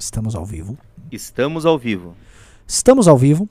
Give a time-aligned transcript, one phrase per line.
[0.00, 0.78] Estamos ao vivo.
[1.12, 2.16] Estamos ao vivo.
[2.66, 3.46] Estamos ao vivo.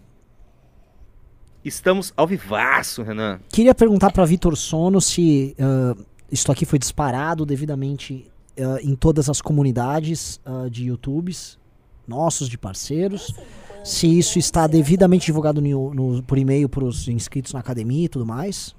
[1.64, 3.40] Estamos ao vivaço, Renan.
[3.50, 8.26] Queria perguntar para Vitor Sono se uh, isto aqui foi disparado devidamente
[8.58, 11.60] uh, em todas as comunidades uh, de YouTubes
[12.08, 13.36] nossos, de parceiros.
[13.84, 18.10] Se isso está devidamente divulgado no, no, por e-mail para os inscritos na academia e
[18.10, 18.76] tudo mais.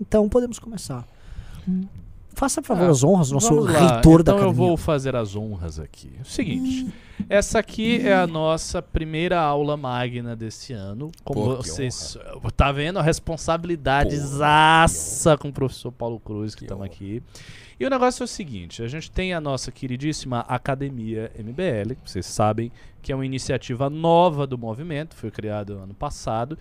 [0.00, 1.06] Então podemos começar.
[2.36, 4.52] Faça, por favor, Ah, as honras, nosso reitor da então eu academia.
[4.68, 6.12] vou fazer as honras aqui.
[6.20, 6.86] O seguinte,
[7.30, 11.10] essa aqui é a nossa primeira aula magna desse ano.
[11.24, 12.18] Como Pô, vocês
[12.54, 17.22] tá vendo a responsabilidade zaça com o professor Paulo Cruz que estamos aqui.
[17.80, 22.10] E o negócio é o seguinte, a gente tem a nossa queridíssima Academia MBL, que
[22.10, 26.58] vocês sabem que é uma iniciativa nova do movimento, foi criada ano passado,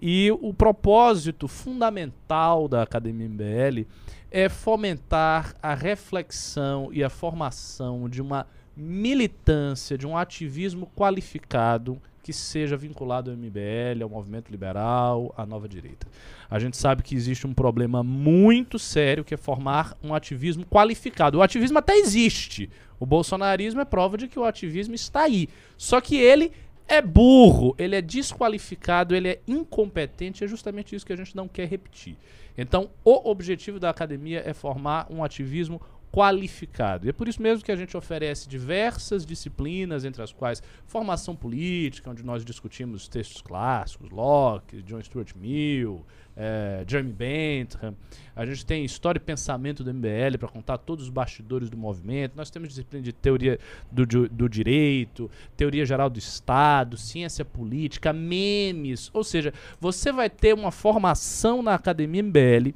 [0.00, 3.86] e o propósito fundamental da Academia MBL
[4.30, 8.46] é fomentar a reflexão e a formação de uma
[8.76, 15.66] militância, de um ativismo qualificado que seja vinculado ao MBL, ao movimento liberal, à nova
[15.66, 16.06] direita.
[16.50, 21.38] A gente sabe que existe um problema muito sério que é formar um ativismo qualificado.
[21.38, 22.68] O ativismo até existe.
[23.00, 25.48] O bolsonarismo é prova de que o ativismo está aí.
[25.76, 26.52] Só que ele
[26.86, 31.48] é burro, ele é desqualificado, ele é incompetente, é justamente isso que a gente não
[31.48, 32.16] quer repetir.
[32.60, 35.80] Então, o objetivo da academia é formar um ativismo
[36.12, 37.06] qualificado.
[37.06, 41.36] E é por isso mesmo que a gente oferece diversas disciplinas, entre as quais formação
[41.36, 46.04] política, onde nós discutimos textos clássicos, Locke, John Stuart Mill,
[46.36, 47.94] eh, Jeremy Bentham.
[48.34, 52.36] A gente tem história e pensamento do MBL para contar todos os bastidores do movimento.
[52.36, 53.58] Nós temos disciplina de teoria
[53.90, 59.10] do, do direito, teoria geral do Estado, ciência política, memes.
[59.12, 62.72] Ou seja, você vai ter uma formação na Academia MBL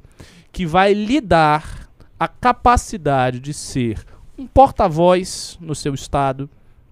[0.51, 4.05] que vai lhe dar a capacidade de ser
[4.37, 6.49] um porta-voz no seu estado,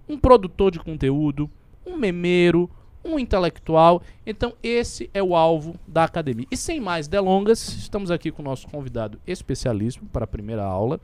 [0.08, 1.50] um produtor de conteúdo,
[1.86, 2.70] um memeiro,
[3.04, 4.02] um intelectual.
[4.26, 6.46] Então, esse é o alvo da academia.
[6.52, 11.00] E sem mais delongas, estamos aqui com o nosso convidado especialíssimo para a primeira aula,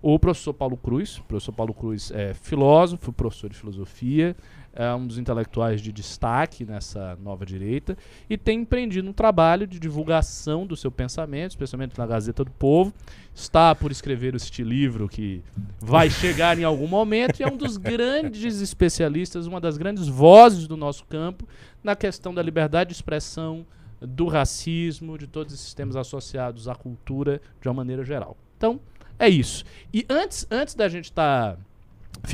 [0.00, 1.18] o professor Paulo Cruz.
[1.18, 4.36] O professor Paulo Cruz é filósofo, professor de filosofia,
[4.74, 7.96] é um dos intelectuais de destaque nessa nova direita
[8.28, 12.92] e tem empreendido um trabalho de divulgação do seu pensamento, especialmente na Gazeta do Povo.
[13.34, 15.42] Está por escrever este livro que
[15.78, 20.66] vai chegar em algum momento e é um dos grandes especialistas, uma das grandes vozes
[20.66, 21.46] do nosso campo
[21.84, 23.66] na questão da liberdade de expressão,
[24.00, 28.36] do racismo, de todos esses temas associados à cultura de uma maneira geral.
[28.56, 28.80] Então,
[29.18, 29.64] é isso.
[29.92, 31.56] E antes, antes da gente estar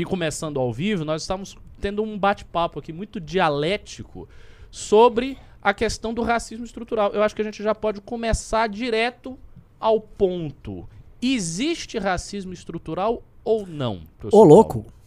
[0.07, 4.29] começando ao vivo, nós estamos tendo um bate-papo aqui muito dialético
[4.71, 7.13] sobre a questão do racismo estrutural.
[7.13, 9.39] Eu acho que a gente já pode começar direto
[9.79, 10.89] ao ponto.
[11.21, 14.03] Existe racismo estrutural ou não?
[14.31, 14.83] Ô, louco.
[14.83, 14.98] Paulo?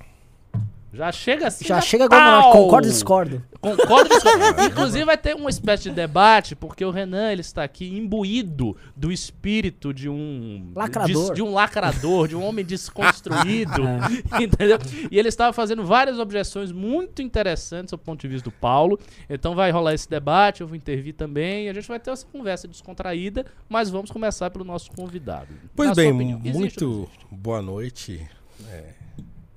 [0.93, 1.65] Já chega assim.
[1.65, 3.43] Já chega agora, concordo e discordo.
[3.61, 4.09] Concordo.
[4.09, 4.63] discordo.
[4.67, 9.11] Inclusive vai ter uma espécie de debate, porque o Renan ele está aqui imbuído do
[9.11, 11.29] espírito de um Lacrador.
[11.29, 13.83] De, de um lacrador, de um homem desconstruído,
[14.41, 14.77] entendeu?
[15.09, 18.99] E ele estava fazendo várias objeções muito interessantes ao ponto de vista do Paulo.
[19.29, 22.25] Então vai rolar esse debate, eu vou intervir também, e a gente vai ter essa
[22.25, 25.47] conversa descontraída, mas vamos começar pelo nosso convidado.
[25.73, 28.27] Pois Na bem, muito boa noite,
[28.67, 29.00] é,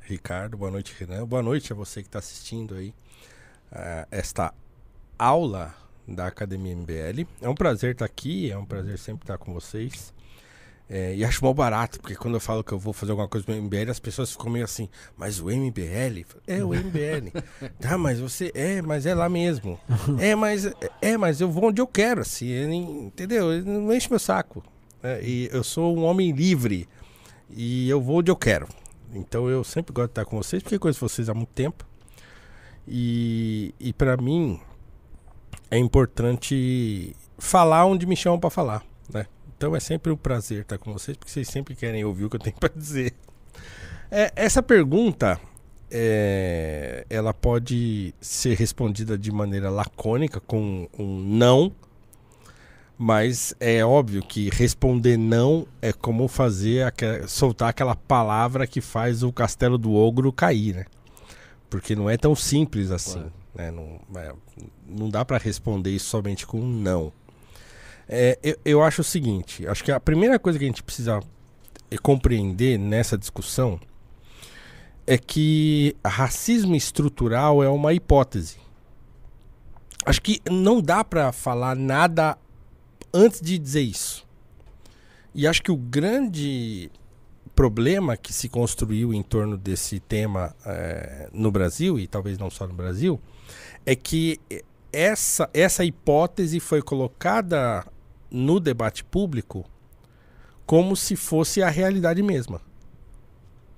[0.04, 0.56] Ricardo.
[0.56, 1.26] Boa noite, Renan.
[1.26, 2.94] Boa noite a você que está assistindo aí
[3.72, 4.53] ah, esta
[5.19, 5.75] aula
[6.06, 7.26] da Academia MBL.
[7.41, 10.12] É um prazer estar aqui, é um prazer sempre estar com vocês.
[10.88, 13.47] É, e acho mal barato, porque quando eu falo que eu vou fazer alguma coisa
[13.48, 16.26] no MBL, as pessoas ficam meio assim, mas o MBL?
[16.47, 17.31] É o MBL.
[17.81, 18.53] tá, mas você.
[18.54, 19.81] É, mas é lá mesmo.
[20.21, 20.71] É, mas.
[21.00, 22.48] É, mas eu vou onde eu quero, assim.
[22.48, 23.65] ele- entendeu?
[23.65, 24.62] Não enche meu saco.
[25.03, 25.22] né?
[25.22, 26.86] e eu sou um homem livre.
[27.48, 28.69] E eu vou onde eu quero.
[29.12, 31.84] Então eu sempre gosto de estar com vocês, porque conheço vocês há muito tempo.
[32.87, 34.60] E, e para mim
[35.70, 39.26] é importante falar onde me chamam para falar, né?
[39.56, 42.37] Então é sempre um prazer estar com vocês, porque vocês sempre querem ouvir o que
[42.37, 43.15] eu tenho para dizer.
[44.10, 45.41] É, essa pergunta,
[45.91, 51.72] é, ela pode ser respondida de maneira lacônica, com um não,
[52.97, 56.93] mas é óbvio que responder não é como fazer
[57.27, 60.85] soltar aquela palavra que faz o castelo do ogro cair, né?
[61.69, 63.25] Porque não é tão simples assim.
[63.55, 63.71] Né?
[63.71, 64.33] Não, é,
[64.87, 67.13] não dá para responder isso somente com um não.
[68.09, 71.21] É, eu, eu acho o seguinte: acho que a primeira coisa que a gente precisa
[71.91, 73.81] eh, compreender nessa discussão
[75.07, 78.59] é que racismo estrutural é uma hipótese.
[80.07, 82.37] Acho que não dá para falar nada
[83.15, 84.27] antes de dizer isso.
[85.33, 86.91] E acho que o grande
[87.55, 92.66] problema que se construiu em torno desse tema eh, no Brasil, e talvez não só
[92.66, 93.21] no Brasil,
[93.87, 94.41] é que
[94.93, 97.87] essa, essa hipótese foi colocada
[98.31, 99.65] no debate público
[100.67, 102.60] como se fosse a realidade mesma.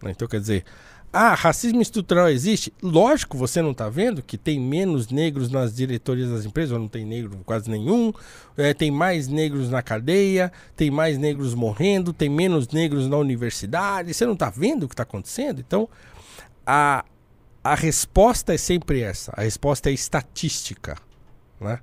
[0.05, 0.65] Então, quer dizer,
[1.19, 2.71] ah, racismo estrutural existe?
[2.83, 6.89] Lógico, você não está vendo que tem menos negros nas diretorias das empresas, ou não
[6.89, 8.13] tem negro quase nenhum,
[8.55, 14.13] é, tem mais negros na cadeia, tem mais negros morrendo, tem menos negros na universidade.
[14.13, 15.59] Você não está vendo o que está acontecendo?
[15.59, 15.89] Então,
[16.67, 17.03] a,
[17.65, 19.33] a resposta é sempre essa.
[19.35, 20.99] A resposta é estatística.
[21.59, 21.81] Né?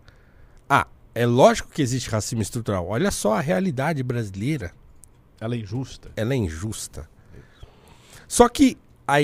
[0.70, 0.86] Ah,
[1.16, 2.88] é lógico que existe racismo estrutural.
[2.88, 4.72] Olha só a realidade brasileira.
[5.42, 6.12] Ela é injusta.
[6.16, 7.10] Ela é injusta.
[8.28, 8.78] Só que
[9.14, 9.18] a,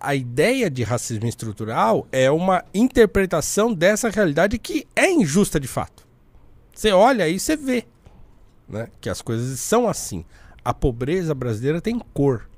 [0.00, 6.06] a ideia de racismo estrutural é uma interpretação dessa realidade que é injusta de fato.
[6.74, 7.84] Você olha e você vê
[8.68, 10.24] né, que as coisas são assim.
[10.64, 12.48] A pobreza brasileira tem cor.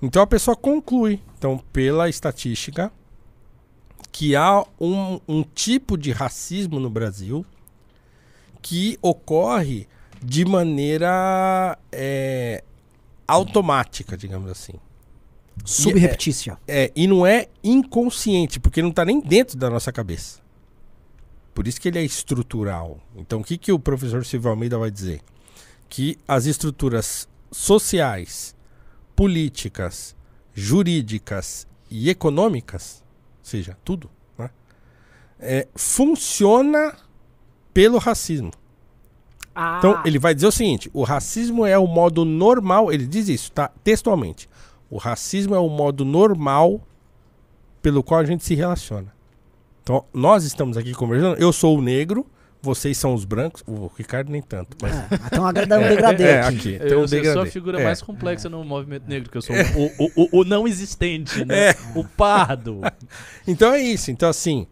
[0.00, 2.90] Então a pessoa conclui, então, pela estatística,
[4.12, 7.44] que há um, um tipo de racismo no Brasil
[8.62, 9.86] que ocorre
[10.22, 12.62] de maneira é,
[13.26, 14.74] automática, digamos assim.
[15.64, 16.58] Subreptícia.
[16.66, 20.40] É, e não é inconsciente, porque não está nem dentro da nossa cabeça.
[21.54, 22.98] Por isso que ele é estrutural.
[23.16, 25.20] Então, o que, que o professor Silvio Almeida vai dizer?
[25.88, 28.54] Que as estruturas sociais,
[29.14, 30.14] políticas,
[30.54, 33.02] jurídicas e econômicas,
[33.40, 34.50] ou seja, tudo, né,
[35.38, 36.94] é, funciona
[37.74, 38.52] pelo racismo.
[39.54, 43.28] Ah, Então, ele vai dizer o seguinte: o racismo é o modo normal, ele diz
[43.28, 43.70] isso, tá?
[43.82, 44.48] Textualmente.
[44.90, 46.80] O racismo é o modo normal
[47.80, 49.12] pelo qual a gente se relaciona.
[49.82, 51.38] Então, nós estamos aqui conversando.
[51.40, 52.26] Eu sou o negro,
[52.60, 53.62] vocês são os brancos.
[53.66, 54.94] O Ricardo nem tanto, mas.
[54.94, 56.56] É, então agrada um degradê é, aqui.
[56.56, 56.78] aqui.
[56.78, 57.84] Tem eu, um sou a figura É.
[57.84, 61.74] mais complexa no movimento negro, que eu sou o, o, o, o não existente, né?
[61.94, 62.80] O pardo.
[63.46, 64.10] Então é isso.
[64.10, 64.66] Então, assim,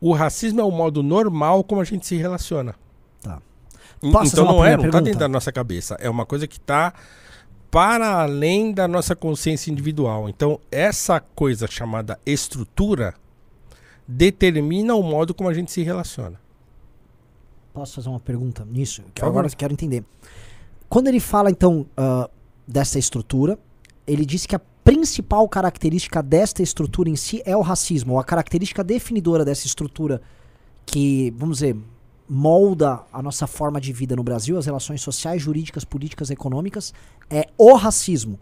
[0.00, 2.74] o racismo é o modo normal como a gente se relaciona.
[3.22, 3.40] Tá.
[4.00, 5.02] Posso então não é, não tá pergunta?
[5.02, 5.96] dentro da nossa cabeça.
[6.00, 6.94] É uma coisa que tá
[7.70, 10.28] para além da nossa consciência individual.
[10.28, 13.14] Então, essa coisa chamada estrutura
[14.06, 16.40] determina o modo como a gente se relaciona.
[17.74, 19.02] Posso fazer uma pergunta nisso?
[19.14, 20.02] Que agora eu quero entender.
[20.88, 22.28] Quando ele fala, então, ah,
[22.66, 23.58] dessa estrutura,
[24.06, 28.24] ele diz que a principal característica desta estrutura em si é o racismo, ou a
[28.24, 30.22] característica definidora dessa estrutura
[30.86, 31.76] que, vamos dizer,
[32.28, 36.92] molda a nossa forma de vida no Brasil, as relações sociais, jurídicas, políticas, econômicas,
[37.30, 38.38] é o racismo.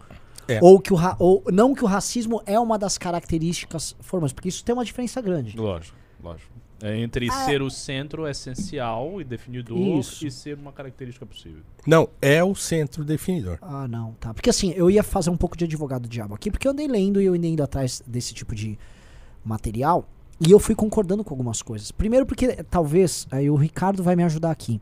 [0.48, 0.58] É.
[0.62, 4.48] Ou que o ra- ou não que o racismo é uma das características formas, porque
[4.48, 5.56] isso tem uma diferença grande.
[5.56, 6.54] Lógico, lógico.
[6.82, 7.44] É entre Ah.
[7.46, 10.26] ser o centro essencial e definidor Isso.
[10.26, 11.62] e ser uma característica possível.
[11.86, 13.58] Não, é o centro definidor.
[13.62, 14.34] Ah, não, tá.
[14.34, 16.86] Porque assim, eu ia fazer um pouco de advogado do diabo aqui, porque eu andei
[16.86, 18.78] lendo e eu andei indo atrás desse tipo de
[19.44, 20.06] material
[20.40, 21.90] e eu fui concordando com algumas coisas.
[21.90, 24.80] Primeiro porque eh, talvez, aí o Ricardo vai me ajudar aqui.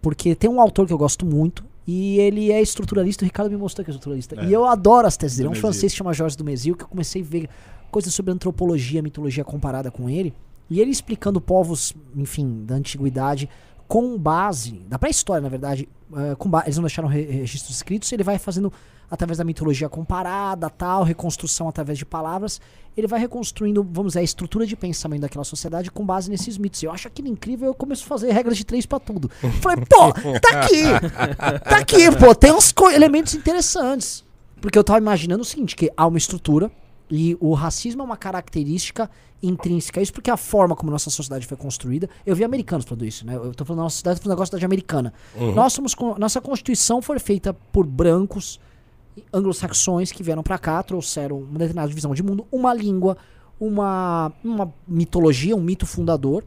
[0.00, 3.56] Porque tem um autor que eu gosto muito e ele é estruturalista, o Ricardo me
[3.56, 4.40] mostrou que é estruturalista.
[4.40, 4.44] É.
[4.44, 5.48] E eu adoro as teses dele.
[5.48, 7.48] É um francês que chama Jorge Dumézil, que eu comecei a ver
[7.90, 10.32] coisas sobre antropologia, mitologia comparada com ele.
[10.70, 13.48] E ele explicando povos, enfim, da antiguidade,
[13.88, 18.22] com base, da pré-história, na verdade, eh, com eles não deixaram re- registros escritos, ele
[18.22, 18.70] vai fazendo
[19.10, 22.60] através da mitologia comparada, tal, reconstrução através de palavras,
[22.94, 26.82] ele vai reconstruindo, vamos dizer, a estrutura de pensamento daquela sociedade com base nesses mitos.
[26.82, 29.30] Eu acho aquilo incrível, eu começo a fazer regras de três pra tudo.
[29.62, 30.82] Falei, pô, tá aqui!
[31.64, 34.22] Tá aqui, pô, tem uns elementos interessantes.
[34.60, 36.70] Porque eu tava imaginando o seguinte, que há uma estrutura
[37.10, 39.10] e o racismo é uma característica
[39.42, 40.00] intrínseca.
[40.00, 42.08] Isso porque a forma como nossa sociedade foi construída.
[42.26, 43.36] Eu vi americanos falando isso, né?
[43.36, 45.12] Eu tô falando da nossa sociedade, falando da sociedade americana.
[45.54, 48.60] Nós somos, nossa constituição foi feita por brancos
[49.32, 53.16] anglo-saxões que vieram pra cá, trouxeram uma determinada visão de mundo, uma língua,
[53.58, 56.44] uma, uma mitologia, um mito fundador.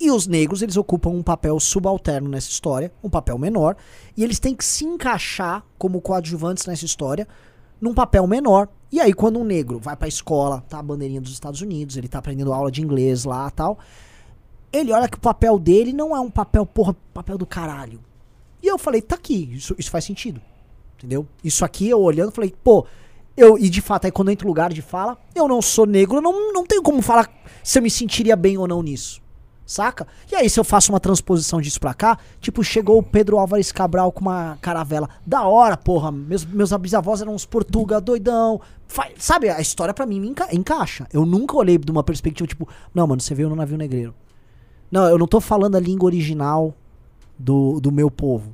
[0.00, 3.76] E os negros, eles ocupam um papel subalterno nessa história, um papel menor,
[4.16, 7.28] e eles têm que se encaixar como coadjuvantes nessa história
[7.84, 8.68] num papel menor.
[8.90, 12.08] E aí, quando um negro vai pra escola, tá a bandeirinha dos Estados Unidos, ele
[12.08, 13.78] tá aprendendo aula de inglês lá tal,
[14.72, 18.00] ele olha que o papel dele não é um papel, porra, papel do caralho.
[18.62, 20.40] E eu falei, tá aqui, isso, isso faz sentido.
[20.96, 21.26] Entendeu?
[21.42, 22.86] Isso aqui eu olhando, falei, pô,
[23.36, 25.84] eu, e de fato, aí quando eu entro no lugar de fala, eu não sou
[25.84, 27.30] negro, eu não, não tenho como falar
[27.62, 29.20] se eu me sentiria bem ou não nisso.
[29.66, 30.06] Saca?
[30.30, 33.72] E aí, se eu faço uma transposição disso pra cá, tipo, chegou o Pedro Álvares
[33.72, 35.08] Cabral com uma caravela.
[35.26, 36.12] Da hora, porra.
[36.12, 38.60] Meus, meus bisavós eram uns portuga doidão.
[38.86, 41.06] Fa- sabe, a história pra mim me enca- encaixa.
[41.12, 44.14] Eu nunca olhei de uma perspectiva, tipo, não, mano, você veio no navio negreiro.
[44.90, 46.74] Não, eu não tô falando a língua original
[47.38, 48.52] do, do meu povo.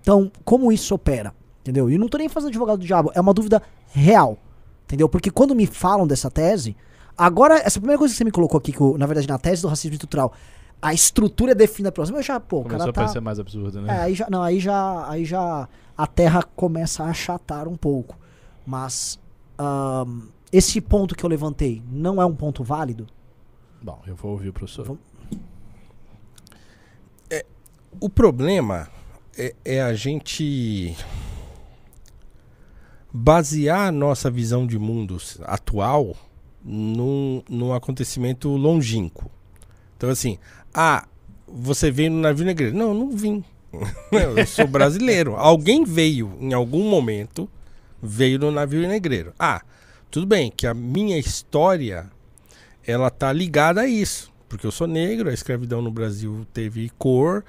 [0.00, 1.34] Então, como isso opera?
[1.60, 1.90] Entendeu?
[1.90, 4.38] E não tô nem fazendo advogado do diabo, é uma dúvida real.
[4.84, 5.08] Entendeu?
[5.08, 6.74] Porque quando me falam dessa tese,
[7.16, 9.68] agora, essa primeira coisa que você me colocou aqui, que, na verdade, na tese do
[9.68, 10.32] racismo estrutural,
[10.80, 13.00] a estrutura é definida pelo racismo, eu já, pô, Começou cara a tá...
[13.02, 14.00] parecer mais absurdo, É, né?
[14.00, 18.18] aí já, não, aí já, aí já a Terra começa a achatar um pouco.
[18.66, 19.18] Mas
[19.58, 23.06] ahn, esse ponto que eu levantei não é um ponto válido?
[23.80, 24.84] Bom, eu vou ouvir o professor.
[24.86, 25.02] Vamos-
[28.00, 28.88] O problema
[29.36, 30.96] é, é a gente
[33.12, 36.16] basear a nossa visão de mundo atual
[36.64, 39.30] num, num acontecimento longínquo.
[39.96, 40.38] Então, assim,
[40.72, 41.06] ah,
[41.46, 42.76] você veio no navio negreiro.
[42.76, 43.44] Não, eu não vim.
[44.12, 45.36] eu sou brasileiro.
[45.36, 47.48] Alguém veio em algum momento,
[48.02, 49.32] veio no navio negreiro.
[49.38, 49.62] Ah,
[50.10, 52.10] tudo bem que a minha história
[52.86, 57.44] ela tá ligada a isso, porque eu sou negro, a escravidão no Brasil teve cor,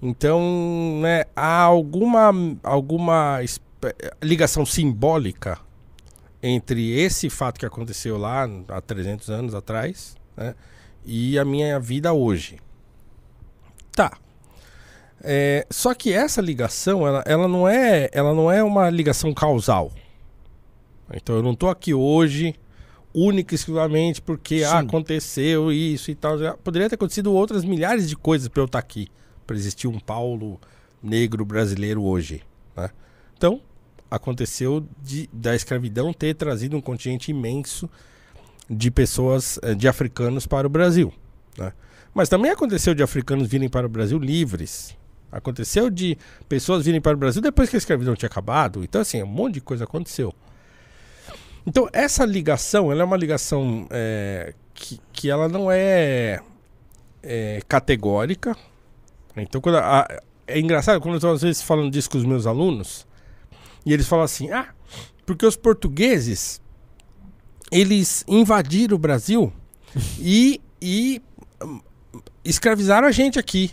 [0.00, 2.32] então, né, há alguma
[2.64, 3.38] alguma
[4.20, 5.58] ligação simbólica
[6.42, 10.54] entre esse fato que aconteceu lá há 300 anos atrás, né,
[11.04, 12.58] e a minha vida hoje.
[13.92, 14.16] Tá.
[15.22, 19.92] É, só que essa ligação, ela, ela, não é, ela não é uma ligação causal.
[21.12, 22.54] Então eu não tô aqui hoje
[23.14, 26.38] única e exclusivamente porque ah, aconteceu isso e tal.
[26.64, 29.08] Poderia ter acontecido outras milhares de coisas para eu estar aqui,
[29.46, 30.58] para existir um Paulo
[31.02, 32.42] negro brasileiro hoje.
[32.76, 32.90] né?
[33.36, 33.60] Então,
[34.14, 37.88] aconteceu de, da escravidão ter trazido um contingente imenso
[38.68, 41.12] de pessoas, eh, de africanos para o Brasil.
[41.56, 41.72] né?
[42.14, 44.94] Mas também aconteceu de africanos virem para o Brasil livres.
[45.30, 48.84] Aconteceu de pessoas virem para o Brasil depois que a escravidão tinha acabado.
[48.84, 50.32] Então, assim, um monte de coisa aconteceu.
[51.66, 56.40] Então, essa ligação, ela é uma ligação é, que, que ela não é,
[57.22, 58.54] é, categórica.
[59.36, 60.06] Então, quando a-
[60.46, 63.06] é engraçado, quando eu estou às vezes falando disso com os meus alunos,
[63.84, 64.68] e eles falam assim, ah,
[65.26, 66.60] porque os portugueses,
[67.70, 69.52] eles invadiram o Brasil
[70.18, 71.22] e, e
[71.62, 71.80] hum,
[72.44, 73.70] escravizaram a gente aqui.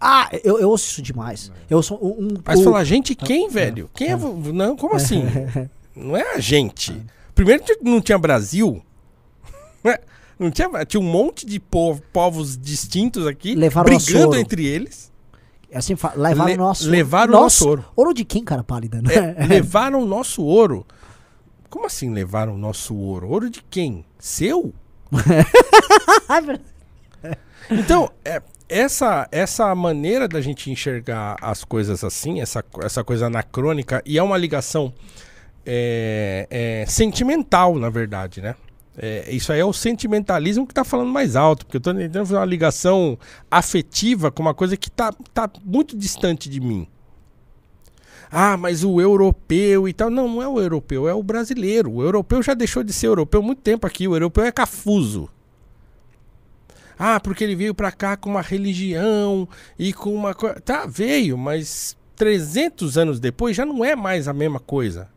[0.00, 1.52] Ah, eu, eu ouço isso demais.
[1.70, 2.28] Eu sou um.
[2.44, 3.88] você o- fala, gente, quem, velho?
[3.94, 4.16] Quem é?
[4.16, 5.22] Não, como assim?
[5.94, 7.00] Não é a gente.
[7.34, 8.82] Primeiro que não tinha Brasil.
[9.84, 9.98] né?
[10.38, 15.11] Não tinha, tinha um monte de po- povos distintos aqui, Levaram brigando entre eles.
[15.74, 16.90] É assim, levaram Le- o nosso.
[16.90, 17.84] levaram o nosso ouro.
[17.96, 19.00] Ouro de quem, cara pálida?
[19.00, 19.34] Né?
[19.38, 20.86] É, levaram o nosso ouro.
[21.70, 23.26] Como assim levaram o nosso ouro?
[23.28, 24.04] Ouro de quem?
[24.18, 24.72] Seu?
[27.70, 34.02] Então, é, essa, essa maneira da gente enxergar as coisas assim, essa, essa coisa anacrônica,
[34.04, 34.92] e é uma ligação
[35.64, 38.54] é, é, sentimental, na verdade, né?
[38.96, 42.26] É, isso aí é o sentimentalismo que tá falando mais alto, porque eu tô tentando
[42.26, 43.18] fazer uma ligação
[43.50, 46.86] afetiva com uma coisa que tá, tá muito distante de mim.
[48.30, 50.08] Ah, mas o europeu e tal.
[50.10, 51.90] Não, não é o europeu, é o brasileiro.
[51.92, 54.08] O europeu já deixou de ser europeu há muito tempo aqui.
[54.08, 55.28] O europeu é cafuso.
[56.98, 60.60] Ah, porque ele veio pra cá com uma religião e com uma coisa.
[60.60, 65.08] Tá, veio, mas 300 anos depois já não é mais a mesma coisa.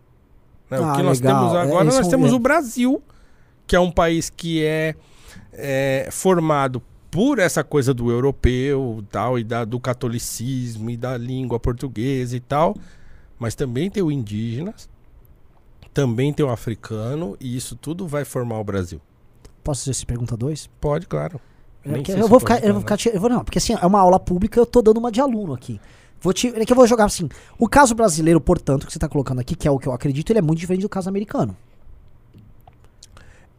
[0.70, 0.77] né?
[0.82, 1.39] Ah, o que nós legal.
[1.41, 3.01] temos É, agora, isso nós é- temos o Brasil,
[3.67, 4.95] que é um país que é,
[5.53, 11.60] é, formado por essa coisa do europeu tal, e da, do catolicismo e da língua
[11.60, 12.75] portuguesa e tal.
[13.39, 14.89] Mas também tem o indígenas,
[15.93, 19.01] também tem o africano, e isso tudo vai formar o Brasil.
[19.63, 20.69] Posso fazer essa pergunta 2?
[20.79, 21.39] Pode, claro.
[21.84, 24.00] Sei eu se vou ficar, eu vou ficar, eu vou não, porque assim, é uma
[24.00, 25.79] aula pública, eu tô dando uma de aluno aqui.
[26.19, 27.29] Vou te, é que eu vou jogar assim.
[27.60, 30.31] O caso brasileiro, portanto, que você tá colocando aqui, que é o que eu acredito,
[30.31, 31.55] ele é muito diferente do caso americano.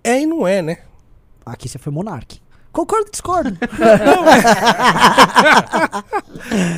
[0.07, 0.79] É e não é, né?
[1.45, 2.41] Aqui você foi monarque.
[2.71, 3.59] Concordo discordo?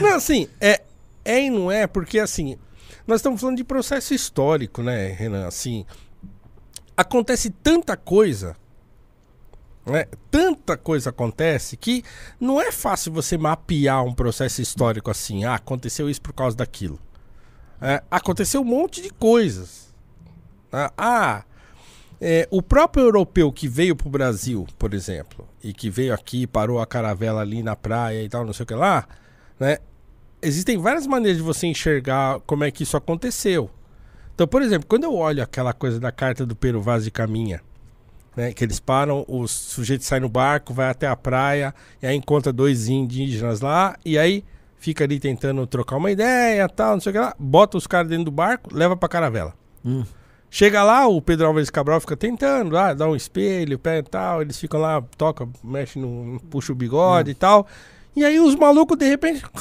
[0.01, 0.81] Não, assim, é,
[1.25, 2.57] é e não é, porque assim,
[3.07, 5.47] nós estamos falando de processo histórico, né, Renan?
[5.47, 5.85] Assim,
[6.97, 8.57] acontece tanta coisa,
[9.85, 10.07] né?
[10.31, 12.03] Tanta coisa acontece que
[12.41, 16.99] não é fácil você mapear um processo histórico assim, ah, aconteceu isso por causa daquilo.
[17.79, 19.93] É, aconteceu um monte de coisas.
[20.73, 21.45] Ah, Ah,
[22.21, 26.81] é, o próprio europeu que veio pro Brasil, por exemplo, e que veio aqui, parou
[26.81, 29.07] a caravela ali na praia e tal, não sei o que lá,
[29.59, 29.79] né?
[30.41, 33.71] Existem várias maneiras de você enxergar como é que isso aconteceu.
[34.35, 37.61] Então, por exemplo, quando eu olho aquela coisa da carta do Pero Vaz de Caminha,
[38.37, 42.17] né, que eles param, o sujeito sai no barco, vai até a praia, e aí
[42.17, 44.45] encontra dois indígenas lá, e aí
[44.79, 48.09] fica ali tentando trocar uma ideia, tal, não sei o que lá, bota os caras
[48.09, 49.55] dentro do barco, leva pra caravela.
[49.85, 50.05] Hum.
[50.51, 54.41] Chega lá, o Pedro Álvares Cabral fica tentando, lá, dá um espelho, pé e tal,
[54.41, 56.41] eles ficam lá, toca, mexe no.
[56.49, 57.67] puxa o bigode e tal.
[58.17, 59.43] E aí os malucos, de repente.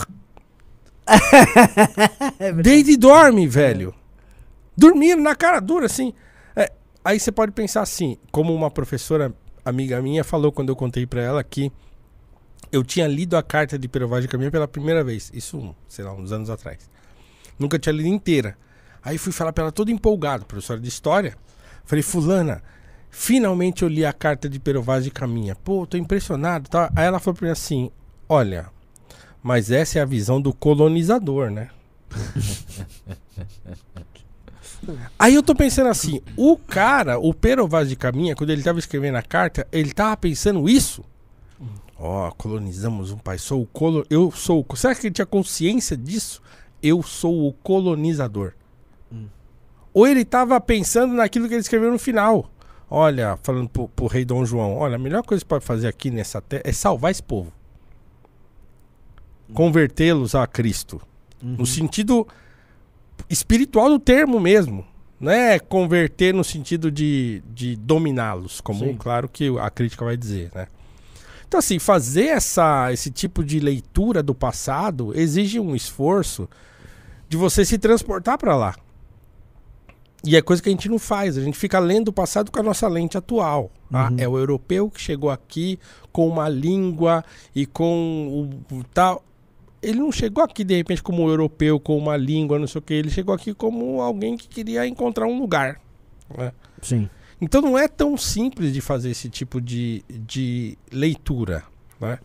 [2.66, 3.94] E dorme, velho.
[4.76, 6.14] Dormiram na cara dura, assim.
[6.56, 6.72] É,
[7.04, 11.22] aí você pode pensar assim, como uma professora amiga minha falou quando eu contei pra
[11.22, 11.72] ela que
[12.72, 15.32] eu tinha lido a carta de Perovagem Caminha pela primeira vez.
[15.34, 16.90] Isso, sei lá, uns anos atrás.
[17.58, 18.58] Nunca tinha lido inteira.
[19.08, 21.38] Aí fui falar pra ela todo empolgado, professora de história.
[21.86, 22.62] Falei, fulana,
[23.10, 25.56] finalmente eu li a carta de Perovagem Caminha.
[25.56, 26.70] Pô, tô impressionado.
[26.70, 26.92] Tá?
[26.94, 27.90] Aí ela falou pra mim assim,
[28.28, 28.70] olha,
[29.42, 31.70] mas essa é a visão do colonizador, né?
[35.18, 38.78] Aí eu tô pensando assim, o cara, o Pero Vaz de Caminha, quando ele tava
[38.78, 41.02] escrevendo a carta, ele tava pensando isso?
[41.98, 44.06] Ó, colonizamos um país, sou o colo...
[44.10, 44.76] eu sou o...
[44.76, 46.42] Será que ele tinha consciência disso?
[46.84, 48.54] Eu sou o colonizador.
[49.98, 52.52] Ou ele tava pensando naquilo que ele escreveu no final.
[52.88, 56.12] Olha, falando pro, pro rei Dom João, olha, a melhor coisa que pode fazer aqui
[56.12, 57.52] nessa terra é salvar esse povo.
[59.56, 61.02] Convertê-los a Cristo.
[61.42, 62.28] No sentido
[63.28, 64.86] espiritual do termo mesmo.
[65.20, 68.96] Não é converter no sentido de, de dominá-los, como Sim.
[68.98, 70.68] claro que a crítica vai dizer, né?
[71.48, 76.48] Então, assim, fazer essa, esse tipo de leitura do passado exige um esforço
[77.28, 78.76] de você se transportar para lá.
[80.26, 82.60] E é coisa que a gente não faz, a gente fica lendo o passado com
[82.60, 83.72] a nossa lente atual.
[83.94, 84.16] Ah, Uhum.
[84.20, 85.80] é o europeu que chegou aqui
[86.12, 87.24] com uma língua
[87.56, 89.24] e com o, o tal.
[89.82, 92.82] Ele não chegou aqui de repente como um europeu com uma língua, não sei o
[92.82, 92.94] que.
[92.96, 95.80] Ele chegou aqui como alguém que queria encontrar um lugar.
[96.36, 96.52] né?
[96.82, 97.08] Sim.
[97.40, 101.64] Então não é tão simples de fazer esse tipo de, de leitura.
[102.02, 102.18] Né?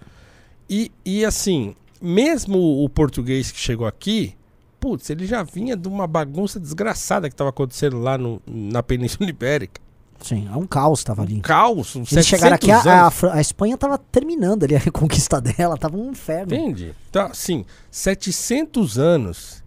[0.68, 4.34] E, e assim, mesmo o português que chegou aqui,
[4.82, 9.30] putz, ele já vinha de uma bagunça desgraçada que estava acontecendo lá no, na Península
[9.30, 9.80] Ibérica.
[10.20, 10.48] Sim.
[10.52, 11.40] É um caos tava ali.
[11.40, 15.40] Caos, uns Eles chegaram aqui, a, 700 a, a Espanha tava terminando ali a reconquista
[15.40, 16.52] dela, tava um inferno.
[16.54, 16.94] Entende?
[17.10, 19.62] Então, assim, 700 anos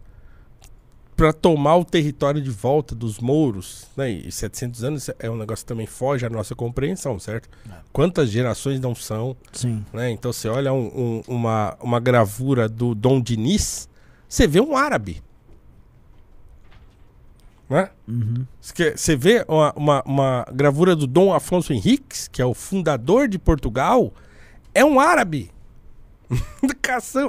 [1.15, 4.10] para tomar o território de volta dos mouros, né?
[4.12, 7.47] E 700 anos é um negócio que também foge à nossa compreensão, certo?
[7.93, 9.84] Quantas gerações não são, Sim.
[9.93, 10.12] né?
[10.12, 13.88] Então você olha um- um- uma, uma gravura do Dom Diniz,
[14.28, 15.24] você vê um árabe.
[17.70, 17.90] Né?
[18.08, 18.46] Uhum.
[18.62, 23.40] Você vê uma, uma, uma gravura do Dom Afonso Henriques, que é o fundador de
[23.40, 24.14] Portugal,
[24.74, 25.52] é um árabe.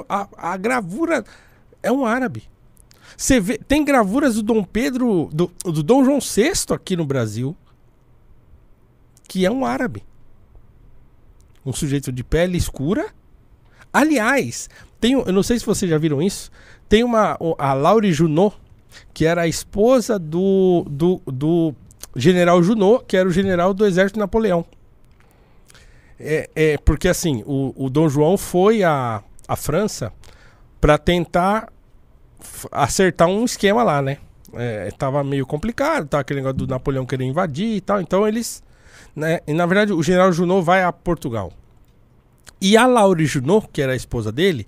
[0.09, 1.23] A, a gravura
[1.83, 2.43] é um árabe.
[3.15, 7.55] Você vê, tem gravuras do Dom Pedro, do, do Dom João VI aqui no Brasil,
[9.27, 10.03] que é um árabe.
[11.65, 13.07] Um sujeito de pele escura.
[13.91, 16.51] Aliás, tem, eu não sei se vocês já viram isso,
[16.89, 18.55] tem uma, a Laure Junot,
[19.13, 21.75] que era a esposa do, do, do
[22.15, 24.65] general Junot, que era o general do exército Napoleão.
[26.19, 30.11] É, é, porque assim, o, o Dom João foi à, à França
[30.81, 31.71] para tentar
[32.71, 34.17] acertar um esquema lá, né?
[34.53, 38.01] É, tava meio complicado, tava aquele negócio do Napoleão querer invadir e tal.
[38.01, 38.63] Então eles.
[39.15, 41.51] Né, e na verdade, o general Junot vai a Portugal.
[42.59, 44.67] E a Laure Junot, que era a esposa dele,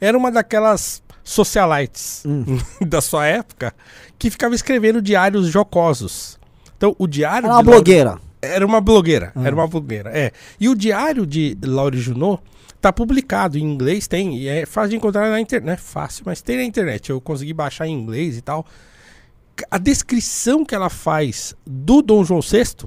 [0.00, 2.58] era uma daquelas socialites Hum.
[2.86, 3.74] da sua época
[4.18, 6.38] que ficava escrevendo diários jocosos.
[6.76, 7.46] Então, o diário.
[7.46, 8.18] Era uma de Laure- blogueira.
[8.42, 9.32] era uma blogueira.
[9.34, 9.42] Ah.
[9.44, 10.30] Era uma blogueira, é.
[10.60, 12.42] E o diário de Laure Junot
[12.80, 15.66] tá publicado em inglês, tem, e é fácil de encontrar na internet.
[15.66, 17.08] Não é fácil, mas tem na internet.
[17.08, 18.66] Eu consegui baixar em inglês e tal.
[19.70, 22.86] A descrição que ela faz do Dom João VI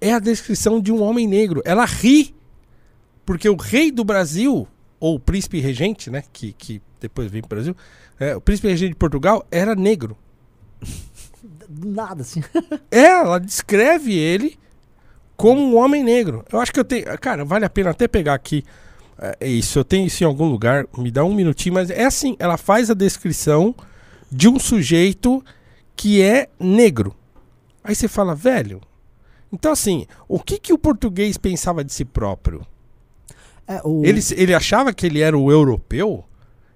[0.00, 1.62] é a descrição de um homem negro.
[1.64, 2.34] Ela ri,
[3.24, 4.66] porque o rei do Brasil,
[5.04, 7.76] ou o príncipe regente, né, que, que depois veio pro Brasil,
[8.18, 10.16] é, o príncipe regente de Portugal era negro.
[11.68, 12.42] Do Nada, assim.
[12.90, 14.58] É, ela descreve ele
[15.36, 16.42] como um homem negro.
[16.50, 17.04] Eu acho que eu tenho.
[17.18, 18.64] Cara, vale a pena até pegar aqui.
[19.38, 20.86] É isso, eu tenho isso em algum lugar.
[20.96, 23.74] Me dá um minutinho, mas é assim: ela faz a descrição
[24.32, 25.44] de um sujeito
[25.94, 27.14] que é negro.
[27.82, 28.80] Aí você fala, velho.
[29.52, 32.66] Então, assim, o que, que o português pensava de si próprio?
[33.66, 34.04] É, o...
[34.04, 36.24] Ele, ele achava que ele era o europeu?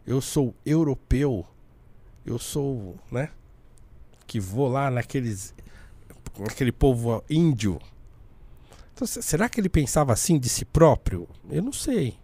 [0.07, 1.44] Eu sou europeu.
[2.24, 3.31] Eu sou, né?
[4.27, 5.55] Que vou lá naqueles.
[6.38, 7.79] Naquele povo índio.
[8.94, 11.29] Então, se- será que ele pensava assim de si próprio?
[11.51, 12.16] Eu não sei.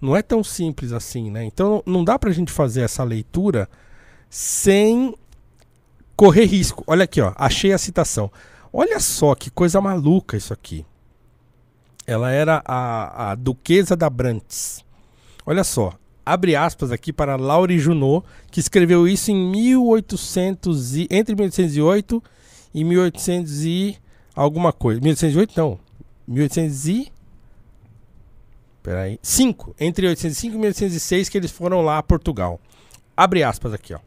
[0.00, 1.44] Não é tão simples assim, né?
[1.44, 3.68] Então não dá pra gente fazer essa leitura
[4.28, 5.14] sem
[6.16, 6.82] correr risco.
[6.86, 7.32] Olha aqui, ó.
[7.36, 8.30] Achei a citação.
[8.72, 10.84] Olha só que coisa maluca isso aqui.
[12.06, 14.84] Ela era a, a duquesa da Brantes.
[15.46, 21.34] Olha só, abre aspas aqui para Laure Junot, que escreveu isso em 1800 e, entre
[21.34, 22.22] 1808
[22.74, 23.96] e 1800 e
[24.34, 25.00] alguma coisa.
[25.00, 25.78] 1808 não.
[26.26, 27.12] 1800 e
[28.82, 29.18] Peraí.
[29.22, 29.76] 5.
[29.78, 32.60] Entre 1805 e 1806 que eles foram lá a Portugal.
[33.16, 34.00] Abre aspas aqui, ó.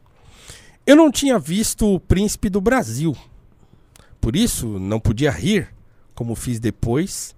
[0.85, 3.15] Eu não tinha visto o príncipe do Brasil.
[4.19, 5.69] Por isso, não podia rir,
[6.13, 7.33] como fiz depois,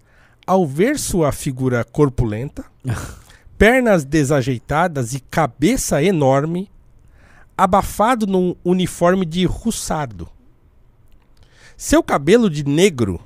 [0.47, 2.63] ao ver sua figura corpulenta,
[3.60, 6.71] pernas desajeitadas e cabeça enorme,
[7.57, 10.29] abafado num uniforme de russardo.
[11.75, 13.19] Seu cabelo de negro,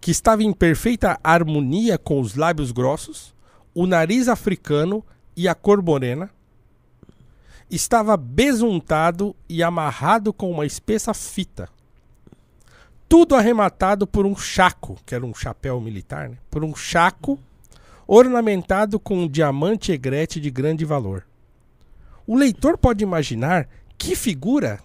[0.00, 3.34] que estava em perfeita harmonia com os lábios grossos,
[3.74, 5.04] o nariz africano
[5.36, 6.30] e a cor morena,
[7.68, 11.68] estava besuntado e amarrado com uma espessa fita.
[13.08, 16.36] Tudo arrematado por um chaco, que era um chapéu militar, né?
[16.50, 17.38] por um chaco
[18.06, 21.24] ornamentado com um diamante egrete de grande valor.
[22.26, 24.80] O leitor pode imaginar que figura.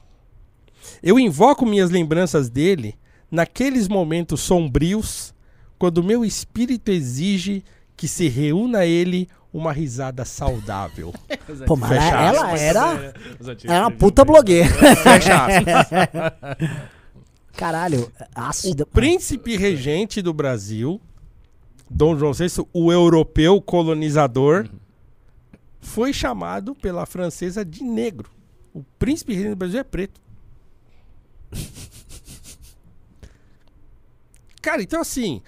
[1.02, 2.96] Eu invoco minhas lembranças dele
[3.30, 5.34] naqueles momentos sombrios,
[5.80, 7.64] quando meu espírito exige
[7.96, 11.14] que se reúna a ele uma risada saudável.
[11.66, 13.14] Pô, mas ela, ela era,
[13.64, 14.70] era uma puta blogueira.
[14.96, 16.92] Fecha aspas.
[17.54, 18.86] Caralho, ácida.
[18.86, 21.00] Príncipe regente do Brasil,
[21.90, 24.70] Dom João VI, o europeu colonizador,
[25.80, 28.30] foi chamado pela francesa de negro.
[28.74, 30.22] O príncipe regente do Brasil é preto.
[34.62, 35.42] Cara, então assim,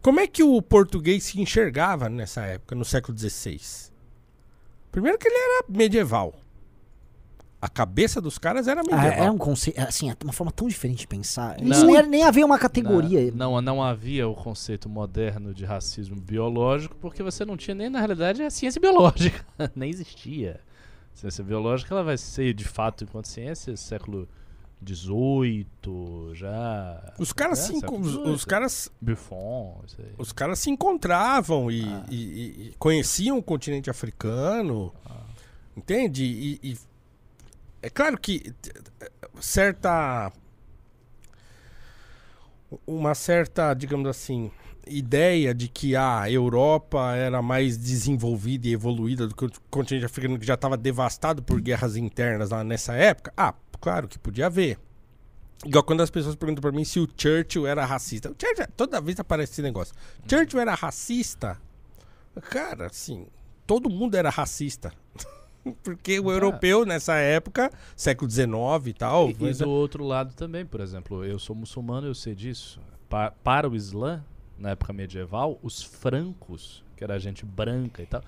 [0.00, 3.60] como é que o português se enxergava nessa época, no século XVI?
[4.90, 6.34] Primeiro que ele era medieval.
[7.62, 9.24] A cabeça dos caras era Ah, medieval.
[9.24, 11.60] é um conceito, assim, é uma forma tão diferente de pensar.
[11.60, 11.70] Não.
[11.70, 13.30] Isso nem, era- nem havia uma categoria.
[13.30, 17.88] Não, não, não havia o conceito moderno de racismo biológico, porque você não tinha nem,
[17.88, 19.46] na realidade, a ciência biológica.
[19.76, 20.58] nem existia.
[21.14, 24.28] A ciência biológica ela vai ser, de fato, enquanto ciência, século
[24.84, 27.12] XVIII, já.
[27.18, 30.12] Os caras, É, se os, os caras Buffon, isso aí.
[30.18, 32.04] Os caras se encontravam e, Ah.
[32.10, 34.92] e- e- e conheciam o continente africano,
[35.76, 36.24] entende?
[36.24, 36.78] E, e-
[37.82, 38.54] é claro que
[39.40, 40.32] certa
[42.86, 44.50] uma certa, digamos assim,
[44.86, 50.38] ideia de que a Europa era mais desenvolvida e evoluída do que o continente africano
[50.38, 53.32] que já estava devastado por guerras internas lá nessa época.
[53.36, 54.78] Ah, claro que podia haver.
[55.64, 58.30] Igual quando as pessoas perguntam pra mim se o Churchill era racista.
[58.30, 59.94] O Churchill, toda vez aparece esse negócio.
[60.28, 61.60] Churchill era racista?
[62.50, 63.26] Cara, assim,
[63.66, 64.92] todo mundo era racista.
[65.82, 66.34] Porque o Ah.
[66.34, 68.52] europeu, nessa época, século XIX
[68.86, 69.28] e tal.
[69.30, 72.80] E, e do outro lado também, por exemplo, eu sou muçulmano, eu sei disso.
[73.08, 74.24] Pa- para o Islã,
[74.58, 78.22] na época medieval, os francos, que era gente branca e tal,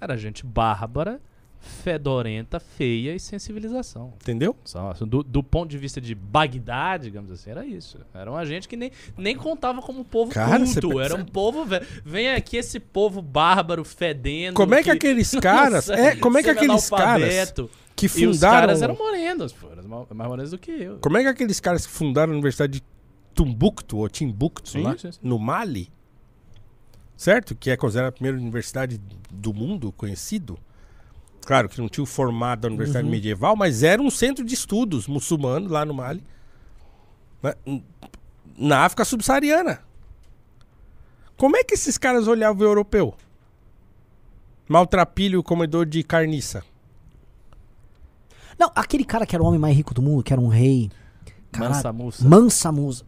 [0.00, 1.20] era gente bárbara,
[1.64, 4.12] fedorenta, feia e sem civilização.
[4.22, 4.54] Entendeu?
[4.90, 7.98] Assim, Do, do ponto de vista de Bagdá, digamos assim, era isso.
[8.14, 11.00] Era uma gente que nem, nem contava como povo Cara, culto.
[11.00, 11.64] Era um povo.
[11.64, 14.54] ve- Vem aqui esse povo bárbaro, fedendo.
[14.54, 15.88] Como é que aqueles caras.
[15.88, 17.52] Nossa, É, como é que aqueles caras
[17.96, 18.60] que E os fundaram.
[18.60, 20.98] caras eram morenos, pô, eram mais mais morenos do que eu.
[20.98, 22.84] Como é que aqueles caras que fundaram a Universidade de
[23.34, 25.18] Tumbuktu, ou Timbuktu, Sim, lá, sim, sim.
[25.22, 25.88] no Mali,
[27.16, 27.54] certo?
[27.54, 29.00] Que é considerada a primeira universidade
[29.30, 30.58] do mundo conhecido.
[31.44, 33.10] Claro que não tinha o formato da universidade Uhum.
[33.10, 36.22] medieval, mas era um centro de estudos muçulmano lá no Mali.
[37.42, 37.54] né?
[38.56, 39.80] Na África subsaariana.
[41.36, 43.14] Como é que esses caras olhavam o europeu?
[44.68, 46.64] Maltrapilho, comedor de carniça.
[48.58, 50.90] Não, aquele cara que era o homem mais rico do mundo, que era um rei.
[51.58, 52.28] Mansa Musa.
[52.28, 53.04] Mansa Musa.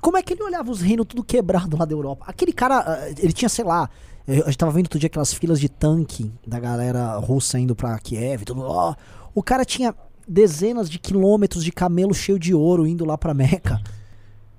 [0.00, 2.24] Como é que ele olhava os reinos tudo quebrado lá da Europa?
[2.26, 3.88] Aquele cara, ah, ele tinha, sei lá,
[4.36, 7.74] eu- a gente tava vendo outro dia aquelas filas de tanque da galera russa indo
[7.74, 8.94] pra Kiev, tudo, ó.
[9.34, 9.94] O cara tinha
[10.26, 13.80] dezenas de quilômetros de camelo cheio de ouro indo lá pra Meca.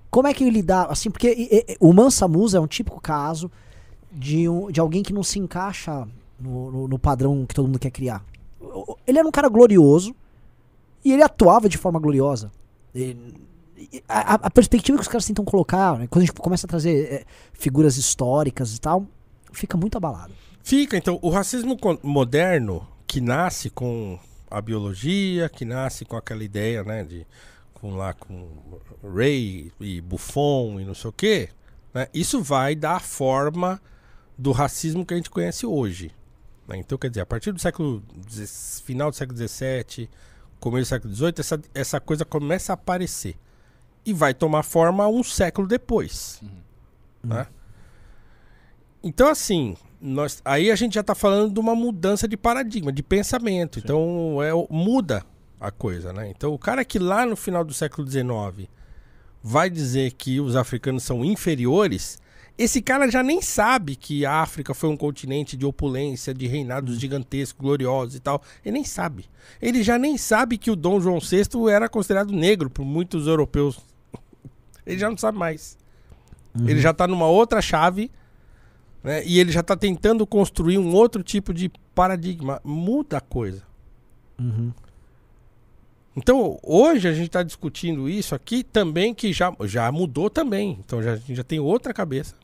[0.09, 2.99] Como é que ele dá, assim, porque e- e- o Mansa Musa é um típico
[2.99, 3.49] caso
[4.11, 6.05] de, um- de alguém que não se encaixa
[6.39, 8.23] no, no- no padrão que todo mundo quer criar.
[9.07, 10.13] Ele era um cara glorioso
[11.05, 12.51] e ele atuava de forma gloriosa.
[14.07, 16.69] A, a- a perspectiva que os caras tentam colocar, né, quando a gente começa a
[16.69, 19.05] trazer é, figuras históricas e tal,
[19.51, 20.33] fica muito abalado.
[20.63, 26.83] Fica, então, o racismo moderno, que nasce com a biologia, que nasce com aquela ideia,
[26.83, 27.25] né, de
[27.73, 28.47] com lá com
[29.03, 31.49] Ray e Buffon e não sei o quê,
[31.93, 33.81] né, isso vai dar a forma
[34.37, 36.11] do racismo que a gente conhece hoje.
[36.67, 36.77] né?
[36.77, 38.03] Então, quer dizer, a partir do século
[38.83, 40.09] final do século XVII,
[40.59, 43.35] começo do século XVIII, essa, essa coisa começa a aparecer
[44.05, 46.41] e vai tomar forma um século depois.
[47.23, 47.47] né?
[49.03, 53.01] Então, assim, nós, aí a gente já está falando de uma mudança de paradigma, de
[53.01, 53.79] pensamento.
[53.79, 55.23] Então, é, muda
[55.59, 56.29] a coisa, né?
[56.29, 58.67] Então, o cara que lá no final do século XIX
[59.43, 62.19] vai dizer que os africanos são inferiores,
[62.57, 66.99] Esse cara já nem sabe que a África foi um continente de opulência, de reinados
[66.99, 68.39] gigantescos, gloriosos e tal.
[68.63, 69.25] Ele nem sabe.
[69.59, 73.79] Ele já nem sabe que o Dom João VI era considerado negro por muitos europeus.
[74.85, 75.75] Ele já não sabe mais.
[76.67, 78.11] Ele já tá numa outra chave,
[79.03, 79.25] né?
[79.25, 82.61] E ele já tá tentando construir um outro tipo de paradigma.
[82.63, 83.63] Muda a coisa.
[84.39, 84.71] Uhum.
[86.15, 90.77] Então, hoje a gente está discutindo isso aqui também, que já, já mudou também.
[90.79, 92.35] Então, já, a gente já tem outra cabeça.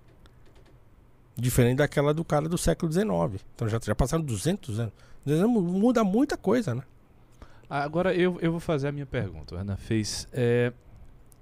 [1.36, 3.44] Diferente daquela do cara do século XIX.
[3.56, 4.94] Então, já, já passaram 200 anos.
[5.26, 6.84] 200 anos muda muita coisa, né?
[7.70, 9.56] Agora eu, eu vou fazer a minha pergunta.
[9.56, 10.28] Ana fez.
[10.32, 10.72] É,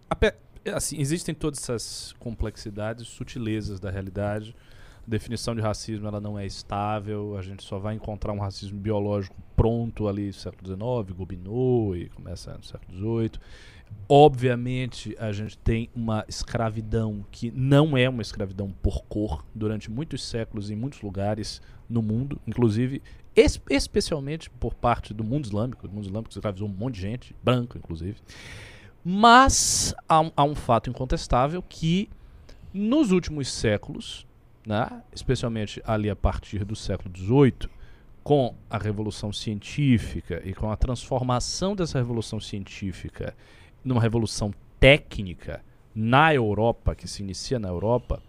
[0.10, 0.34] a pe-
[0.73, 4.56] assim, existem todas essas complexidades, sutilezas da realidade.
[5.05, 7.37] A definição de racismo ela não é estável.
[7.37, 12.09] A gente só vai encontrar um racismo biológico pronto ali no século XIX, Gobineau e
[12.09, 13.31] começa no século XVIII.
[14.09, 20.23] Obviamente, a gente tem uma escravidão que não é uma escravidão por cor durante muitos
[20.23, 23.01] séculos em muitos lugares no mundo, inclusive
[23.35, 25.87] es- especialmente por parte do mundo islâmico.
[25.87, 28.17] O mundo islâmico escravizou um monte de gente, branco inclusive.
[29.03, 32.09] Mas há um, há um fato incontestável que
[32.73, 34.25] nos últimos séculos,
[34.65, 37.69] né, especialmente ali a partir do século XVIII,
[38.23, 43.36] com a revolução científica e com a transformação dessa revolução científica
[43.84, 48.21] numa revolução técnica na Europa, que se inicia na Europa,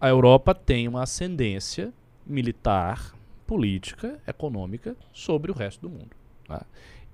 [0.00, 1.92] a Europa tem uma ascendência
[2.26, 3.14] militar,
[3.46, 6.10] política, econômica sobre o resto do mundo.
[6.48, 6.64] tá?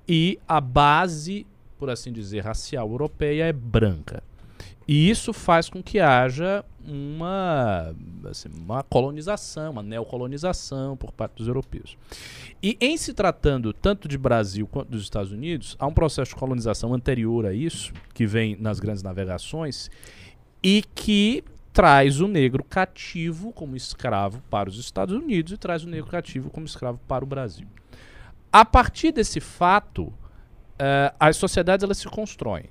[0.09, 1.47] E a base,
[1.79, 4.23] por assim dizer, racial europeia é branca.
[4.87, 7.95] E isso faz com que haja uma,
[8.29, 11.97] assim, uma colonização, uma neocolonização por parte dos europeus.
[12.63, 16.37] E em se tratando tanto de Brasil quanto dos Estados Unidos, há um processo de
[16.37, 19.91] colonização anterior a isso, que vem nas grandes navegações,
[20.63, 25.89] e que traz o negro cativo como escravo para os Estados Unidos e traz o
[25.89, 27.67] negro cativo como escravo para o Brasil.
[28.53, 30.13] A partir desse fato,
[30.79, 32.67] eh, as sociedades elas se constroem.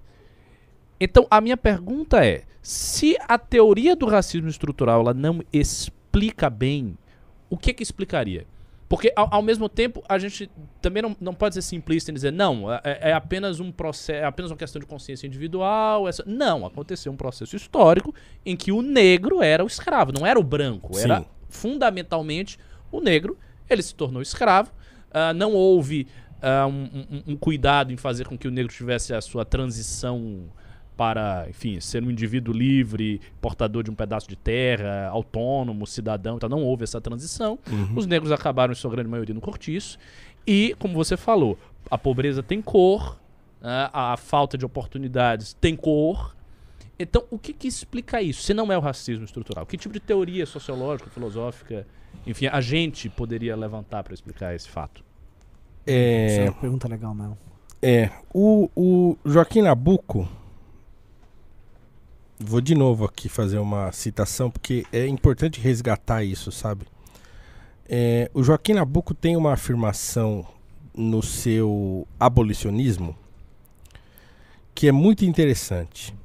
[1.00, 6.98] Então, a minha pergunta é: se a teoria do racismo estrutural ela não explica bem,
[7.50, 8.46] o que que explicaria?
[8.88, 12.32] Porque, ao, ao mesmo tempo, a gente também não, não pode ser simplista em dizer,
[12.32, 16.10] não, é, é apenas um processo, é apenas uma questão de consciência individual.
[16.10, 16.24] Essa...
[16.28, 18.14] Não, aconteceu um processo histórico
[18.46, 21.26] em que o negro era o escravo, não era o branco, era Sim.
[21.50, 22.60] fundamentalmente
[22.92, 23.38] o negro.
[23.70, 24.72] Ele se tornou escravo.
[25.14, 26.06] ah, não houve
[26.42, 30.50] ah, um, um- um cuidado em fazer com que o negro tivesse a sua transição
[31.02, 36.36] para, enfim, ser um indivíduo livre, portador de um pedaço de terra, autônomo, cidadão.
[36.36, 37.58] Então não houve essa transição.
[37.96, 39.98] Os negros acabaram, em sua grande maioria, no cortiço.
[40.46, 41.58] E, como você falou,
[41.90, 43.20] a pobreza tem cor,
[43.60, 46.36] né, a falta de oportunidades tem cor.
[47.00, 48.44] Então, o que, que explica isso?
[48.44, 51.88] Se não é o racismo estrutural, que tipo de teoria sociológica, filosófica,
[52.28, 55.04] enfim, a gente poderia levantar para explicar esse fato?
[55.84, 57.36] Essa é É, uma pergunta legal, Mel.
[57.82, 60.30] é o, o Joaquim Nabuco.
[62.44, 66.86] Vou de novo aqui fazer uma citação, porque é importante resgatar isso, sabe?
[67.88, 70.46] É, o Joaquim Nabuco tem uma afirmação
[70.96, 73.16] no seu abolicionismo
[74.74, 76.16] que é muito interessante,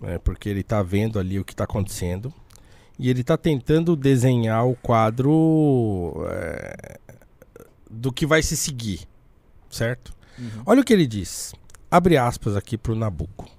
[0.00, 0.18] né?
[0.18, 2.32] porque ele está vendo ali o que está acontecendo
[2.98, 6.98] e ele está tentando desenhar o quadro é,
[7.90, 9.08] do que vai se seguir,
[9.70, 10.12] certo?
[10.66, 11.54] Olha o que ele diz.
[11.90, 13.53] Abre aspas aqui para o Nabucco.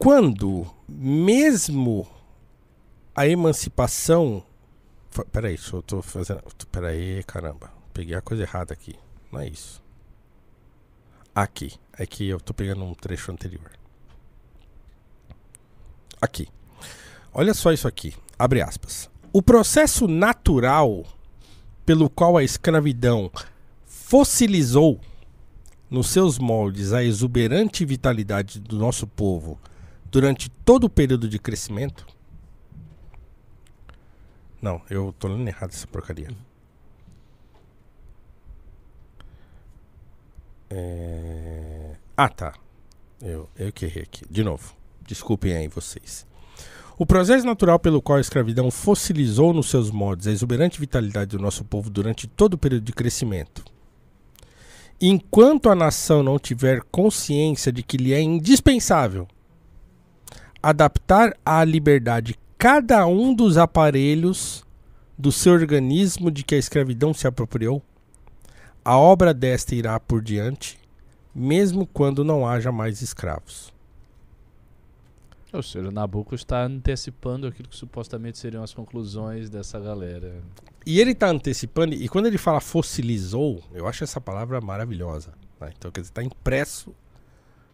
[0.00, 2.08] Quando mesmo
[3.14, 4.42] a emancipação.
[5.30, 6.42] Peraí, só eu tô fazendo.
[6.72, 7.70] Peraí, caramba.
[7.92, 8.94] Peguei a coisa errada aqui.
[9.30, 9.82] Não é isso.
[11.34, 11.74] Aqui.
[11.98, 13.70] É que eu tô pegando um trecho anterior.
[16.18, 16.48] Aqui.
[17.30, 18.16] Olha só isso aqui.
[18.38, 19.10] Abre aspas.
[19.34, 21.04] O processo natural
[21.84, 23.30] pelo qual a escravidão
[23.84, 24.98] fossilizou
[25.90, 29.60] nos seus moldes a exuberante vitalidade do nosso povo
[30.10, 32.06] durante todo o período de crescimento.
[34.60, 36.28] Não, eu tô lendo errado essa porcaria.
[40.68, 41.96] É...
[42.16, 42.54] Ah, tá.
[43.22, 44.24] Eu, eu que errei aqui.
[44.30, 44.74] De novo.
[45.06, 46.26] Desculpem aí vocês.
[46.98, 51.42] O processo natural pelo qual a escravidão fossilizou nos seus moldes a exuberante vitalidade do
[51.42, 53.64] nosso povo durante todo o período de crescimento.
[55.00, 59.26] Enquanto a nação não tiver consciência de que lhe é indispensável
[60.62, 64.64] adaptar à liberdade cada um dos aparelhos
[65.16, 67.82] do seu organismo de que a escravidão se apropriou,
[68.84, 70.78] a obra desta irá por diante,
[71.34, 73.72] mesmo quando não haja mais escravos.
[75.52, 80.42] Ou seja, Nabucco está antecipando aquilo que supostamente seriam as conclusões dessa galera.
[80.86, 85.32] E ele está antecipando, e quando ele fala fossilizou, eu acho essa palavra maravilhosa.
[85.60, 85.72] né?
[85.76, 86.94] Então, quer dizer, está impresso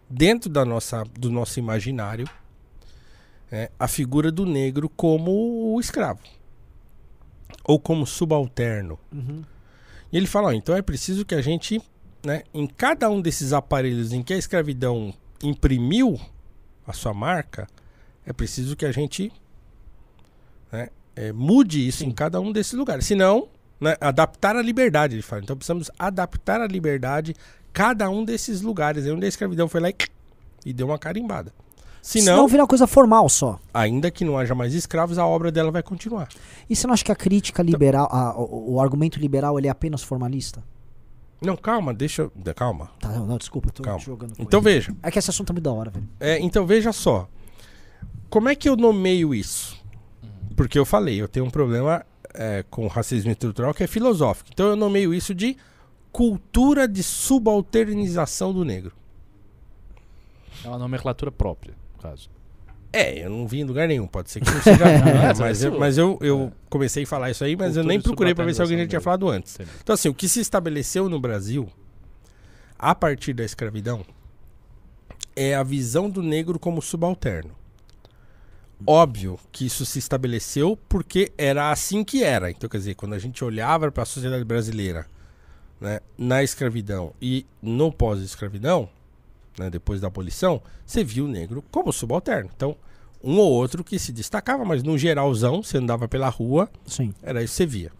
[0.09, 2.27] dentro da nossa, do nosso imaginário
[3.51, 6.21] né, a figura do negro como o escravo.
[7.65, 8.99] Ou como subalterno.
[9.13, 9.43] Uhum.
[10.13, 11.81] E ele fala, ó, então é preciso que a gente,
[12.25, 16.19] né, em cada um desses aparelhos em que a escravidão imprimiu
[16.87, 17.67] a sua marca,
[18.25, 19.33] é preciso que a gente
[20.71, 23.07] né, é, mude isso em cada um desses lugares.
[23.07, 23.49] Senão,
[23.81, 25.43] né, adaptar a liberdade, ele fala.
[25.43, 27.35] Então precisamos adaptar a liberdade
[27.73, 29.05] cada um desses lugares.
[29.05, 29.95] Aí onde a escravidão foi lá e,
[30.65, 31.53] e deu uma carimbada.
[32.09, 33.59] Senão Senão, vira uma coisa formal só.
[33.75, 36.29] ainda que não haja mais escravos, a obra dela vai continuar.
[36.71, 39.71] E você não acha que a crítica liberal, a- o, o argumento liberal, ele é
[39.71, 40.63] apenas formalista?
[41.43, 42.91] Não, calma, deixa Calma.
[43.01, 43.99] Tá, não, não, desculpa, eu tô Calma.
[43.99, 44.37] te jogando.
[44.37, 44.65] com Então ele.
[44.71, 44.95] veja.
[45.03, 46.09] É que esse assunto é muito da hora, velho.
[46.21, 47.29] É, então veja só.
[48.31, 49.77] Como é que eu nomeio isso?
[50.57, 54.49] Porque eu falei, eu tenho um problema é, com racismo estrutural que é filosófico.
[54.53, 55.57] Então eu nomeio isso de
[56.13, 58.93] cultura de subalternização do negro.
[60.65, 61.75] É uma nomenclatura própria,
[62.09, 62.31] caso.
[62.93, 64.85] É, eu não vi em lugar nenhum, pode ser que não seja.
[64.87, 67.99] É, mas eu, mas eu, eu comecei a falar isso aí, mas eu Cultura nem
[67.99, 69.59] de procurei pra ver se alguém já tinha falado antes.
[69.83, 71.69] Então, assim, o que se estabeleceu no Brasil,
[72.79, 74.05] a partir da escravidão,
[75.35, 77.51] é a visão do negro como subalterno.
[78.87, 82.51] Óbvio que isso se estabeleceu porque era assim que era.
[82.51, 85.07] Então, quer dizer, quando a gente olhava para a sociedade brasileira
[85.81, 88.89] né, na escravidão e no pós-escravidão,
[89.59, 92.51] né, depois da abolição, você viu o negro como subalterno.
[92.55, 92.77] Então,
[93.23, 97.13] um ou outro que se destacava, mas no geralzão, você andava pela rua, Sim.
[97.23, 97.93] era isso que você via.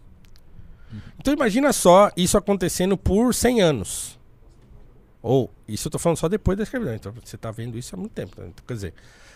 [1.19, 4.19] Então imagina só isso acontecendo por 100 anos.
[5.21, 6.95] Ou, isso eu tô falando só depois da escravidão.
[6.95, 8.39] Então você tá vendo isso há muito tempo.
[8.39, 8.47] né?
[8.49, 8.93] Então, quer dizer,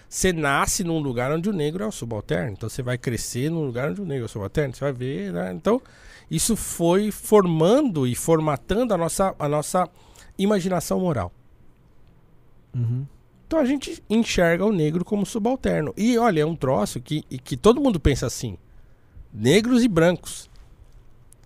[0.07, 2.51] você nasce num lugar onde o negro é o subalterno.
[2.51, 4.73] Então você vai crescer num lugar onde o negro é o subalterno.
[4.73, 5.51] Você vai ver, né?
[5.53, 5.81] Então
[6.29, 9.89] isso foi formando e formatando a nossa, a nossa
[10.38, 11.31] imaginação moral.
[12.73, 13.05] Uhum.
[13.47, 15.93] Então a gente enxerga o negro como subalterno.
[15.97, 18.57] E olha, é um troço que, que todo mundo pensa assim:
[19.34, 20.49] negros e brancos.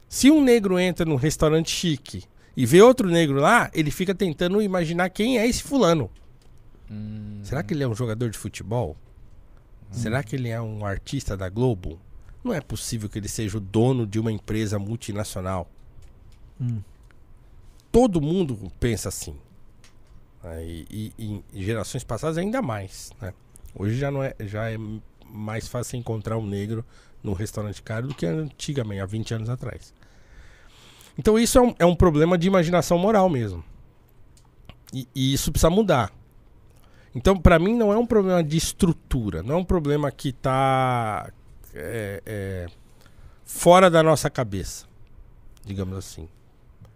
[0.07, 2.23] Se um negro entra num restaurante chique
[2.55, 6.09] e vê outro negro lá, ele fica tentando imaginar quem é esse fulano.
[6.89, 8.95] Hum, Será que ele é um jogador de futebol?
[9.91, 11.99] Será que ele é um artista da Globo?
[12.43, 15.69] Não é possível que ele seja o dono de uma empresa multinacional.
[16.61, 16.81] Hum.
[17.91, 19.35] Todo mundo pensa assim.
[20.45, 20.63] Né?
[20.65, 23.11] E, e- e gerações passadas ainda mais.
[23.21, 23.33] né?
[23.75, 24.77] Hoje já, não é, já é
[25.25, 26.85] mais fácil encontrar um negro
[27.21, 29.93] num restaurante caro do que antigamente, há 20 anos atrás.
[31.17, 33.63] Então isso é um, é um problema de imaginação moral mesmo.
[34.93, 36.11] E, e isso precisa mudar.
[37.13, 39.41] Então, para mim, não é um problema de estrutura.
[39.41, 41.31] Não é um problema que está
[43.45, 44.85] fora da nossa cabeça.
[45.65, 46.27] Digamos assim.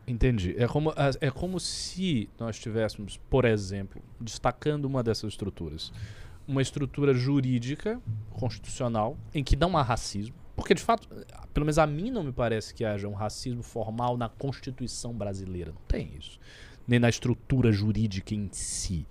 [0.09, 0.55] Entendi.
[0.57, 0.91] É como,
[1.21, 5.93] é como se nós tivéssemos, por exemplo, destacando uma dessas estruturas,
[6.47, 10.33] uma estrutura jurídica, constitucional, em que não há racismo.
[10.55, 11.07] Porque, de fato,
[11.53, 15.71] pelo menos a mim não me parece que haja um racismo formal na Constituição brasileira.
[15.71, 16.39] Não tem isso.
[16.87, 19.05] Nem na estrutura jurídica em si.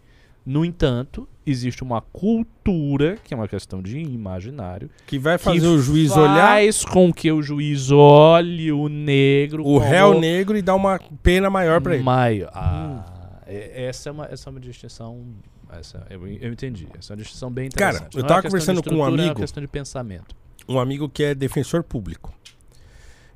[0.49, 5.67] No entanto, existe uma cultura, que é uma questão de imaginário, Que vai que fazer
[5.67, 10.63] o juiz olhar faz com que o juiz olhe o negro o réu negro e
[10.63, 12.03] dar uma pena maior pra ele.
[12.03, 12.49] Maio.
[12.55, 15.23] Ah, é- essa, é uma, essa é uma distinção.
[15.71, 16.89] Essa, eu, eu entendi.
[16.99, 18.17] Essa é uma distinção bem Cara, interessante.
[18.17, 19.35] eu Não é tava de conversando com um estrutura, É amigo.
[19.35, 20.35] uma questão de pensamento.
[20.67, 22.33] Um amigo que é defensor público.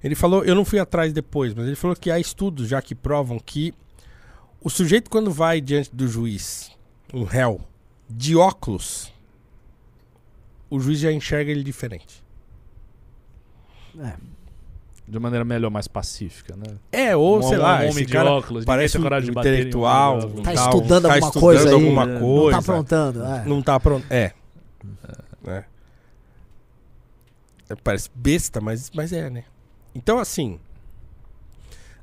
[0.02, 2.94] Ele falou, eu não fui atrás depois, mas ele falou que há estudos já que
[2.94, 3.74] provam que
[4.64, 6.71] o sujeito quando vai diante do juiz,
[7.12, 7.60] um réu,
[8.08, 9.12] de óculos,
[10.70, 12.22] o juiz já enxerga ele diferente.
[13.98, 14.14] É.
[15.06, 16.76] De maneira melhor, mais pacífica, né?
[16.90, 19.36] É, ou Um- sei um lá, homem esse de cara óculos, parece um coragem de
[19.36, 20.44] um intelectual, homem de óculos.
[20.44, 22.20] Tá tal, estudando tá alguma estudando coisa aí, alguma né?
[22.20, 22.42] coisa.
[22.44, 23.24] Não tá aprontando.
[23.24, 23.44] É.
[23.44, 24.06] Não tá pronto.
[24.08, 24.32] É.
[25.46, 25.64] É.
[27.68, 29.44] É, Parece besta, mas, mas é, né?
[29.94, 30.58] Então, assim.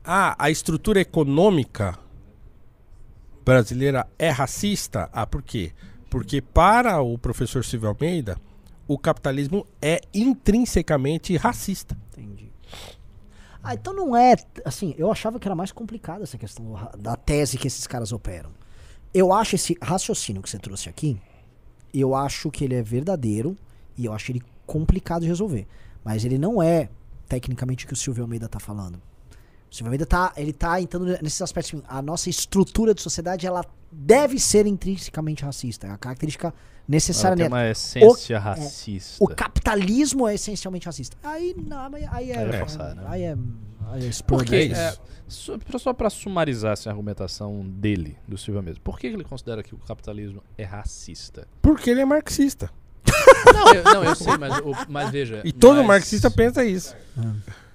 [0.03, 1.97] Ah, a estrutura econômica
[3.49, 5.09] brasileira é racista?
[5.11, 5.71] Ah, por quê?
[6.09, 8.37] Porque para o professor Silvio Almeida,
[8.87, 11.97] o capitalismo é intrinsecamente racista.
[12.11, 12.51] Entendi.
[13.63, 14.35] Ah, então não é.
[14.63, 18.51] Assim, eu achava que era mais complicada essa questão da tese que esses caras operam.
[19.11, 21.19] Eu acho esse raciocínio que você trouxe aqui,
[21.91, 23.57] eu acho que ele é verdadeiro
[23.97, 25.67] e eu acho ele complicado de resolver.
[26.03, 26.89] Mas ele não é
[27.27, 29.01] tecnicamente o que o Silvio Almeida tá falando.
[29.71, 31.75] O Silvio Almeida tá, ele tá entrando nesses aspectos.
[31.79, 35.87] assim, A nossa estrutura de sociedade, ela deve ser intrinsecamente racista.
[35.87, 36.53] É a característica
[36.87, 37.55] necessária Ela tem nela.
[37.63, 39.23] uma essência racista.
[39.23, 41.15] O capitalismo é essencialmente racista.
[41.23, 42.37] Aí, não, mas aí é.
[42.39, 43.03] Aí é é, forçar, né?
[43.07, 43.37] aí é.
[43.91, 44.53] Aí é Por?
[44.53, 44.81] É isso.
[44.81, 48.81] É, só, pra sumarizar essa argumentação dele, do Silvio mesmo.
[48.81, 51.47] Por que ele considera que o capitalismo é racista?
[51.61, 52.71] Porque ele é marxista.
[53.53, 55.41] Não, eu, não, eu sei, mas, o- mas veja.
[55.45, 56.95] E todo mas- marxista pensa isso.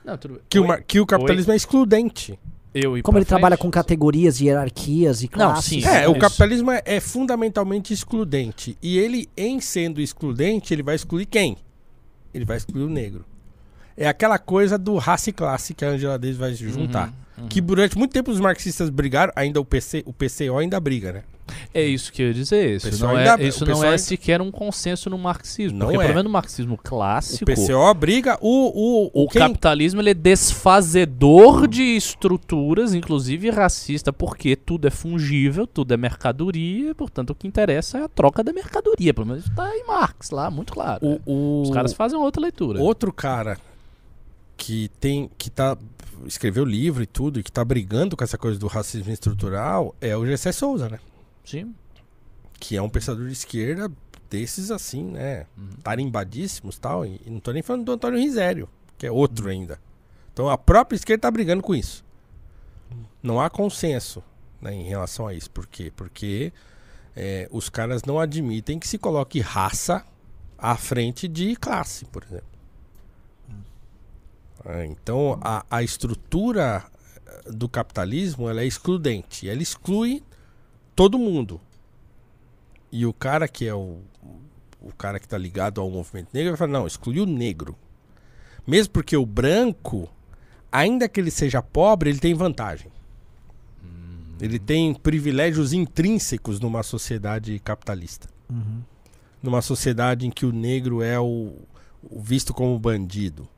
[0.05, 0.43] Não, tudo bem.
[0.49, 0.83] Que, o, Oi?
[0.87, 2.39] que o capitalismo é excludente.
[2.75, 3.63] Eu Como ele trabalha frente?
[3.67, 5.65] com categorias, hierarquias e Não, classes.
[5.85, 5.89] sim.
[5.89, 6.11] É, isso.
[6.11, 8.77] o capitalismo é, é fundamentalmente excludente.
[8.83, 11.57] E ele, em sendo excludente, ele vai excluir quem?
[12.35, 13.25] Ele vai excluir o negro.
[13.97, 17.09] É aquela coisa do raça e classe que a Angela Davis vai juntar.
[17.09, 17.15] Uhum,
[17.49, 21.23] Que durante muito tempo os marxistas brigaram, ainda o, PC, o PCO ainda briga, né?
[21.75, 22.77] É isso que eu ia dizer.
[22.77, 25.79] Isso não ainda- é, isso o não é ainda- sequer um consenso no marxismo.
[25.79, 26.01] Não porque é.
[26.03, 30.15] pelo menos no marxismo O clássico, PCO briga, o, o, o quem- capitalismo ele é
[30.15, 37.47] desfazedor de estruturas, inclusive racista, porque tudo é fungível, tudo é mercadoria, portanto o que
[37.47, 39.13] interessa é a troca da mercadoria.
[39.13, 41.07] Pelo menos está em Marx lá, muito claro.
[41.07, 41.19] né?
[41.27, 42.81] o, o- Os caras fazem outra leitura.
[42.81, 43.59] outro cara
[44.65, 45.77] que tem que tá
[46.25, 50.17] escreveu livro e tudo e que tá brigando com essa coisa do racismo estrutural é
[50.17, 50.99] o Gessé Souza, né?
[51.45, 51.75] Sim.
[52.59, 53.93] que é um pensador de esquerda
[54.31, 55.45] desses assim, né?
[55.55, 55.69] Uhum.
[55.83, 57.05] Tarimbadíssimos tal.
[57.05, 59.79] E não tô nem falando do Antônio Risério, que é outro ainda.
[60.33, 62.03] Então a própria esquerda tá brigando com isso.
[63.23, 64.25] Não há consenso
[64.63, 65.51] né, em relação a isso.
[65.51, 65.93] Por quê?
[65.95, 66.55] Porque
[67.15, 70.03] é, os caras não admitem que se coloque raça
[70.57, 72.54] à frente de classe, por exemplo.
[74.65, 76.85] Ah, Então a, a estrutura
[77.27, 79.49] eh, do capitalismo ela é excludente.
[79.49, 80.23] Ela exclui
[80.95, 81.61] todo mundo.
[82.91, 83.99] E o cara que é o,
[84.81, 87.77] o cara que está ligado ao movimento negro vai falar, não, exclui o negro.
[88.67, 90.09] Mesmo porque o branco,
[90.71, 92.91] ainda que ele seja pobre, ele tem vantagem.
[94.41, 98.29] Ele tem privilégios intrínsecos numa sociedade capitalista.
[98.51, 98.83] Uhum.
[99.43, 101.53] Numa sociedade em que o negro é o,
[102.03, 103.49] o visto como bandido.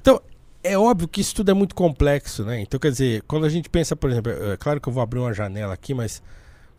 [0.00, 0.20] Então,
[0.62, 2.60] é óbvio que isso tudo é muito complexo, né?
[2.60, 5.18] Então, quer dizer, quando a gente pensa, por exemplo, é claro que eu vou abrir
[5.18, 6.22] uma janela aqui, mas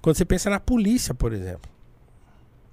[0.01, 1.69] quando você pensa na polícia, por exemplo.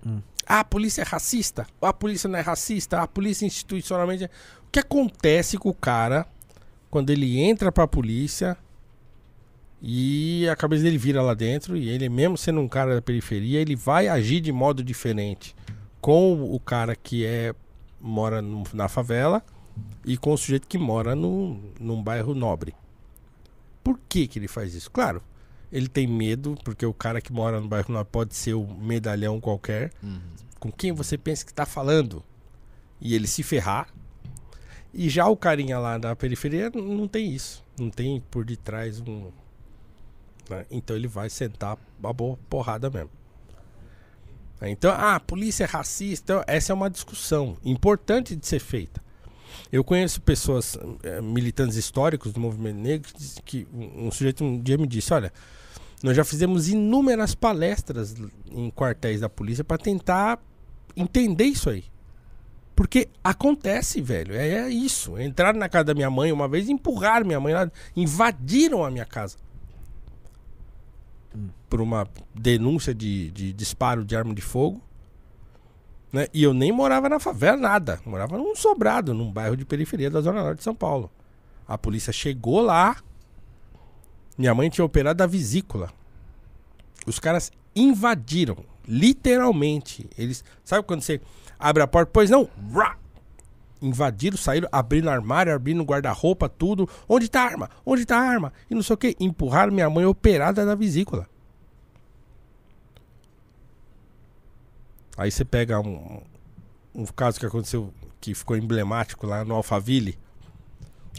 [0.07, 0.21] Hum.
[0.47, 1.67] Ah, a polícia é racista.
[1.81, 3.01] Ou a polícia não é racista.
[3.01, 4.25] A polícia institucionalmente.
[4.25, 4.31] é-
[4.67, 6.27] O que acontece com o cara
[6.91, 8.57] quando ele entra pra polícia
[9.83, 13.61] e a cabeça dele vira lá dentro e ele, mesmo sendo um cara da periferia,
[13.61, 15.55] ele vai agir de modo diferente
[16.01, 17.55] com o cara que é
[18.01, 19.43] mora no- na favela
[20.05, 22.75] e com o sujeito que mora no, num bairro nobre.
[23.83, 24.91] Por que, que ele faz isso?
[24.91, 25.23] Claro,
[25.73, 29.41] ele tem medo, porque o cara que mora no bairro nobre pode ser o medalhão
[29.41, 30.21] qualquer, Uhum.
[30.59, 32.23] com quem você pensa que está falando,
[33.01, 33.89] e ele se ferrar.
[34.93, 37.65] E já o carinha lá da periferia não tem isso.
[37.79, 39.31] Não tem por detrás um.
[40.51, 40.67] né?
[40.71, 43.11] Então ele vai sentar a boa porrada mesmo.
[44.63, 46.33] Então, ah, a polícia é racista.
[46.35, 49.03] Então, essa é uma discussão importante de ser feita.
[49.73, 54.77] Eu conheço pessoas, eh, militantes históricos do movimento negro, que, que um, sujeito um dia
[54.77, 55.33] me disse: Olha,
[56.03, 58.15] nós já fizemos inúmeras palestras
[58.51, 60.39] em quartéis da polícia para tentar
[60.97, 61.85] entender isso aí.
[62.75, 64.35] Porque acontece, velho.
[64.35, 65.21] É, é isso.
[65.21, 69.05] Entraram na casa da minha mãe uma vez, empurraram minha mãe lá, invadiram a minha
[69.05, 69.37] casa.
[71.69, 74.81] Por uma denúncia de, de disparo de arma de fogo.
[76.13, 76.27] Né?
[76.35, 78.01] E eu nem morava na favela, nada.
[78.05, 81.11] Morava num sobrado, num bairro de periferia da Zona Norte de São Paulo.
[81.67, 82.97] A polícia chegou lá.
[84.37, 85.91] Minha mãe tinha operado a vesícula.
[87.07, 88.57] Os caras invadiram,
[88.87, 90.09] literalmente.
[90.19, 91.21] Eles, sabe quando você
[91.59, 92.11] abre a porta?
[92.13, 92.49] Pois não,
[93.81, 96.89] invadiram, saíram, abrindo armário, abrindo guarda-roupa, tudo.
[97.09, 97.71] Onde tá a arma?
[97.85, 98.53] Onde tá a arma?
[98.69, 99.17] E não sei o que.
[99.21, 101.27] Empurraram minha mãe operada da vesícula.
[105.21, 106.23] Aí você pega um,
[106.95, 110.19] um caso que aconteceu, que ficou emblemático lá no Alphaville.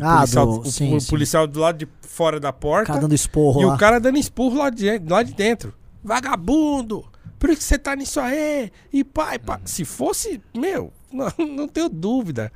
[0.01, 1.07] Ah, policial, do, o, sim, o sim.
[1.07, 2.87] policial do lado de fora da O porta.
[2.87, 3.75] cara dando esporro E lá.
[3.75, 5.71] o cara dando esporro lá de, lá de dentro.
[6.03, 7.05] Vagabundo!
[7.37, 8.71] Por que você tá nisso aí?
[8.91, 9.61] E pai, pá.
[9.65, 12.51] Se fosse, meu, não, não tenho dúvida.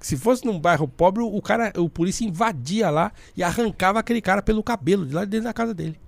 [0.00, 4.42] Se fosse num bairro pobre, o cara, o polícia invadia lá e arrancava aquele cara
[4.42, 5.98] pelo cabelo de lá de dentro da casa dele.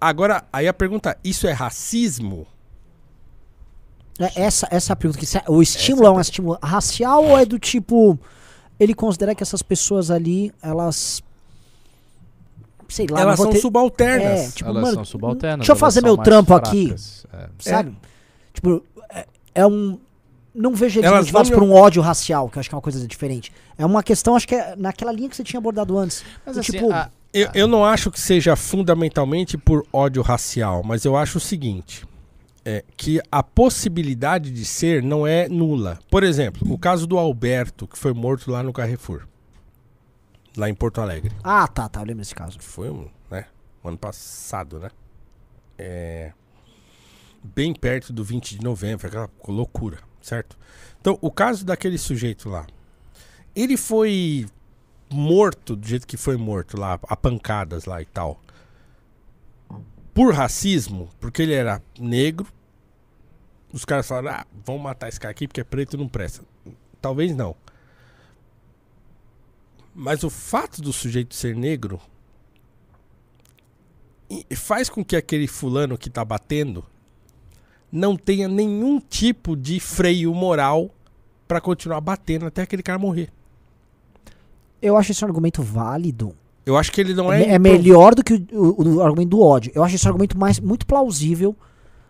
[0.00, 2.46] Agora, aí a pergunta, isso é racismo?
[4.18, 5.18] É, essa, essa é a pergunta.
[5.18, 8.18] Que se- o estímulo é um estímulo racial ou é do tipo.
[8.78, 11.22] Ele considera que essas pessoas ali, elas.
[12.88, 14.40] Sei lá, Elas são ter- subalternas.
[14.40, 15.58] É, tipo, elas mano, são subalternas.
[15.58, 16.86] deixa eu fazer meu trampo aqui.
[16.86, 17.26] fracas.
[17.32, 17.48] É.
[17.58, 17.96] Sabe?
[18.54, 19.98] Tipo, é, é um.
[20.54, 22.82] não vejo eles Elas motivados por um ódio racial, que eu acho que é uma
[22.82, 23.52] coisa diferente.
[23.76, 26.24] É uma questão, acho que é naquela linha que você tinha abordado antes.
[26.46, 30.82] Mas Do assim, tipo, a- Eu, eu não acho que seja fundamentalmente por ódio racial,
[30.84, 32.06] mas eu acho o seguinte:
[32.64, 35.98] é que a possibilidade de ser não é nula.
[36.10, 39.26] Por exemplo, o caso do Alberto, que foi morto lá no Carrefour,
[40.56, 41.32] lá em Porto Alegre.
[41.42, 42.58] Ah, tá, tá, eu lembro desse caso.
[42.60, 43.46] foi um, né,
[43.82, 44.90] um ano passado, né?
[45.78, 46.32] É,
[47.42, 50.58] bem perto do 20 de novembro, aquela loucura, certo?
[51.00, 52.66] Então, o caso daquele sujeito lá,
[53.54, 54.46] ele foi
[55.10, 58.40] morto do jeito que foi morto lá, a pancadas lá e tal.
[60.12, 62.46] Por racismo, porque ele era negro.
[63.72, 66.42] Os caras falaram, ah, vamos matar esse cara aqui porque é preto e não presta.
[67.00, 67.54] Talvez não.
[69.94, 72.00] Mas o fato do sujeito ser negro
[74.54, 76.84] faz com que aquele fulano que tá batendo
[77.90, 80.90] não tenha nenhum tipo de freio moral
[81.46, 83.32] pra continuar batendo até aquele cara morrer.
[84.80, 86.34] Eu acho esse um argumento válido.
[86.64, 87.48] Eu acho que ele não É, é.
[87.54, 89.72] é melhor do que o, o- o argumento do ódio.
[89.74, 91.56] Eu acho esse argumento mais, muito plausível,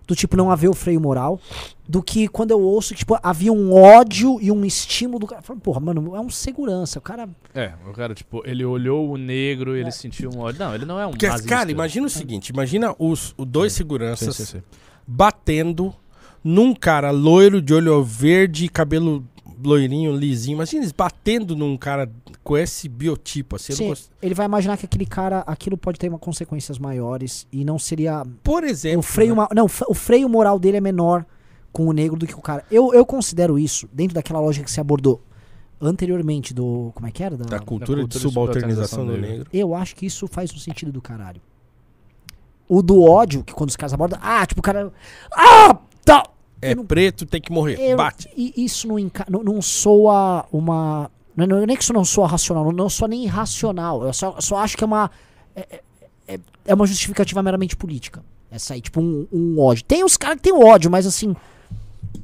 [0.06, 1.38] do tipo não haver o freio moral,
[1.86, 5.42] do que quando eu ouço que tipo, havia um ódio e um estímulo do cara.
[5.42, 6.98] Falando, Porra, mano, é um segurança.
[6.98, 7.28] O cara.
[7.54, 10.58] É, o cara, tipo, ele olhou o negro e ele sentiu um ódio.
[10.60, 11.48] Não, ele não é um Porque, nazista.
[11.48, 14.62] cara, imagina o seguinte: imagina os, os dois Sim, seguranças sim, sim.
[15.06, 15.94] batendo
[16.42, 19.24] num cara loiro de olho verde, cabelo
[19.62, 20.54] loirinho, lisinho.
[20.56, 22.10] Imagina eles batendo num cara
[22.48, 23.72] com esse biotipo assim.
[23.74, 27.64] Sim, gosto- ele vai imaginar que aquele cara, aquilo pode ter uma consequências maiores e
[27.64, 28.24] não seria.
[28.42, 29.00] Por exemplo.
[29.00, 29.46] o freio, né?
[29.54, 31.26] não, o freio moral dele é menor
[31.70, 32.64] com o negro do que o cara.
[32.70, 35.22] Eu, eu considero isso, dentro daquela lógica que você abordou
[35.80, 36.90] anteriormente do.
[36.94, 37.36] Como é que era?
[37.36, 39.50] Da- Da cultura, cultura de de subalternização do subalternização negro.
[39.52, 41.40] Eu acho que isso faz um sentido do caralho.
[42.68, 44.18] O do ódio, que quando os caras abordam.
[44.22, 44.92] Ah, tipo, o cara.
[45.32, 45.78] Ah!
[46.04, 46.22] Tá!
[46.60, 47.78] É não- preto, tem que morrer.
[47.78, 48.28] Eu- Bate.
[48.36, 51.10] E isso não, enca- não, não soa uma.
[51.38, 54.02] Não, não, nem que isso não soa racional, não, não nem irracional.
[54.04, 55.10] Eu só, só acho que é uma.
[55.54, 55.80] É,
[56.26, 58.22] é- é uma justificativa meramente política.
[58.50, 59.84] Essa aí, tipo, um, um ódio.
[59.84, 61.34] Tem os caras que tem ódio, mas assim.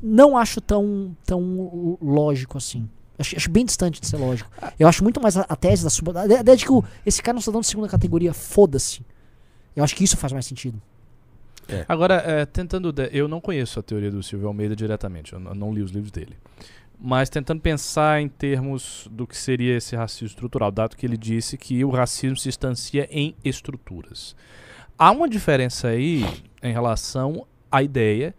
[0.03, 2.89] Não acho tão, tão lógico assim.
[3.19, 4.51] Acho, acho bem distante de ser lógico.
[4.79, 6.11] Eu acho muito mais a, a tese da sub.
[6.17, 9.03] A ideia de que o- esse cara não está dando segunda categoria, foda-se.
[9.77, 10.81] Eu acho que isso faz mais sentido.
[11.89, 12.93] Agora, é, tentando.
[12.93, 16.11] de- Eu não conheço a teoria do Silvio Almeida diretamente, eu não li os livros
[16.11, 16.37] dele.
[17.07, 21.59] Mas tentando pensar em termos do que seria esse racismo estrutural, dado que ele disse
[21.59, 24.35] que o racismo se instancia em estruturas.
[24.99, 26.25] Há uma diferença aí
[26.63, 28.35] em relação à ideia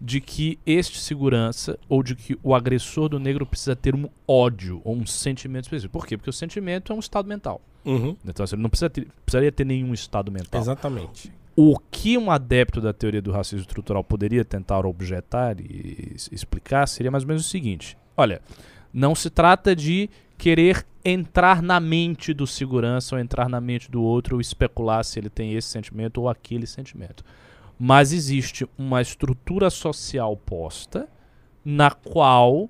[0.00, 4.80] de que este segurança ou de que o agressor do negro precisa ter um ódio
[4.82, 5.92] ou um sentimento específico.
[5.92, 6.16] Por quê?
[6.16, 7.60] Porque o sentimento é um estado mental.
[7.84, 10.60] Uhum, Então assim, ele não precisa ter, precisaria ter nenhum estado mental.
[10.60, 11.32] Exatamente.
[11.54, 17.12] O que um adepto da teoria do racismo estrutural poderia tentar objetar e explicar seria
[17.12, 18.42] mais ou menos o seguinte: olha,
[18.92, 24.02] não se trata de querer entrar na mente do segurança ou entrar na mente do
[24.02, 27.24] outro ou especular se ele tem esse sentimento ou aquele sentimento.
[27.78, 31.08] Mas existe uma estrutura social posta
[31.64, 32.68] na qual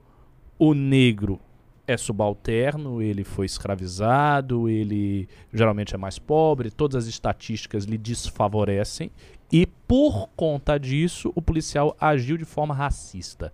[0.59, 1.41] o negro
[1.87, 9.11] é subalterno, ele foi escravizado, ele geralmente é mais pobre, todas as estatísticas lhe desfavorecem
[9.51, 13.51] e por conta disso o policial agiu de forma racista.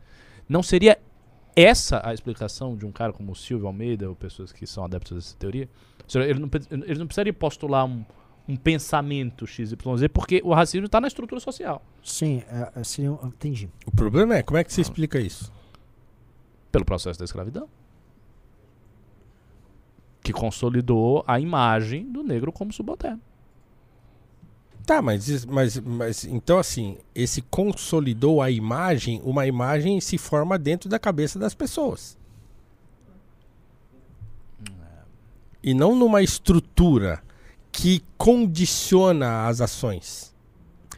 [0.49, 0.99] Não seria
[1.57, 5.16] essa a explicação de um cara como o Silvio Almeida ou pessoas que são adeptos
[5.16, 5.68] dessa teoria?
[6.14, 8.05] Ele não, ele não precisaria postular um,
[8.48, 9.74] um pensamento XYZ
[10.12, 11.82] porque o racismo está na estrutura social.
[12.02, 13.70] Sim, é, é, seria, um- entendi.
[13.86, 15.52] O problema é, como é que você explica isso?
[16.72, 17.68] pelo processo da escravidão.
[20.22, 23.20] Que consolidou a imagem do negro como subalterno.
[24.87, 30.89] Tá, mas, mas, mas então assim, esse consolidou a imagem, uma imagem se forma dentro
[30.89, 32.18] da cabeça das pessoas.
[35.62, 37.22] E não numa estrutura
[37.72, 40.35] que condiciona as ações.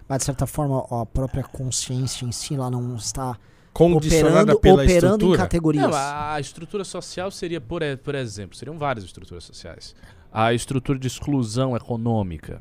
[0.09, 3.39] Mas de certa forma, a própria consciência em si lá não está
[3.73, 5.39] Condicionada operando, pela operando em estrutura.
[5.39, 5.85] categorias.
[5.85, 9.95] Não, a estrutura social seria, por, por exemplo, seriam várias estruturas sociais.
[10.33, 12.61] A estrutura de exclusão econômica,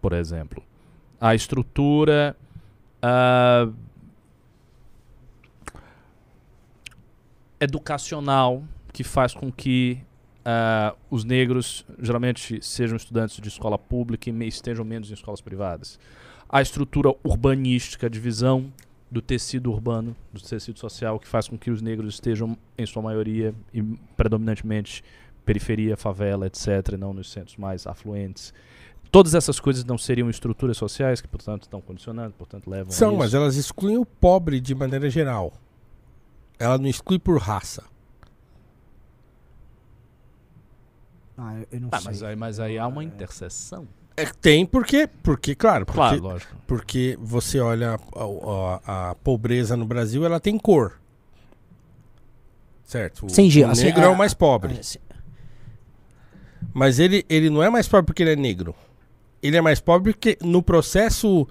[0.00, 0.62] por exemplo.
[1.20, 2.36] A estrutura.
[3.02, 3.68] ah,
[7.60, 9.98] educacional, que faz com que
[10.44, 15.98] ah, os negros geralmente sejam estudantes de escola pública e estejam menos em escolas privadas.
[16.48, 18.72] A estrutura urbanística, a divisão
[19.10, 23.02] do tecido urbano, do tecido social, que faz com que os negros estejam, em sua
[23.02, 23.82] maioria, e
[24.16, 25.04] predominantemente,
[25.44, 28.54] periferia, favela, etc., e não nos centros mais afluentes.
[29.10, 33.10] Todas essas coisas não seriam estruturas sociais que, portanto, estão condicionando, portanto, levam a São,
[33.10, 33.18] isso.
[33.18, 35.52] mas elas excluem o pobre de maneira geral.
[36.58, 37.82] ela não exclui por raça.
[41.36, 42.04] Ah, eu- eu não Ah, sei.
[42.10, 43.88] mas aí, mas aí há uma interseção.
[44.16, 46.54] É, tem porque, porque claro, porque, Claro, lógico.
[46.66, 51.00] porque você olha a, a- a pobreza no Brasil, ela tem cor.
[52.84, 53.20] Certo?
[53.22, 53.26] O, o
[53.70, 54.76] assim, negro é a- o mais pobre.
[54.78, 54.98] Ah, sim.
[56.74, 58.74] Mas ele, ele não é mais pobre porque ele é negro.
[59.42, 61.46] Ele é mais pobre porque no processo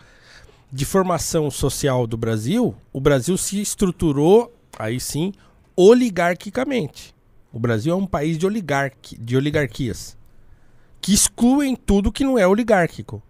[0.72, 5.34] de formação social do Brasil, o Brasil se estruturou, aí sim,
[5.76, 7.16] oligarquicamente.
[7.52, 10.18] O Brasil é um país de, oligarqui, de oligarquias
[11.02, 13.22] que excluem tudo que não é oligárquico.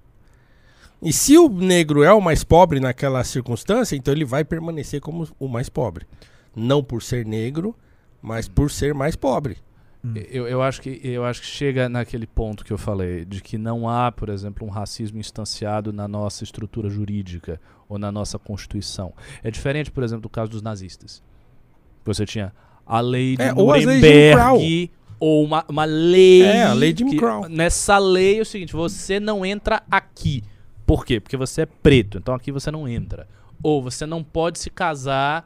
[1.02, 5.28] E se o negro é o mais pobre naquela circunstância, então ele vai permanecer como
[5.40, 6.06] o mais pobre.
[6.56, 7.74] Não por ser negro,
[8.22, 9.58] mas por ser mais pobre.
[10.32, 13.58] Eu, eu, acho que, eu acho que chega naquele ponto que eu falei, de que
[13.58, 19.14] não há, por exemplo, um racismo instanciado na nossa estrutura jurídica ou na nossa Constituição.
[19.44, 21.22] É diferente, por exemplo, do caso dos nazistas.
[22.06, 22.54] Você tinha
[22.86, 24.90] a lei de É, Nuremberg
[25.20, 26.44] ou uma, uma lei...
[26.44, 27.20] É, a lei de que-.
[27.50, 30.44] Nessa lei é o seguinte, você não entra aqui.
[30.86, 31.20] Por quê?
[31.20, 33.28] Porque você é preto, então aqui você não entra.
[33.62, 35.46] Ou você não pode se casar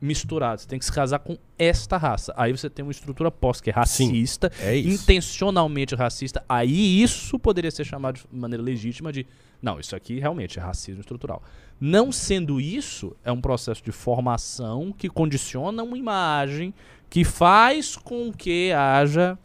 [0.00, 2.32] misturado, você tem que se casar com esta raça.
[2.36, 6.44] Aí você tem uma estrutura pós que é racista, É intencionalmente racista.
[6.48, 9.26] Aí isso poderia ser chamado de maneira legítima de
[9.60, 11.42] não, isso aqui realmente é racismo estrutural.
[11.80, 16.72] Não sendo isso, é um processo de formação que condiciona uma imagem
[17.10, 19.36] que faz com que haja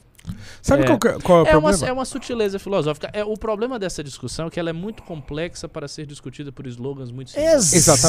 [0.62, 0.86] Sabe É.
[0.86, 1.88] qual, que é- qual é o é uma, problema?
[1.90, 3.10] é uma sutileza filosófica.
[3.12, 6.66] É, o problema dessa discussão é que ela é muito complexa para ser discutida por
[6.68, 7.74] slogans muito simples.
[7.74, 8.02] Exato.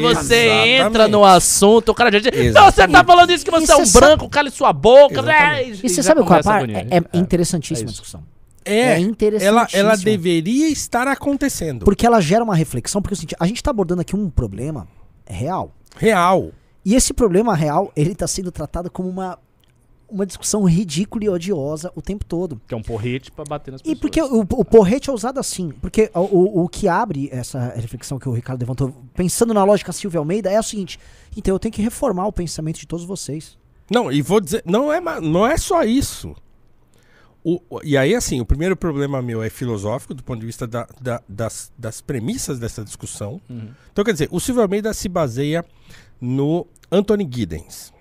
[0.00, 0.70] Quando você Exatamente.
[0.70, 3.06] entra no assunto, o cara já diz: Não, você tá Exatamente.
[3.06, 5.14] falando isso que você E é um sabe- branco, cale sua boca.
[5.20, 5.70] Exatamente.
[5.70, 5.80] né?
[5.84, 6.74] E você sabe qual é a parte?
[6.74, 7.18] É, é É.
[7.18, 8.22] interessantíssima É a discussão.
[8.64, 9.58] É, É interessantíssimo.
[9.58, 11.84] ela, ela deveria estar acontecendo.
[11.84, 14.28] Porque ela gera uma reflexão, porque é o seguinte, a gente tá abordando aqui um
[14.30, 14.86] problema
[15.26, 15.72] real.
[15.96, 16.50] Real.
[16.84, 19.38] E esse problema real, ele tá sendo tratado como uma,
[20.10, 22.60] uma discussão ridícula e odiosa o tempo todo.
[22.66, 24.00] Que é um porrete pra bater nas E pessoas.
[24.00, 28.18] porque o, o porrete é usado assim, porque o, o, o que abre essa reflexão
[28.18, 30.98] que o Ricardo levantou, pensando na lógica Silvia Almeida, é o seguinte,
[31.36, 33.56] então eu tenho que reformar o pensamento de todos vocês.
[33.90, 36.34] Não, e vou dizer, não é, não é só isso.
[37.44, 40.88] O- e aí, assim, o primeiro problema meu é filosófico, do ponto de vista da-
[41.00, 43.40] da- das, das premissas dessa discussão.
[43.48, 43.68] Uhum.
[43.92, 45.64] Então, quer dizer, o Silvio Almeida se baseia
[46.20, 47.92] no Anthony Giddens,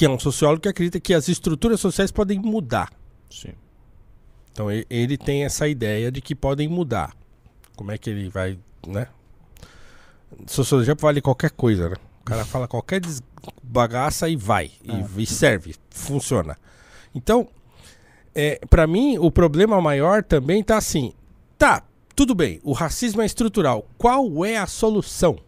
[0.00, 2.90] que é um sociólogo que acredita que as estruturas sociais podem mudar.
[3.28, 3.52] Sim.
[4.50, 7.14] Então, ele tem essa ideia de que podem mudar.
[7.76, 9.08] Como é que ele vai, né?
[10.46, 11.96] Sociologia vale qualquer coisa, né?
[12.22, 13.02] O cara fala qualquer
[13.62, 14.70] bagaça e vai.
[14.82, 15.76] E, e serve.
[15.90, 16.56] Funciona.
[17.14, 17.46] Então,
[18.34, 21.12] é, para mim, o problema maior também tá assim.
[21.58, 21.82] Tá,
[22.16, 22.58] tudo bem.
[22.64, 23.86] O racismo é estrutural.
[23.98, 25.38] Qual é a solução?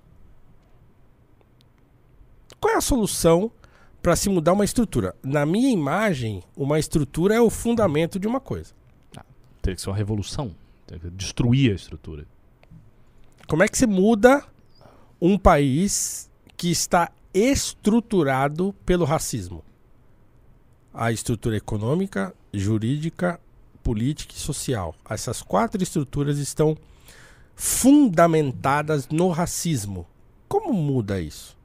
[2.61, 3.51] Qual é a solução
[4.03, 5.15] para se mudar uma estrutura?
[5.23, 8.75] Na minha imagem, uma estrutura é o fundamento de uma coisa.
[9.63, 10.55] Teria que ser uma revolução.
[10.87, 12.27] Teria que destruir a estrutura.
[13.47, 14.45] Como é que se muda
[15.21, 19.63] um país que está estruturado pelo racismo?
[20.93, 23.41] A estrutura econômica, jurídica,
[23.83, 24.95] política e social.
[25.09, 26.77] Essas quatro estruturas estão
[27.55, 30.07] fundamentadas no racismo.
[30.49, 31.57] Como muda isso?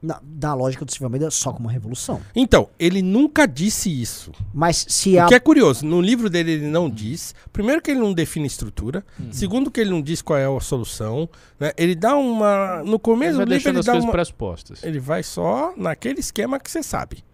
[0.00, 2.20] Na, da lógica do Silvio Almeida, só com uma revolução.
[2.32, 4.30] Então, ele nunca disse isso.
[4.54, 5.24] Mas se a...
[5.26, 7.34] O que é curioso, no livro dele ele não diz.
[7.52, 9.04] Primeiro que ele não define estrutura.
[9.32, 11.28] Segundo que ele não diz qual é a solução.
[11.58, 11.72] né?
[11.76, 12.80] Ele dá uma...
[12.84, 14.12] No Ele começo vai do livro ele as dá coisas uma...
[14.12, 14.84] pressupostas.
[14.84, 17.24] Ele vai só naquele esquema que você sabe.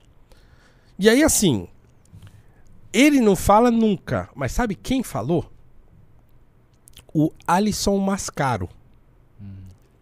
[0.99, 1.69] E aí, assim,
[2.95, 5.51] ele não fala nunca, mas sabe quem falou?
[7.13, 8.71] O Alisson Mascaro,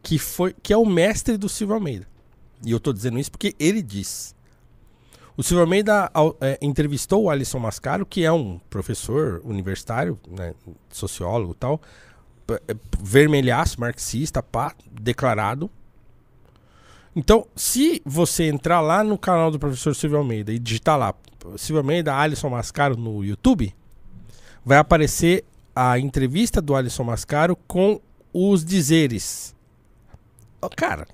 [0.00, 2.11] que, foi, que é o mestre do Silvio Almeida.
[2.64, 4.34] E eu tô dizendo isso porque ele diz.
[5.36, 6.10] O Silvio Almeida
[6.40, 10.54] é, entrevistou o Alisson Mascaro, que é um professor universitário, né,
[10.90, 11.80] sociólogo e tal,
[12.50, 15.70] é, vermelhaço, marxista, pá, declarado.
[17.16, 21.14] Então, se você entrar lá no canal do professor Silvio Almeida e digitar lá
[21.56, 23.74] Silvio Almeida, Alisson Mascaro no YouTube,
[24.64, 25.44] vai aparecer
[25.74, 28.00] a entrevista do Alisson Mascaro com
[28.32, 29.54] os dizeres.
[30.60, 31.06] Ó, cara,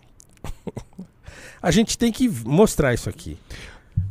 [1.62, 3.36] a gente tem que mostrar isso aqui.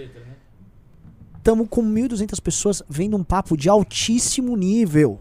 [1.44, 5.20] Tamo com 1.200 pessoas vendo um papo de altíssimo nível.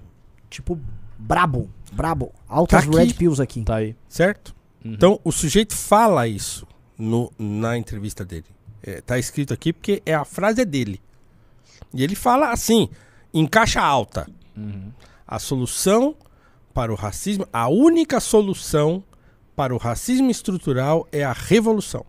[0.49, 0.79] Tipo,
[1.19, 2.31] brabo, brabo.
[2.47, 3.61] Altas Tá red pills aqui.
[3.63, 3.93] Tá aí.
[4.07, 4.55] Certo?
[4.83, 4.93] Uhum.
[4.93, 6.65] Então, o sujeito fala isso
[6.97, 8.45] no, na entrevista dele.
[8.81, 11.01] É, tá escrito aqui porque é a frase é dele.
[11.93, 12.87] E ele fala assim,
[13.33, 14.25] em caixa alta.
[14.55, 14.93] Uhum.
[15.27, 16.15] A solução
[16.73, 19.03] para o racismo, a única solução
[19.57, 22.05] para o racismo estrutural é a revolução.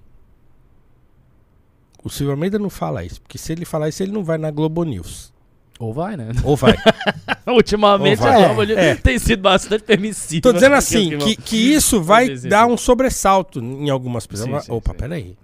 [2.05, 4.51] O Silvio Almeida não fala isso, porque se ele falar isso, ele não vai na
[4.51, 5.33] Globo News.
[5.79, 6.29] Ou vai, né?
[6.45, 6.77] Ou vai.
[7.49, 8.55] Ultimamente Ou a vai.
[8.55, 8.95] Globo É.
[8.95, 10.43] tem sido bastante permissiva.
[10.43, 14.67] Tô dizendo assim, que, que isso vai Sim, sim, dar um sobressalto em algumas pessoas.
[14.67, 14.99] Sim, Opa, sim.
[14.99, 15.37] peraí.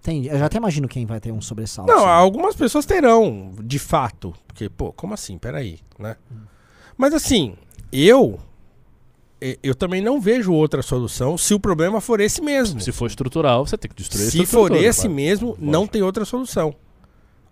[0.00, 0.28] Entendi.
[0.28, 1.90] Eu já até imagino quem vai ter um sobressalto.
[1.90, 2.08] Não, assim.
[2.08, 4.32] algumas pessoas terão, de fato.
[4.46, 5.36] Porque, pô, como assim?
[5.38, 6.16] Peraí, né?
[6.96, 7.56] Mas assim,
[7.90, 8.38] eu.
[9.40, 12.80] E- Eu também não vejo outra solução se o problema for esse mesmo.
[12.80, 15.14] Se for estrutural, você tem que destruir Se for esse claro.
[15.14, 16.74] mesmo, não tem outra solução.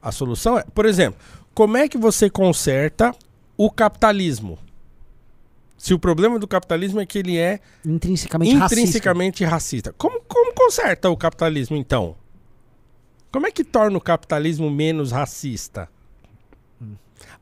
[0.00, 1.18] A solução é, por exemplo,
[1.54, 3.14] como é que você conserta
[3.56, 4.58] o capitalismo?
[5.78, 8.80] Se o problema do capitalismo é que ele é Intrinsecamente, racista.
[8.80, 9.94] intrinsecamente racista.
[9.98, 12.16] Como, como conserta o capitalismo, então?
[13.30, 15.88] Como é que torna o capitalismo menos racista?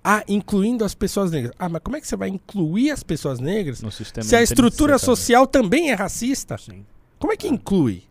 [0.05, 1.55] Ah, incluindo as pessoas negras.
[1.59, 4.43] Ah, mas como é que você vai incluir as pessoas negras No sistema se a
[4.43, 6.59] estrutura social também é racista?
[6.59, 6.85] Sim.
[7.19, 8.03] Como é que inclui?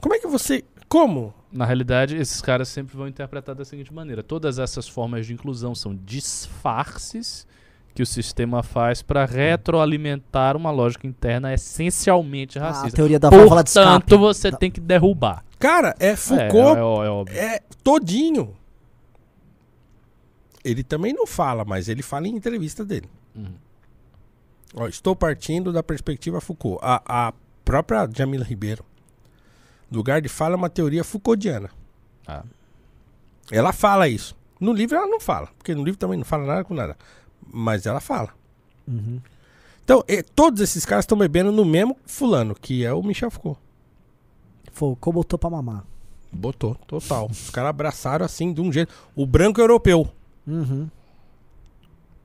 [0.00, 0.62] Como é que você.
[0.88, 1.34] Como?
[1.50, 5.74] Na realidade, esses caras sempre vão interpretar da seguinte maneira: todas essas formas de inclusão
[5.74, 7.46] são disfarces
[7.94, 12.94] que o sistema faz para retroalimentar uma lógica interna essencialmente A racista.
[12.96, 13.86] teoria da válvula de escape.
[13.88, 15.44] Portanto, você tem que derrubar.
[15.58, 17.36] Cara, é É, Foucault é, é, é óbvio.
[17.38, 18.54] é todinho.
[20.68, 23.08] Ele também não fala, mas ele fala em entrevista dele.
[23.34, 23.54] Uhum.
[24.74, 26.78] Ó, estou partindo da perspectiva Foucault.
[26.82, 27.32] A, a
[27.64, 28.84] própria Jamila Ribeiro,
[29.90, 31.70] lugar de fala é uma teoria Foucauldiana.
[32.26, 32.44] Ah.
[33.50, 34.36] Ela fala isso.
[34.60, 36.96] No livro ela não fala, porque no livro também não fala nada com nada.
[37.50, 38.34] Mas ela fala.
[38.86, 39.20] Uhum.
[39.84, 43.58] Então, eh, todos esses caras estão bebendo no mesmo fulano, que é o Michel Foucault.
[44.72, 45.84] Foucault botou pra mamar.
[46.30, 47.28] Botou, total.
[47.30, 48.92] Os caras abraçaram assim, de um jeito.
[49.16, 50.10] O branco europeu.
[50.48, 50.88] Uhum.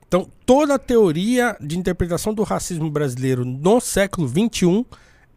[0.06, 4.86] Então, toda a teoria de interpretação do racismo brasileiro no século XXI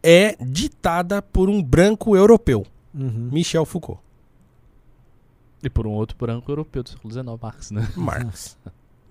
[0.02, 2.64] é ditada por um branco europeu,
[2.94, 3.28] Uhum.
[3.32, 4.00] Michel Foucault.
[5.62, 7.88] E por um outro branco europeu do século XIX, Marx, né?
[7.96, 8.56] Marx.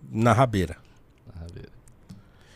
[0.09, 0.77] na rabeira.
[1.35, 1.73] Ah, beleza.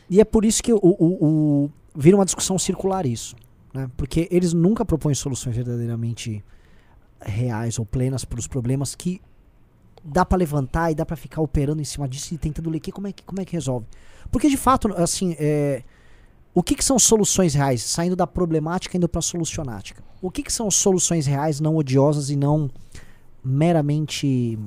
[0.10, 1.26] E é por isso que o, o,
[1.66, 3.36] o- vira uma discussão circular isso.
[3.74, 3.90] Né?
[3.98, 6.44] Porque eles nunca propõem soluções verdadeiramente
[7.22, 9.22] reais ou plenas para os problemas que
[10.04, 12.92] dá pra levantar e dá pra ficar operando em cima disso e tentando ler que
[12.92, 13.86] como é que como é que resolve.
[14.32, 15.84] Porque de fato, assim, é,
[16.54, 20.04] o que, que são soluções reais, saindo da problemática e indo pra solucionática?
[20.22, 22.70] O que, que são soluções reais não odiosas e não
[23.44, 24.58] meramente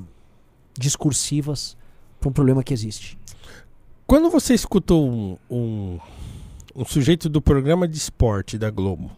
[0.79, 1.77] discursivas
[2.21, 3.19] para um problema que existe?
[4.07, 5.99] Quando você escutou um, um,
[6.75, 9.11] um sujeito do programa de esporte da Globo,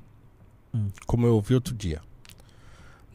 [0.74, 0.88] Hum.
[1.06, 2.02] como eu ouvi outro dia,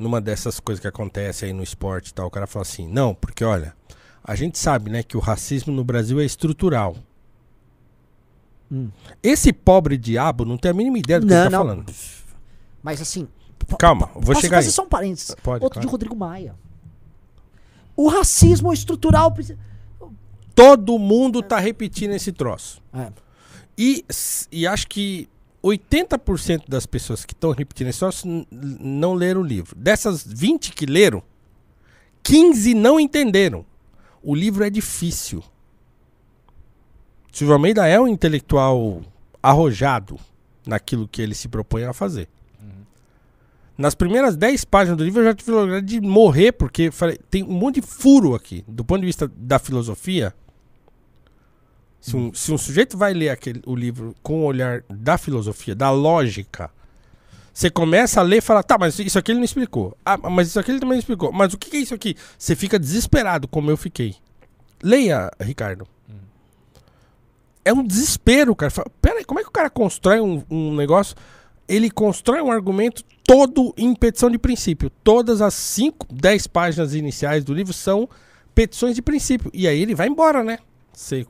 [0.01, 3.13] numa dessas coisas que acontece aí no esporte e tal, o cara fala assim, não,
[3.13, 3.75] porque olha,
[4.23, 6.95] a gente sabe, né, que o racismo no Brasil é estrutural.
[8.71, 8.89] Hum.
[9.21, 11.65] Esse pobre diabo não tem a mínima ideia do que Não, ele tá não.
[11.65, 11.93] falando.
[12.81, 13.27] Mas assim,
[13.77, 14.63] Calma, vou posso chegar aí.
[14.63, 15.35] fazer só um parênteses?
[15.43, 15.87] Pode, Outro claro.
[15.87, 16.55] de Rodrigo Maia.
[17.95, 19.33] O racismo estrutural.
[20.55, 22.81] Todo mundo tá repetindo esse troço.
[22.93, 23.11] É.
[23.77, 24.05] E,
[24.51, 25.29] e acho que
[25.63, 27.89] 80% das pessoas que estão repetindo
[28.25, 29.75] n- não leram o livro.
[29.75, 31.21] Dessas 20 que leram,
[32.23, 33.65] 15 não entenderam.
[34.23, 35.43] O livro é difícil.
[37.31, 39.01] Silvio Almeida é um intelectual
[39.41, 40.19] arrojado
[40.65, 42.27] naquilo que ele se propõe a fazer.
[43.77, 47.41] Nas primeiras 10 páginas do livro eu já tive vontade de morrer, porque falei, tem
[47.43, 48.63] um monte de furo aqui.
[48.67, 50.35] Do ponto de vista da filosofia,
[52.01, 55.75] se um, se um sujeito vai ler aquele, o livro com o olhar da filosofia,
[55.75, 56.71] da lógica,
[57.53, 59.95] você começa a ler e fala, tá, mas isso aqui ele não explicou.
[60.03, 61.31] Ah, mas isso aqui ele também não explicou.
[61.31, 62.15] Mas o que é isso aqui?
[62.37, 64.15] Você fica desesperado, como eu fiquei.
[64.81, 65.87] Leia, Ricardo.
[67.63, 68.71] É um desespero, cara.
[68.71, 71.15] Fala, Pera aí, como é que o cara constrói um, um negócio?
[71.67, 74.89] Ele constrói um argumento todo em petição de princípio.
[75.03, 78.09] Todas as 5, 10 páginas iniciais do livro são
[78.55, 79.51] petições de princípio.
[79.53, 80.57] E aí ele vai embora, né?
[80.93, 81.25] Você,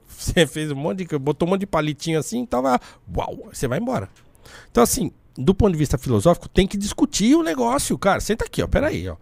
[0.48, 1.18] fez um monte de.
[1.18, 2.80] botou um monte de palitinho assim, tava.
[3.16, 3.50] Uau!
[3.52, 4.10] Você vai embora.
[4.70, 8.20] Então, assim, do ponto de vista filosófico, tem que discutir o negócio, cara.
[8.20, 8.68] Senta aqui, ó.
[8.68, 9.16] Peraí, ó.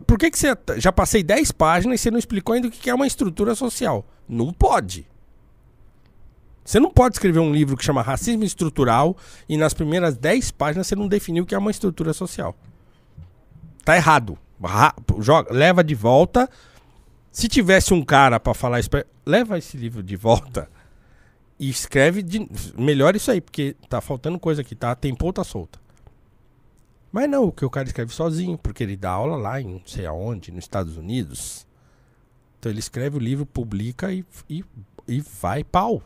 [0.00, 0.56] Por que, que você.
[0.76, 3.54] Já passei 10 páginas e você não explicou ainda o que que é uma estrutura
[3.54, 4.06] social?
[4.28, 5.06] Não pode.
[6.64, 9.16] Você não pode escrever um livro que chama Racismo Estrutural
[9.48, 12.54] e nas primeiras 10 páginas você não definiu o que é uma estrutura social.
[13.84, 14.38] Tá errado.
[14.62, 16.48] Ra- joga, leva de volta.
[17.32, 20.68] Se tivesse um cara pra falar isso, pra- leva esse livro de volta
[21.58, 24.94] e escreve de, melhor isso aí, porque tá faltando coisa aqui, tá?
[24.94, 25.78] Tem ponta solta.
[27.12, 29.82] Mas não, o que o cara escreve sozinho, porque ele dá aula lá em não
[29.84, 31.66] sei aonde, nos Estados Unidos.
[32.58, 34.64] Então ele escreve o livro, publica e, e,
[35.08, 36.02] e vai pau.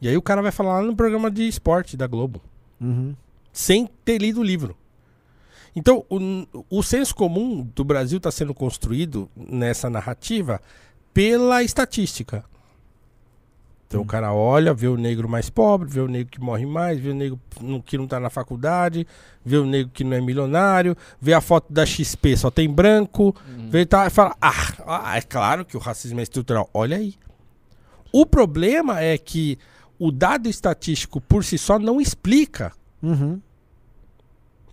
[0.00, 2.40] E aí o cara vai falar lá no programa de esporte da Globo
[2.80, 3.14] Uhum.
[3.52, 4.76] sem ter lido o livro.
[5.74, 6.18] Então, o,
[6.68, 10.60] o senso comum do Brasil está sendo construído nessa narrativa
[11.14, 12.44] pela estatística.
[13.86, 16.98] Então, o cara olha, vê o negro mais pobre, vê o negro que morre mais,
[16.98, 17.38] vê o negro
[17.84, 19.06] que não está na faculdade,
[19.44, 23.36] vê o negro que não é milionário, vê a foto da XP, só tem branco,
[23.68, 26.70] vê e tal, e fala: ah, ah, é claro que o racismo é estrutural.
[26.72, 27.14] Olha aí.
[28.10, 29.58] O problema é que
[29.98, 33.40] o dado estatístico por si só não explica Uhum.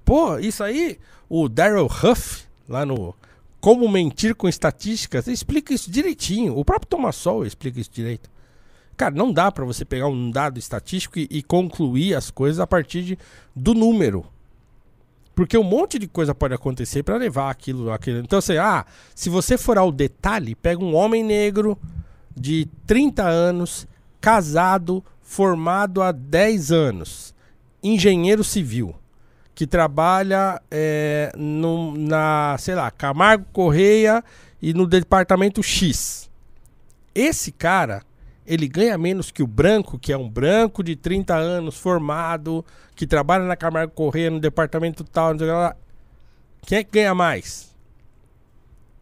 [0.10, 0.98] Pô, isso aí,
[1.30, 3.14] o Daryl Huff, lá no
[3.62, 6.58] Como Mentir com Estatísticas, explica isso direitinho.
[6.58, 8.28] O próprio Thomas Sowell explica isso direito.
[8.98, 12.66] Cara, não dá pra você pegar um dado estatístico e, e concluir as coisas a
[12.66, 13.20] partir de,
[13.56, 14.26] do número.
[15.36, 18.18] Porque um monte de coisa pode acontecer pra levar aquilo, aquilo.
[18.18, 21.78] Então, assim, ah, se você for ao detalhe, pega um homem negro
[22.36, 23.88] de 30 anos,
[24.20, 27.36] casado, formado há 10 anos,
[27.84, 28.99] engenheiro civil
[29.60, 34.24] que trabalha é, no- na, sei lá, Camargo Correia
[34.62, 36.30] e no departamento X.
[37.14, 38.02] Esse cara,
[38.48, 42.64] ele ganha menos que o branco, que é um branco de 30 anos, formado,
[42.96, 45.76] que trabalha na Camargo Correia, no departamento tal, não sei lá.
[46.66, 47.69] Quem é que ganha mais?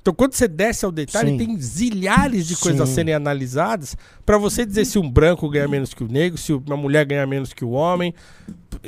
[0.08, 1.38] Então, quando você desce ao detalhe, Sim.
[1.38, 2.94] tem zilhares de coisas a Sim.
[2.94, 6.78] serem analisadas para você dizer se um branco ganha menos que o negro, se uma
[6.78, 8.14] mulher ganha menos que o homem.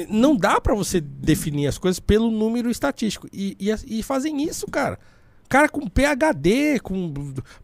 [0.08, 3.28] Não dá pra você definir as coisas pelo número estatístico.
[3.34, 4.98] E, e, e fazem isso, cara.
[5.50, 7.14] Cara com PhD, com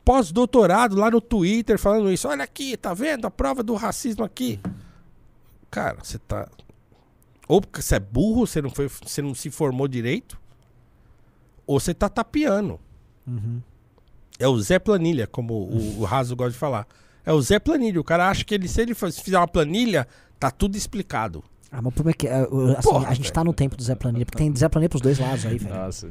[0.04, 2.28] pós-doutorado lá no Twitter falando isso.
[2.28, 4.60] Olha aqui, tá vendo a prova do racismo aqui?
[5.72, 6.50] Cara, você tá.
[7.48, 10.38] Ou porque você é burro, você não, foi, você não se formou direito,
[11.66, 12.82] ou você tá tapeando.
[13.28, 13.62] Uhum.
[14.38, 16.86] É o Zé Planilha, como o, o Raso gosta de falar.
[17.26, 18.00] É o Zé Planilha.
[18.00, 20.08] O cara acha que ele, se ele fizer uma planilha,
[20.40, 21.44] tá tudo explicado.
[21.72, 23.84] Ah, mas o problema é que o- assim, Porra, a gente tá no tempo do
[23.84, 25.74] Zé Planilha, porque tem Zé Planilha pros dois lados aí, velho.
[25.76, 26.10] Nossa.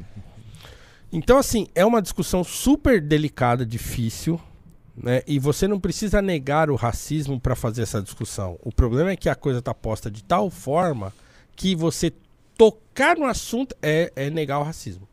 [1.11, 4.39] Então, assim, é uma discussão super delicada, difícil,
[4.97, 5.21] né?
[5.27, 8.57] E você não precisa negar o racismo para fazer essa discussão.
[8.63, 11.13] O problema é que a coisa tá posta de tal forma
[11.55, 12.11] que você
[12.57, 15.07] tocar no assunto é, é negar o racismo.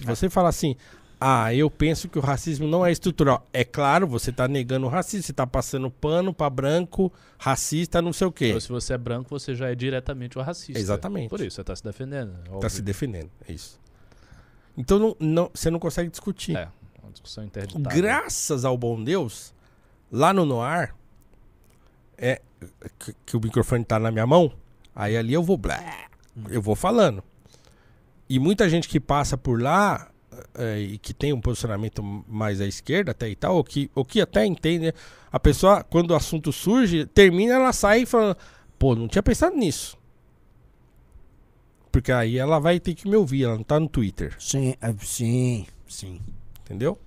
[0.00, 0.76] Se você falar assim,
[1.20, 3.46] ah, eu penso que o racismo não é estrutural.
[3.52, 8.12] É claro, você tá negando o racismo, você tá passando pano para branco, racista, não
[8.12, 8.48] sei o quê.
[8.48, 10.78] Então, se você é branco, você já é diretamente o racista.
[10.78, 11.30] Exatamente.
[11.30, 12.32] Por isso, você tá se defendendo.
[12.44, 12.70] Tá óbvio.
[12.70, 13.80] se defendendo, é isso.
[14.76, 16.54] Então não, não- você não consegue discutir.
[16.56, 16.68] É,
[17.02, 17.94] uma discussão interditada.
[17.96, 19.54] Graças ao bom Deus,
[20.12, 20.94] lá no Noir,
[22.18, 22.40] é
[22.98, 24.52] que, que o microfone tá na minha mão,
[24.94, 25.82] aí ali eu vou blá,
[26.50, 27.22] eu vou falando.
[28.28, 30.10] E muita gente que passa por lá
[30.54, 34.04] é, e que tem um posicionamento mais à esquerda até e tal, ou que, ou
[34.04, 34.92] que até entende,
[35.30, 38.36] a pessoa, quando o assunto surge, termina, ela sai falando,
[38.78, 39.96] pô, não tinha pensado nisso.
[41.90, 44.36] Porque aí ela vai ter que me ouvir, ela não tá no Twitter.
[44.38, 46.20] Sim, é, sim, sim.
[46.60, 46.98] Entendeu?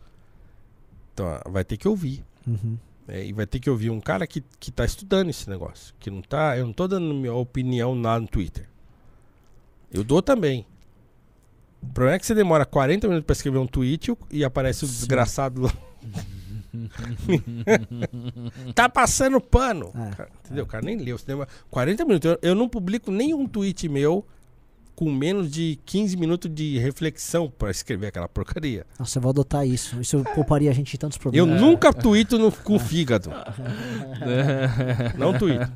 [1.14, 2.24] Então, ela vai ter que ouvir.
[2.48, 2.78] Uhum.
[3.08, 5.94] É, e vai ter que ouvir um cara que, que tá estudando esse negócio.
[6.00, 6.58] Que não tá.
[6.58, 8.68] Eu não tô dando minha opinião lá no Twitter.
[9.92, 10.66] Eu dou também.
[11.82, 14.88] O problema é que você demora 40 minutos pra escrever um tweet e aparece o
[14.88, 14.94] Sim.
[14.94, 15.74] desgraçado lá.
[18.76, 19.92] tá passando pano.
[19.96, 20.28] É.
[20.46, 20.66] Entendeu?
[20.66, 21.18] O cara nem leu.
[21.18, 22.32] Você demora 40 minutos.
[22.32, 24.26] Eu, eu não publico nenhum tweet meu
[25.00, 28.86] com menos de 15 minutos de reflexão pra escrever aquela porcaria.
[29.00, 30.02] Nossa, eu vou adotar isso.
[30.02, 31.62] Isso pouparia a gente de tantos Eu problemas.
[31.62, 33.30] nunca tweeto no, com o fígado.
[35.18, 35.72] Não tweeto.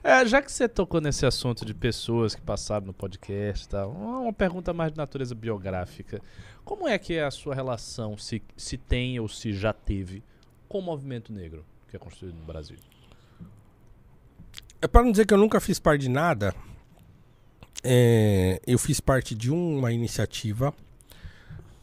[0.00, 3.90] É, já que você tocou nesse assunto de pessoas que passaram no podcast e tal,
[3.90, 6.22] uma uma pergunta mais de natureza biográfica.
[6.64, 10.22] Como é que é a sua relação, se, se tem ou se já teve,
[10.68, 12.76] com o movimento negro que é construído no Brasil?
[14.80, 16.54] É para não dizer que eu nunca fiz parte de nada,
[17.88, 20.74] é, eu fiz parte de uma iniciativa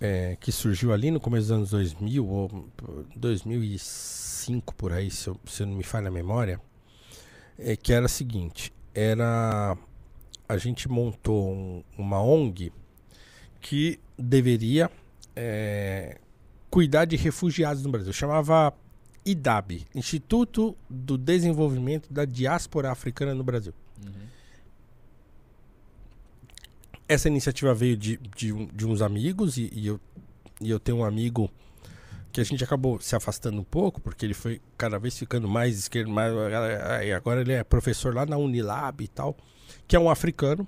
[0.01, 2.69] é, que surgiu ali no começo dos anos 2000, ou
[3.15, 6.59] 2005 por aí, se eu, se não me falha a memória,
[7.57, 9.77] é que era a seguinte, era
[10.49, 12.71] a gente montou um- uma ONG
[13.61, 14.91] que deveria
[15.35, 16.19] é,
[16.69, 18.11] cuidar de refugiados no Brasil.
[18.13, 18.71] Chamava
[19.25, 23.73] IDAB, Instituto do Desenvolvimento da Diáspora Africana no Brasil.
[27.13, 29.99] Essa iniciativa veio de, de, de uns amigos e, e eu,
[30.59, 31.49] e eu tenho um amigo
[32.31, 35.77] que a gente acabou se afastando um pouco, porque ele foi cada vez ficando mais
[35.77, 36.33] esquerdo, mais,
[37.15, 39.37] agora ele é professor lá na Unilab e tal,
[39.87, 40.67] que é um africano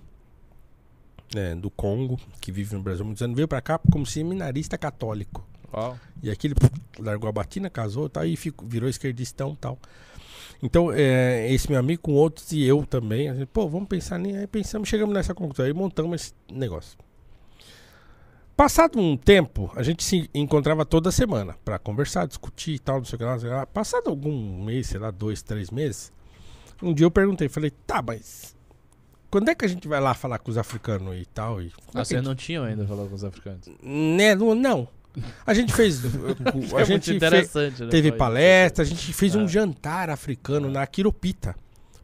[1.34, 4.78] né, do Congo, que vive no Brasil há muitos anos, veio pra cá como seminarista
[4.78, 5.44] católico.
[5.74, 6.00] Uau.
[6.22, 6.56] E aqui ele
[7.00, 9.80] largou a batina, casou tal, e ficou, virou esquerdistão e tal.
[10.66, 14.40] Então, é, esse meu amigo com outros e eu também, gente, pô, vamos pensar nisso.
[14.40, 16.98] Aí pensamos, chegamos nessa conclusão, aí montamos esse negócio.
[18.58, 23.06] Passado um tempo, a gente se encontrava toda semana pra conversar, discutir e tal, não
[23.06, 23.66] sei o que lá, não sei o que lá.
[23.66, 26.12] Passado algum mês, sei lá, dois, três meses,
[26.82, 28.56] um dia eu perguntei, falei, tá, mas
[29.30, 31.62] quando é que a gente vai lá falar com os africanos e tal?
[31.62, 33.68] E é Ah, vocês gente- não tinham ainda falado com os africanos.
[33.84, 34.88] Né, não, não.
[35.46, 36.02] A gente fez.
[36.76, 37.90] a é gente fez, interessante, né?
[37.90, 39.38] teve Pode- palestra, a gente fez É.
[39.38, 41.56] um jantar africano na Quiropita.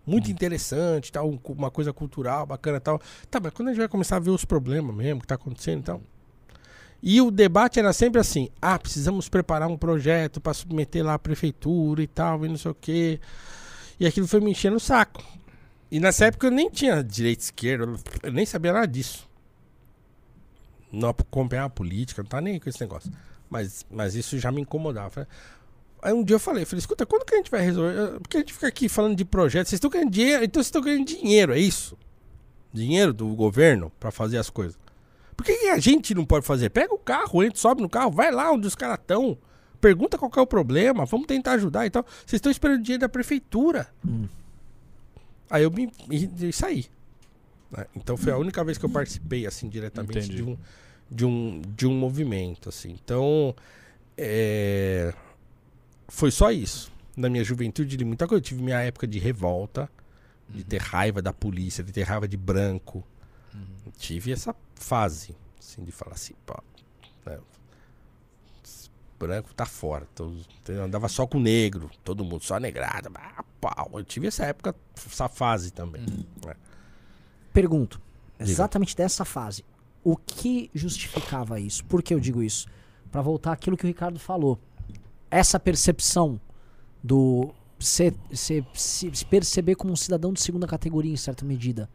[0.06, 3.00] Muito interessante, tal, um- uma coisa cultural bacana e tal.
[3.30, 5.80] Tá, mas quando a gente vai começar a ver os problemas mesmo que tá acontecendo
[5.80, 6.02] e tal.
[7.04, 11.20] E o debate era sempre assim: ah, precisamos preparar um projeto para submeter lá à
[11.20, 13.20] prefeitura e tal, e não sei o quê.
[14.00, 15.24] E aquilo foi me enchendo o saco.
[15.92, 17.94] E nessa época eu nem tinha direita e esquerda,
[18.24, 19.28] eu nem sabia nada disso.
[20.92, 23.12] Não acompanhar a política, não tá nem com esse negócio.
[23.50, 25.28] Mas, mas isso já me incomodava.
[26.02, 28.20] Aí um dia eu falei, falei, escuta, quando que a gente vai resolver?
[28.20, 30.82] Porque a gente fica aqui falando de projetos, vocês estão ganhando dinheiro, então vocês estão
[30.82, 31.98] ganhando dinheiro, é isso?
[32.74, 34.80] Dinheiro do governo para fazer as coisas.
[35.38, 36.70] Por que, que a gente não pode fazer?
[36.70, 39.38] Pega o carro, entra, sobe no carro, vai lá onde os caras estão,
[39.80, 42.04] pergunta qual é o problema, vamos tentar ajudar e tal.
[42.04, 43.88] Vocês estão esperando dinheiro da prefeitura.
[44.08, 44.28] Hum.
[45.50, 46.86] Aí eu me, me, me saí.
[47.72, 47.86] Né?
[47.96, 50.36] Então foi a única vez que eu participei assim diretamente Entendi.
[50.36, 50.58] de um,
[51.10, 52.92] de um de um movimento assim.
[53.04, 53.56] Então
[54.18, 55.14] é,
[56.08, 56.92] foi só isso.
[57.16, 58.40] Na minha juventude li muita coisa.
[58.40, 59.90] Eu tive minha época de revolta,
[60.50, 63.04] de ter raiva da polícia, de ter raiva de branco.
[63.98, 66.56] Tive essa fase, assim, de falar assim, pô,
[67.26, 67.38] né,
[69.20, 70.08] branco tá fora.
[70.16, 70.32] Tô,
[70.68, 73.10] eu andava só com negro, todo mundo só negrada.
[73.14, 73.92] ah, pau.
[73.94, 76.02] Eu tive essa época, essa fase também.
[76.46, 76.56] né.
[77.54, 78.00] Pergunto,
[78.40, 78.50] Diga.
[78.52, 79.64] exatamente dessa fase,
[80.04, 81.84] o que justificava isso?
[81.86, 82.68] Por que eu digo isso?
[83.12, 84.58] Pra voltar àquilo que o Ricardo falou.
[85.30, 86.40] Essa percepção
[87.04, 87.50] do
[87.80, 91.90] ser- se se perceber como um cidadão de segunda categoria em certa medida,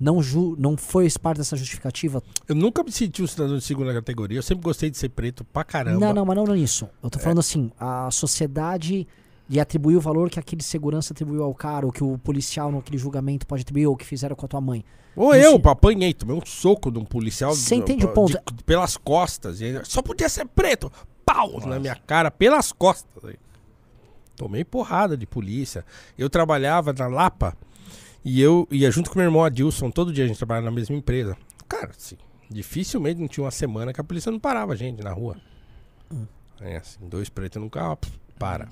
[0.00, 2.22] não, ju, não foi parte dessa justificativa?
[2.46, 4.38] Eu nunca me senti um cidadão de segunda categoria.
[4.38, 5.98] Eu sempre gostei de ser preto pra caramba.
[5.98, 6.88] Não, não, mas não nisso.
[7.02, 9.06] Eu tô falando assim, a sociedade
[9.48, 12.98] de atribuir o valor que aquele segurança atribuiu ao cara, ou que o policial naquele
[12.98, 14.84] julgamento pode atribuir, ou que fizeram com a tua mãe.
[15.16, 17.52] Ou Não eu, apanhei, tomei um soco de um policial.
[17.54, 18.38] Você de- entende o de- ponto?
[18.64, 19.60] pelas costas.
[19.60, 20.92] E Só podia ser preto.
[21.24, 23.08] Pau na minha cara, pelas costas.
[24.36, 25.84] Tomei porrada de polícia.
[26.16, 27.56] Eu trabalhava na Lapa
[28.24, 29.90] e eu ia junto com meu irmão Adilson.
[29.90, 31.36] Todo dia a gente trabalhava na mesma empresa.
[31.66, 32.16] Cara, assim,
[32.48, 35.36] dificilmente não tinha uma semana que a polícia não parava a gente na rua.
[36.60, 37.98] É assim, dois pretos no carro,
[38.38, 38.68] para.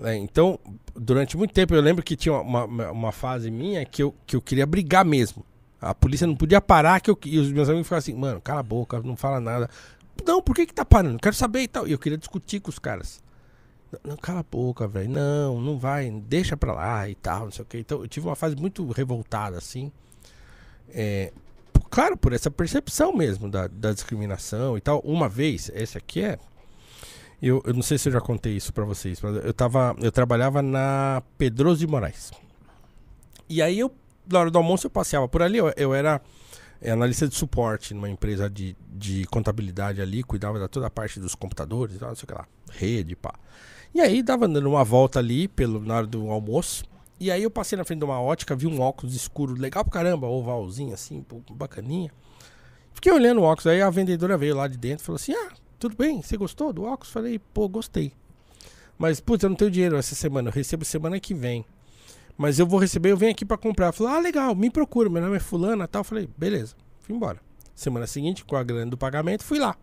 [0.00, 0.58] É, então,
[0.94, 4.40] durante muito tempo eu lembro que tinha uma, uma, fase minha que eu, que eu
[4.40, 5.44] queria brigar mesmo.
[5.80, 8.60] A polícia não podia parar que eu, e os meus amigos ficavam assim, mano, cala
[8.60, 9.68] a boca, não fala nada.
[10.24, 11.18] Não, por que que tá parando?
[11.18, 11.86] Quero saber e tal.
[11.86, 13.20] E eu queria discutir com os caras.
[14.04, 15.10] Não, cala a boca, velho.
[15.10, 17.78] Não, não vai, deixa pra lá e tal, não sei o que.
[17.78, 19.92] Então eu tive uma fase muito revoltada, assim.
[20.88, 21.32] É,
[21.90, 25.00] claro, por essa percepção mesmo da, da discriminação e tal.
[25.00, 26.38] Uma vez, esse aqui é.
[27.42, 29.96] Eu, eu não sei se eu já contei isso pra vocês, mas eu tava.
[30.00, 32.30] Eu trabalhava na Pedroso de Moraes.
[33.48, 33.92] E aí eu,
[34.30, 35.58] na hora do almoço, eu passeava por ali.
[35.58, 36.22] Eu, eu era
[36.80, 41.18] é, analista de suporte numa empresa de, de contabilidade ali, cuidava da toda a parte
[41.18, 43.34] dos computadores, não sei o que lá, rede, pá.
[43.92, 46.84] E aí dava dando uma volta ali pelo, na hora do almoço.
[47.18, 49.92] E aí eu passei na frente de uma ótica, vi um óculos escuro, legal pra
[49.92, 52.10] caramba, ovalzinho assim, bacaninha.
[52.94, 55.52] Fiquei olhando o óculos, aí a vendedora veio lá de dentro e falou assim: Ah,
[55.82, 57.12] tudo bem, você gostou do óculos?
[57.12, 58.12] Falei, pô, gostei.
[58.96, 61.64] Mas, putz, eu não tenho dinheiro essa semana, eu recebo semana que vem.
[62.38, 63.90] Mas eu vou receber, eu venho aqui pra comprar.
[63.90, 66.04] Falou, ah, legal, me procura, meu nome é fulana tal.
[66.04, 67.40] Falei, beleza, fui embora.
[67.74, 69.76] Semana seguinte, com a grana do pagamento, fui lá.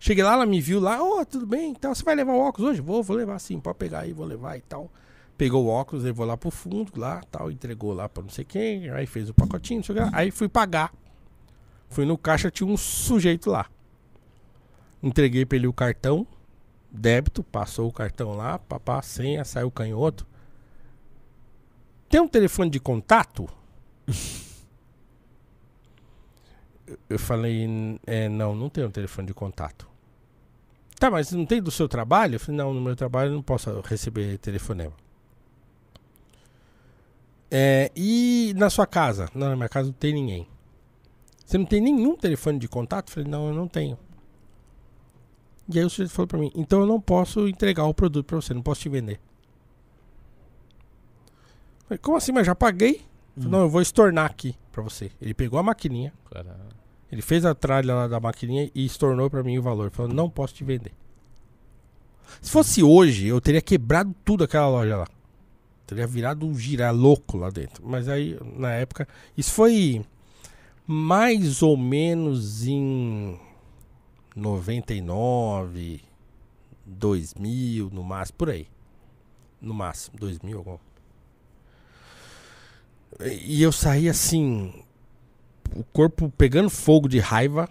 [0.00, 2.72] Cheguei lá, ela me viu lá, ô, tudo bem, então você vai levar o óculos
[2.72, 2.80] hoje?
[2.80, 4.90] Vou, vou levar sim, pode pegar aí, vou levar e tal.
[5.38, 8.90] Pegou o óculos, levou lá pro fundo, lá, tal, entregou lá pra não sei quem,
[8.90, 10.10] aí fez o pacotinho, não sei o que lá.
[10.12, 10.92] Aí fui pagar.
[11.88, 13.66] Fui no caixa, tinha um sujeito lá.
[15.02, 16.26] Entreguei pra ele o cartão,
[16.90, 20.26] débito, passou o cartão lá, papá, senha, saiu o canhoto.
[22.08, 23.48] Tem um telefone de contato?
[27.08, 29.88] Eu- falei, "N- é, não, não tem um telefone de contato.
[30.98, 32.34] Tá, mas não tem do seu trabalho?
[32.34, 34.92] Eu falei, não, no meu trabalho eu não posso receber telefonema.
[37.50, 39.28] É, e na sua casa?
[39.34, 40.46] Não, na minha casa não tem ninguém.
[41.44, 43.08] Você não tem nenhum telefone de contato?
[43.08, 43.98] Eu falei, não, eu não tenho.
[45.72, 48.36] E aí o sujeito falou pra mim, então eu não posso entregar o produto pra
[48.36, 49.20] você, não posso te vender.
[51.80, 52.32] Eu falei, como assim?
[52.32, 52.90] Mas já paguei?
[52.90, 53.48] Eu falei, Hum.
[53.48, 55.10] Não, eu vou estornar aqui pra você.
[55.22, 56.56] Ele pegou a maquininha, Cara,
[57.10, 59.90] ele fez a tralha lá da maquininha e estornou pra mim o valor.
[59.90, 60.92] Falou, não posso te vender.
[62.40, 65.06] Se fosse hoje, eu teria quebrado tudo aquela loja lá.
[65.86, 67.82] Teria virado um girar louco lá dentro.
[67.84, 70.04] Mas aí, na época, isso foi
[70.86, 73.38] mais ou menos em
[74.34, 76.00] 99,
[76.86, 78.66] 2000, no máximo, por aí.
[79.60, 80.78] No máximo, 2000, algum.
[83.20, 84.72] E eu saí assim,
[85.74, 87.68] o corpo pegando fogo de raiva,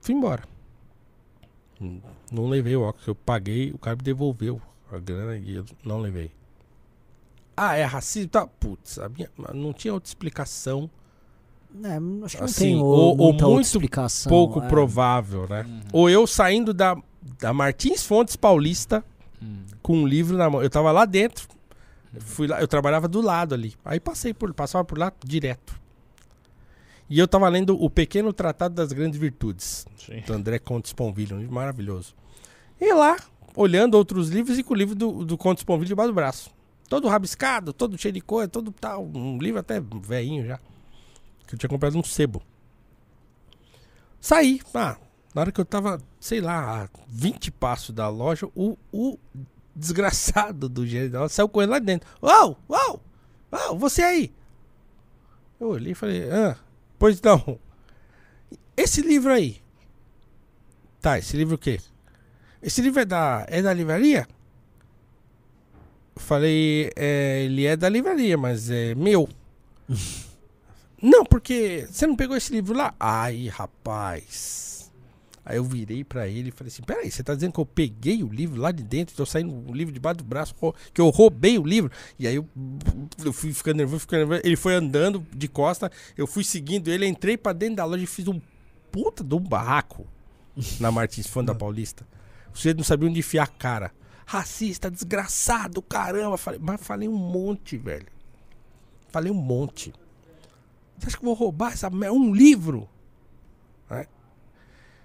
[0.00, 0.44] fui embora.
[2.30, 5.98] Não levei o óculos, eu paguei, o cara me devolveu a grana e eu não
[5.98, 6.30] levei.
[7.56, 8.30] Ah, é racismo?
[8.30, 10.90] Tá, putz, a minha, não tinha outra explicação,
[11.84, 14.30] É, acho que não Assim, tem o- ou- ou muito explicação.
[14.30, 14.68] pouco é.
[14.68, 15.64] provável, né?
[15.66, 15.80] Uhum.
[15.92, 16.96] Ou eu saindo da,
[17.40, 19.04] da Martins Fontes Paulista
[19.42, 19.62] Hum.
[19.82, 20.62] com um livro na mão.
[20.62, 21.48] Eu tava lá dentro,
[22.20, 23.74] fui lá, eu trabalhava do lado ali.
[23.84, 25.80] Aí passei por, passava por lá direto.
[27.10, 30.22] E eu tava lendo o Pequeno Tratado das Grandes Virtudes, Sim.
[30.26, 32.14] do André Conte Sponville, um livro maravilhoso.
[32.80, 33.16] E lá,
[33.54, 36.50] olhando outros livros e com o livro do, do Conte Sponville debaixo do braço.
[36.88, 39.04] Todo rabiscado, todo cheio de coisa, todo tal.
[39.14, 40.58] Um livro até velhinho já.
[41.46, 42.42] Que eu tinha comprado um sebo.
[44.20, 44.60] Saí.
[44.74, 44.96] Ah,
[45.34, 49.18] na hora que eu tava, sei lá, a 20 passos da loja, o, o
[49.74, 52.08] desgraçado do dela saiu correndo lá de dentro.
[52.22, 53.02] Uau, uau,
[53.52, 54.32] uau, você aí.
[55.58, 56.56] Eu olhei e falei, ah,
[56.98, 57.58] pois não.
[58.76, 59.62] Esse livro aí.
[61.00, 61.80] Tá, esse livro o quê?
[62.62, 64.28] Esse livro é da, é da livraria?
[66.14, 69.28] Eu falei, é, ele é da livraria, mas é meu.
[71.02, 72.94] não, porque você não pegou esse livro lá?
[73.00, 74.92] Ai, rapaz.
[75.44, 78.22] Aí eu virei pra ele e falei assim: Peraí, você tá dizendo que eu peguei
[78.22, 80.54] o livro lá de dentro, tô saindo o livro debaixo do braço,
[80.94, 81.90] que eu roubei o livro?
[82.16, 82.48] E aí eu,
[83.24, 84.42] eu fui ficando nervoso, ficando nervoso.
[84.44, 88.06] Ele foi andando de costa, eu fui seguindo ele, entrei pra dentro da loja e
[88.06, 88.40] fiz um
[88.92, 90.06] puta de um barraco
[90.78, 92.06] na Martins Fã da Paulista.
[92.54, 93.90] Sujeito não sabia onde enfiar a cara.
[94.24, 96.38] Racista, desgraçado, caramba.
[96.38, 98.06] Falei, mas falei um monte, velho.
[99.08, 99.92] Falei um monte.
[101.02, 102.88] Você acha que eu vou roubar essa um livro?
[103.90, 104.06] Né?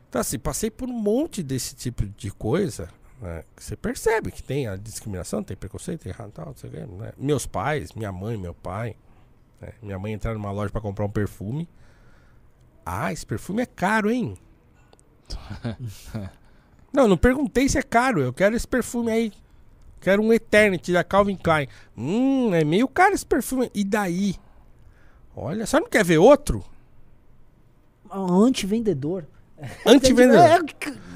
[0.07, 2.87] Então, assim, passei por um monte desse tipo de coisa.
[3.19, 7.13] né, Você percebe que tem a discriminação, tem preconceito, tem errado, tal, não sei né?
[7.17, 8.95] Meus pais, minha mãe, meu pai.
[9.59, 11.67] né, Minha mãe entrar numa loja pra comprar um perfume.
[12.85, 14.37] Ah, esse perfume é caro, hein?
[16.93, 18.21] não, não perguntei se é caro.
[18.21, 19.33] Eu quero esse perfume aí.
[19.99, 21.67] Quero um Eternity da Calvin Klein.
[21.97, 23.71] Hum, é meio caro esse perfume.
[23.73, 24.35] E daí?
[25.39, 26.63] Olha, só não quer ver outro?
[28.09, 29.23] Antivendedor.
[29.85, 30.41] Antivendedor.
[30.41, 30.59] É,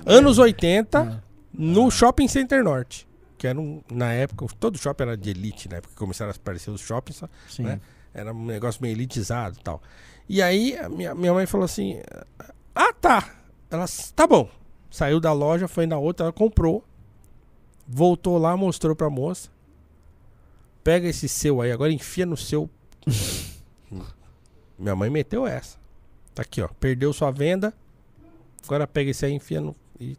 [0.06, 1.20] Anos 80, É.
[1.54, 3.08] no Shopping Center Norte.
[3.38, 6.36] Que era um, na época, todo shopping era de elite, na época que começaram a
[6.36, 7.64] aparecer os shoppings, só- Sim.
[7.64, 7.82] né?
[8.14, 9.82] era um negócio meio elitizado e tal.
[10.30, 12.00] E aí, minha, minha mãe falou assim:
[12.76, 13.28] Ah, tá.
[13.70, 14.48] Ela, tá bom.
[14.92, 16.84] Saiu da loja, foi na outra, ela comprou.
[17.88, 19.50] Voltou lá, mostrou pra moça.
[20.84, 22.70] Pega esse seu aí, agora enfia no seu.
[24.82, 25.78] Minha mãe meteu essa.
[26.34, 26.68] Tá aqui, ó.
[26.68, 27.74] Perdeu sua venda.
[28.66, 29.76] Agora pega esse aí, enfia no.
[30.00, 30.18] E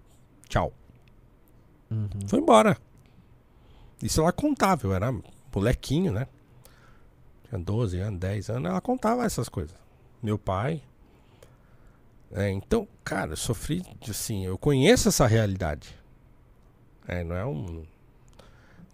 [0.49, 0.73] tchau.
[1.91, 2.09] Uhum.
[2.27, 2.77] Foi embora.
[4.03, 5.15] Isso ela contava, eu era
[5.55, 6.27] molequinho, né?
[7.49, 9.77] Tinha 12 anos, 10 anos, ela contava essas coisas.
[10.23, 10.83] Meu pai.
[12.33, 15.95] É, então, cara, eu sofri, assim, eu conheço essa realidade.
[17.07, 17.85] É, não é um.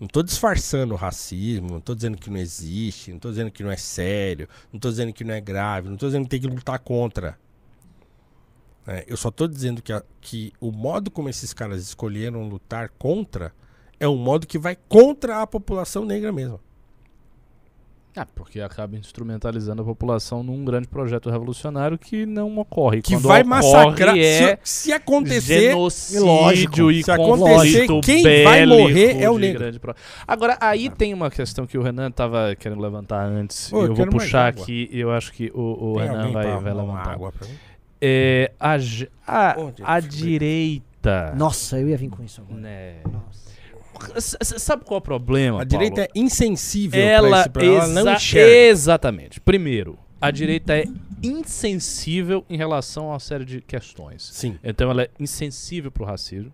[0.01, 3.63] Não tô disfarçando o racismo, não tô dizendo que não existe, não tô dizendo que
[3.65, 6.41] não é sério, não tô dizendo que não é grave, não tô dizendo que tem
[6.41, 7.37] que lutar contra.
[8.87, 12.89] É, eu só tô dizendo que, a- que o modo como esses caras escolheram lutar
[12.99, 13.53] contra
[14.01, 16.61] é um modo que vai contra a população negra mesmo.
[18.21, 23.01] Ah, porque acaba instrumentalizando a população num grande projeto revolucionário que não ocorre.
[23.01, 24.17] Que Quando vai ocorre massacrar.
[24.19, 29.61] É se, se acontecer, genocídio lógico, e se acontecer, quem vai morrer é o negro.
[29.61, 29.95] grande pro-
[30.27, 33.73] Agora, aí tem uma questão que o Renan tava querendo levantar antes.
[33.73, 34.89] Ô, eu eu vou puxar aqui.
[34.93, 37.13] Eu acho que o, o Renan vai, vai levantar.
[37.13, 37.55] água pra mim?
[38.01, 38.77] É, a,
[39.27, 41.35] a, a direita.
[41.37, 42.61] Nossa, eu ia vir com isso agora.
[42.61, 42.95] Né.
[43.05, 43.48] Nossa.
[44.41, 45.63] Sabe qual é o problema?
[45.63, 48.51] A direita é insensível pra ela, esse problema, ela não enxerga.
[48.51, 49.41] Exatamente.
[49.41, 50.85] Primeiro, a direita é
[51.23, 54.29] insensível em relação a uma série de questões.
[54.33, 54.59] Sim.
[54.63, 56.53] Então ela é insensível pro racismo.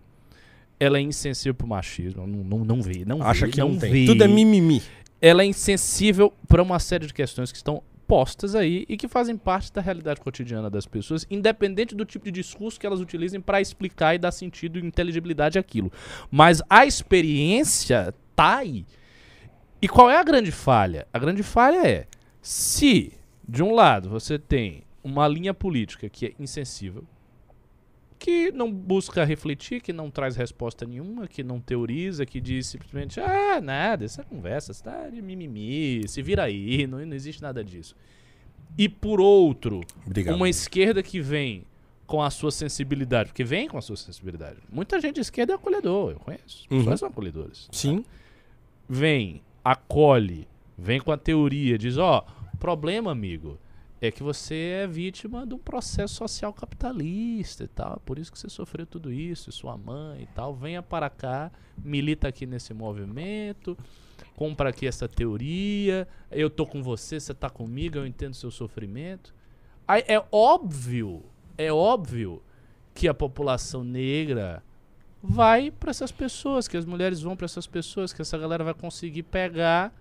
[0.79, 2.27] Ela é insensível pro machismo.
[2.27, 3.91] Não, não, não vê, não Acha vê, que não, não tem.
[3.91, 4.05] vê.
[4.05, 4.81] Tudo é mimimi.
[5.21, 9.37] Ela é insensível para uma série de questões que estão postas aí e que fazem
[9.37, 13.61] parte da realidade cotidiana das pessoas, independente do tipo de discurso que elas utilizem para
[13.61, 15.91] explicar e dar sentido e inteligibilidade àquilo.
[16.29, 18.85] Mas a experiência tá aí.
[19.81, 21.07] E qual é a grande falha?
[21.13, 22.07] A grande falha é
[22.41, 23.13] se
[23.47, 27.03] de um lado você tem uma linha política que é insensível,
[28.25, 33.19] que não busca refletir, que não traz resposta nenhuma, que não teoriza, que diz simplesmente,
[33.19, 37.95] ah, nada, essa conversa está de mimimi, se vira aí, não, não existe nada disso.
[38.75, 40.33] E por outro, Obrigado.
[40.33, 41.65] uma esquerda que vem
[42.07, 44.57] com a sua sensibilidade, porque vem com a sua sensibilidade.
[44.71, 46.65] Muita gente de esquerda é acolhedor, eu conheço.
[46.71, 46.79] Uhum.
[46.79, 47.67] Pessoas são acolhedores.
[47.71, 48.03] Sim.
[48.89, 52.25] Vem, acolhe, vem com a teoria, diz, ó,
[52.57, 53.59] problema, amigo,
[54.01, 58.01] é que você é vítima de um processo social capitalista e tal.
[58.05, 60.53] Por isso que você sofreu tudo isso, sua mãe e tal.
[60.53, 63.77] Venha para cá, milita aqui nesse movimento,
[64.35, 66.07] compra aqui essa teoria.
[66.29, 69.33] Eu tô com você, você tá comigo, eu entendo seu sofrimento.
[69.87, 71.23] Aí é óbvio,
[71.57, 72.41] é óbvio
[72.93, 74.63] que a população negra
[75.21, 78.73] vai para essas pessoas, que as mulheres vão para essas pessoas, que essa galera vai
[78.73, 79.93] conseguir pegar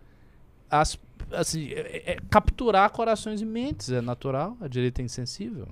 [0.81, 0.99] as
[1.33, 5.69] assim, é- é- capturar corações e mentes, é natural, a direita é insensível.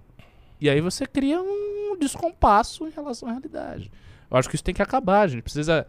[0.61, 3.91] E aí você cria um descompasso em relação à realidade.
[4.31, 5.87] Eu acho que isso tem que acabar, a gente precisa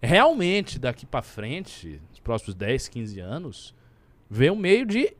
[0.00, 3.74] realmente daqui para frente, nos próximos 10, 15 anos,
[4.30, 5.14] ver um meio de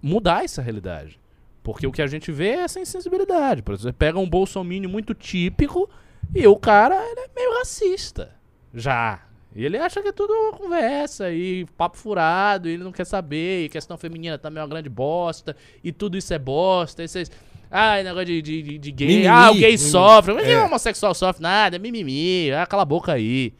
[0.00, 1.20] mudar essa realidade.
[1.62, 3.62] Porque o que a gente vê é essa insensibilidade.
[3.62, 5.88] Por exemplo, você pega um bolsomínio muito típico
[6.34, 8.34] e o cara é meio racista.
[8.74, 9.20] Já.
[9.54, 13.64] E ele acha que é tudo conversa e papo furado, e ele não quer saber,
[13.64, 15.54] e questão feminina também é uma grande bosta,
[15.84, 17.04] e tudo isso é bosta.
[17.04, 17.24] Isso é...
[17.70, 19.06] Ah, negócio de, de, de- de gay.
[19.08, 19.78] Mimimi, ah, o gay mimimi.
[19.78, 20.34] sofre.
[20.34, 20.60] Mas É.
[20.60, 22.50] o homossexual sofre nada, é mimimi.
[22.52, 23.54] Ah, cala a boca aí.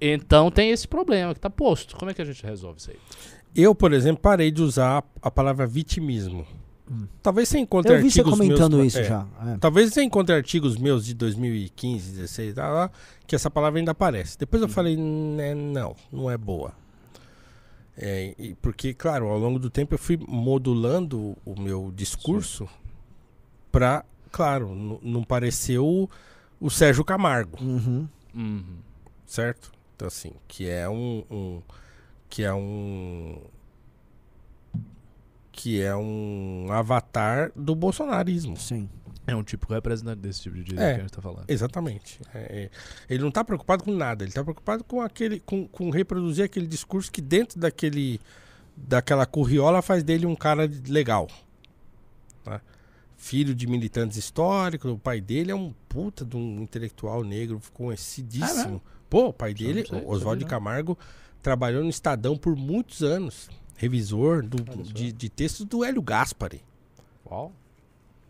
[0.00, 1.96] Então tem esse problema que tá posto.
[1.96, 2.96] Como é que a gente resolve isso aí?
[3.54, 6.46] Eu, por exemplo, parei de usar a palavra vitimismo.
[7.22, 9.26] Talvez você encontre Eu vi você artigos comentando meus, isso é, já.
[9.46, 9.58] é.
[9.58, 12.90] Talvez você encontre artigos meus de 2015, 16, tá lá,
[13.26, 14.38] que essa palavra ainda aparece.
[14.38, 16.72] Depois eu falei, né, não, não é boa.
[17.96, 22.68] É, e porque, claro, ao longo do tempo eu fui modulando o meu discurso
[23.72, 26.08] pra, claro, não parecer o,
[26.60, 28.06] o Sérgio Camargo, Uhum.
[28.34, 28.64] Uhum.
[29.26, 29.72] certo?
[29.96, 31.62] Então, assim, que é um, um-
[32.28, 33.38] que é um
[35.56, 38.56] que é um avatar do bolsonarismo.
[38.56, 38.88] Sim.
[39.26, 40.94] É um típico representante desse tipo de direita É.
[40.94, 41.44] que a gente tá falando.
[41.48, 42.20] Exatamente.
[42.32, 42.70] É, é,
[43.08, 46.66] ele não está preocupado com nada, ele está preocupado com aquele, com, com reproduzir aquele
[46.68, 48.20] discurso que dentro daquele,
[48.76, 51.26] daquela curriola faz dele um cara legal.
[52.44, 52.60] tá?
[53.16, 58.80] Filho de militantes históricos, o pai dele é um puta de um intelectual negro conhecidíssimo.
[59.10, 60.48] Pô, o pai dele, Oswaldo de.
[60.48, 60.96] Camargo,
[61.42, 66.62] trabalhou no Estadão por muitos anos, revisor do- de, de textos do Hélio Gaspari.
[67.30, 67.52] Uau.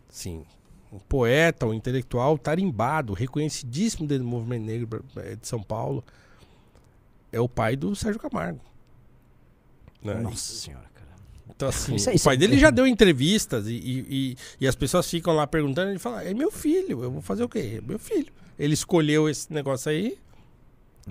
[0.09, 0.43] Sim.
[0.91, 6.03] Um poeta, um intelectual tarimbado, reconhecidíssimo dentro do movimento negro eh, de São Paulo.
[7.31, 8.61] É o pai do Sérgio Camargo.
[10.01, 10.13] Né?
[10.15, 11.09] Nossa senhora, cara.
[11.49, 14.37] Então, assim, Isso é- o isso pai é- dele já deu entrevistas e, e, e-
[14.61, 15.91] e as pessoas ficam lá perguntando.
[15.91, 17.75] Ele fala: É meu filho, eu vou fazer o quê?
[17.77, 18.31] É meu filho.
[18.57, 20.17] Ele escolheu esse negócio aí,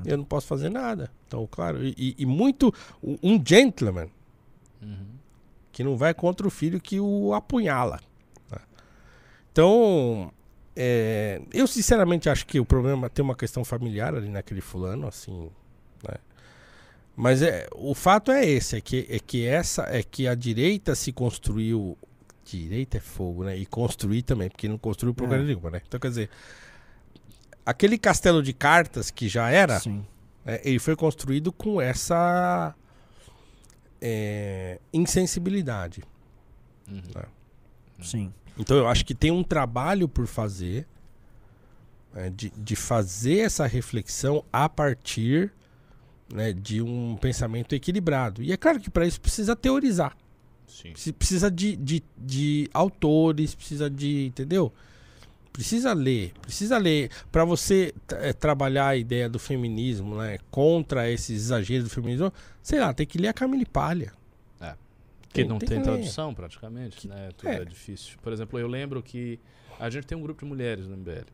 [0.04, 1.10] eu não posso fazer nada.
[1.26, 2.72] Então, claro, e, e- muito.
[3.02, 4.08] Um gentleman
[4.82, 5.07] Uhum.
[5.73, 8.01] que não vai contra o filho que o apunhala.
[8.51, 8.59] né?
[9.53, 10.32] Então,
[10.74, 15.51] é, eu sinceramente acho que o problema tem uma questão familiar ali naquele fulano, assim,
[16.07, 16.16] né?
[17.15, 20.94] Mas é, o fato é esse, é que, é que essa, é que a direita
[20.94, 21.97] se construiu,
[22.44, 23.57] direita é fogo, né?
[23.57, 25.47] E construir também, porque não construiu porcaria É.
[25.47, 25.81] nenhuma, né?
[25.86, 26.31] Então, quer dizer,
[27.65, 30.05] aquele castelo de cartas que já era, Sim.
[30.44, 32.74] é, ele foi construído com essa
[34.01, 36.02] é, insensibilidade.
[36.90, 37.02] Uhum.
[38.02, 38.32] Sim.
[38.59, 40.86] Então eu acho que tem um trabalho por fazer
[42.14, 45.52] né, de, de fazer essa reflexão a partir
[46.32, 48.43] né, de um pensamento equilibrado.
[48.43, 50.16] E é claro que para isso precisa teorizar.
[50.66, 50.93] Sim.
[50.93, 54.27] Preci- Precisa de, de, de autores, precisa de.
[54.27, 54.73] Entendeu?
[55.57, 57.11] Precisa ler, precisa ler.
[57.33, 60.37] Para você eh, trabalhar a ideia do feminismo, né?
[60.51, 62.31] Contra esses exageros do feminismo,
[62.62, 64.12] sei lá, tem que ler a Camille Palha.
[64.61, 64.74] É.
[65.28, 65.97] Que Tem- não tem tem, que ler.
[65.97, 67.31] tradução praticamente, né?
[67.39, 67.62] Tudo é.
[67.62, 67.65] é.
[67.65, 68.19] difícil.
[68.23, 69.41] Por exemplo, eu lembro que
[69.81, 71.24] a gente tem um grupo de mulheres no MBL.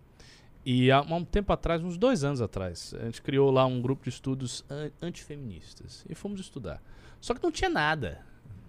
[0.64, 4.04] E há um tempo atrás, uns dois anos atrás, a gente criou lá um grupo
[4.04, 6.04] de estudos an- antifeministas.
[6.08, 6.80] E fomos estudar.
[7.20, 8.20] Só que não tinha nada.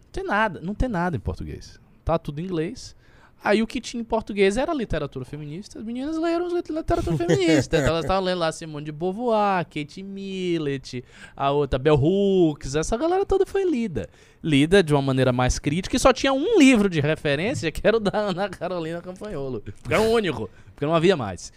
[0.05, 0.59] Não tem nada.
[0.59, 1.79] Não tem nada em português.
[2.03, 2.95] Tá tudo em inglês.
[3.43, 5.77] Aí o que tinha em português era literatura feminista.
[5.79, 7.77] As meninas leram lit- literatura feminista.
[7.77, 11.03] então elas estavam lendo lá Simone de Beauvoir, Kate Millett,
[11.35, 12.75] a outra Bell Hooks.
[12.75, 14.07] Essa galera toda foi lida.
[14.41, 17.97] Lida de uma maneira mais crítica e só tinha um livro de referência que era
[17.97, 19.59] o da Ana Carolina Campanholo.
[19.61, 21.51] Porque era o único, porque não havia mais.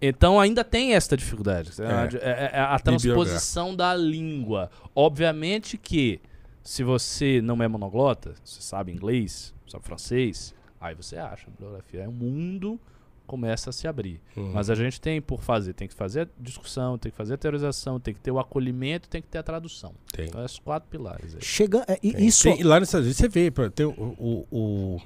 [0.00, 1.70] Então ainda tem esta dificuldade.
[1.80, 1.84] É,
[2.18, 4.68] é- é a transposição da língua.
[4.94, 6.20] Obviamente que
[6.62, 12.02] se você não é monoglota, você sabe inglês, sabe francês, aí você acha a bibliografia.
[12.02, 12.78] Aí o mundo
[13.26, 14.20] começa a se abrir.
[14.36, 14.52] Uhum.
[14.52, 17.38] Mas a gente tem por fazer, tem que fazer a discussão, tem que fazer a
[17.38, 19.94] teorização, tem que ter o acolhimento, tem que ter a tradução.
[20.12, 20.26] Tem.
[20.28, 21.40] Então, esses quatro pilares aí.
[21.42, 22.26] Chega, é, e Tem.
[22.26, 23.90] isso Tem- lá nos Estados Unidos você vê, tem o.
[23.90, 25.00] o, o-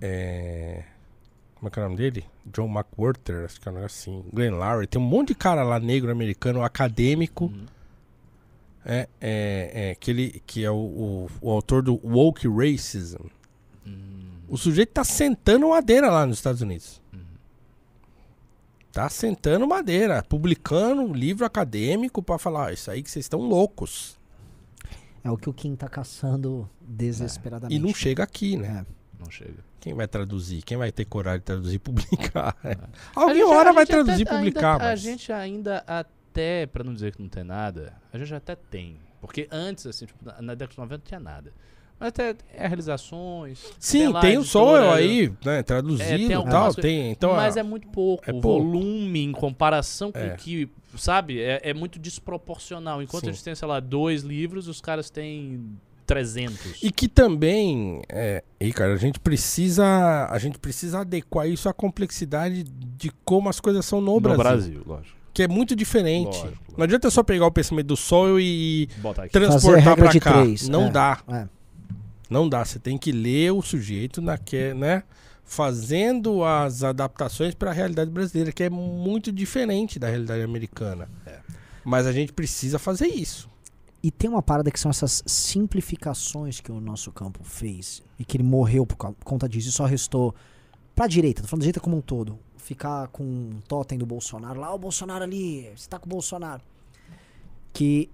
[0.00, 0.84] é,
[1.54, 2.24] como é que é o nome dele?
[2.46, 4.24] John McWhorter, acho que é um negócio assim.
[4.32, 4.86] Glenn Lowry.
[4.86, 7.46] Tem um monte de cara lá, negro, americano, acadêmico.
[7.46, 7.64] Uhum.
[8.84, 13.22] É, é, é, que, ele, que é o, o, o autor do Woke Racism.
[14.48, 17.00] O sujeito tá sentando madeira lá nos Estados Unidos.
[17.12, 17.20] Uhum.
[18.92, 23.40] Tá sentando madeira, publicando um livro acadêmico pra falar, "Ah, isso aí que vocês estão
[23.40, 24.18] loucos.
[25.24, 27.74] é o que o Kim tá caçando desesperadamente.
[27.74, 28.84] E não chega aqui, né?
[29.18, 29.64] não chega.
[29.80, 30.60] Quem vai traduzir?
[30.62, 32.54] Quem vai ter coragem de traduzir e publicar?
[33.16, 35.00] A Alguém gente- hora a vai traduzir e publicar, ainda- A mas...
[35.00, 38.98] gente ainda até, pra não dizer que não tem nada, a gente até tem.
[39.18, 41.52] Porque antes, assim, tipo, na, na década de 90 não tinha nada.
[42.04, 43.58] Mas até é realizações.
[43.78, 45.62] Sim, tem a o editora, aí, né?
[45.62, 46.74] Traduzido É, tem e algumas tal.
[46.74, 48.22] Tem, então, mas é- é muito pouco.
[48.26, 48.62] é o pouco.
[48.62, 50.34] volume em comparação com É.
[50.34, 50.68] o que,
[50.98, 53.02] sabe, é, é muito desproporcional.
[53.02, 53.30] Enquanto Sim.
[53.30, 55.64] a gente tem, sei lá, dois livros, os caras têm
[56.06, 56.82] 300.
[56.82, 61.72] E que também, é, e cara, a gente precisa, a gente precisa adequar isso à
[61.72, 65.16] complexidade de como as coisas são no, Brasil, lógico.
[65.32, 66.26] que é muito diferente.
[66.36, 66.74] Lógico, lógico.
[66.76, 68.88] Não adianta só pegar o pensamento do Soil e
[69.32, 70.42] transportar de cá.
[70.42, 70.90] três, Não é.
[70.90, 71.48] dá, É.
[72.34, 72.64] não dá.
[72.64, 75.04] Você tem que ler o sujeito naque, né?
[75.44, 81.08] Fazendo as adaptações para a realidade brasileira, que é muito diferente da realidade americana.
[81.24, 81.38] É.
[81.84, 83.48] Mas a gente precisa fazer isso.
[84.02, 88.36] E tem uma parada que são essas simplificações que o nosso campo fez e que
[88.36, 90.34] ele morreu por conta disso e só restou
[90.94, 94.60] pra direita, tô falando da direita como um todo, ficar com um totem do Bolsonaro,
[94.60, 96.62] lá o Bolsonaro ali, você tá com o Bolsonaro.
[97.72, 98.10] Que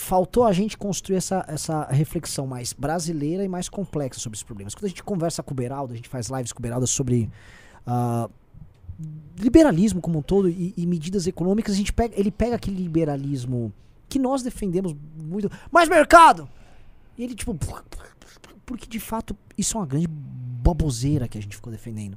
[0.00, 4.74] faltou a gente construir essa, essa reflexão mais brasileira e mais complexa sobre esses problemas.
[4.74, 7.30] Quando a gente conversa com o Beraldo, a gente faz lives com o Beraldo sobre
[7.86, 8.28] ah,
[9.38, 13.72] liberalismo como um todo e, e medidas econômicas, a gente pega, ele pega aquele liberalismo
[14.08, 15.50] que nós defendemos muito.
[15.70, 16.48] Mais mercado!
[17.16, 17.56] E ele, tipo.
[18.64, 22.16] Porque de fato isso é uma grande baboseira que a gente ficou defendendo.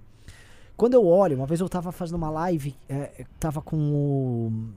[0.77, 4.73] Quando eu olho, uma vez eu tava fazendo uma live, é, tava com o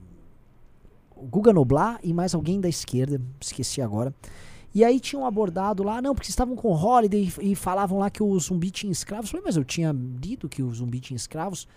[1.23, 4.13] Guga Noblar e mais alguém da esquerda, esqueci agora.
[4.73, 8.09] E aí tinham abordado lá, não, porque estavam com o Holiday e, e falavam lá
[8.09, 9.25] que o zumbi tinha escravos.
[9.27, 11.67] Eu falei, mas eu tinha lido que o zumbi tinha escravos.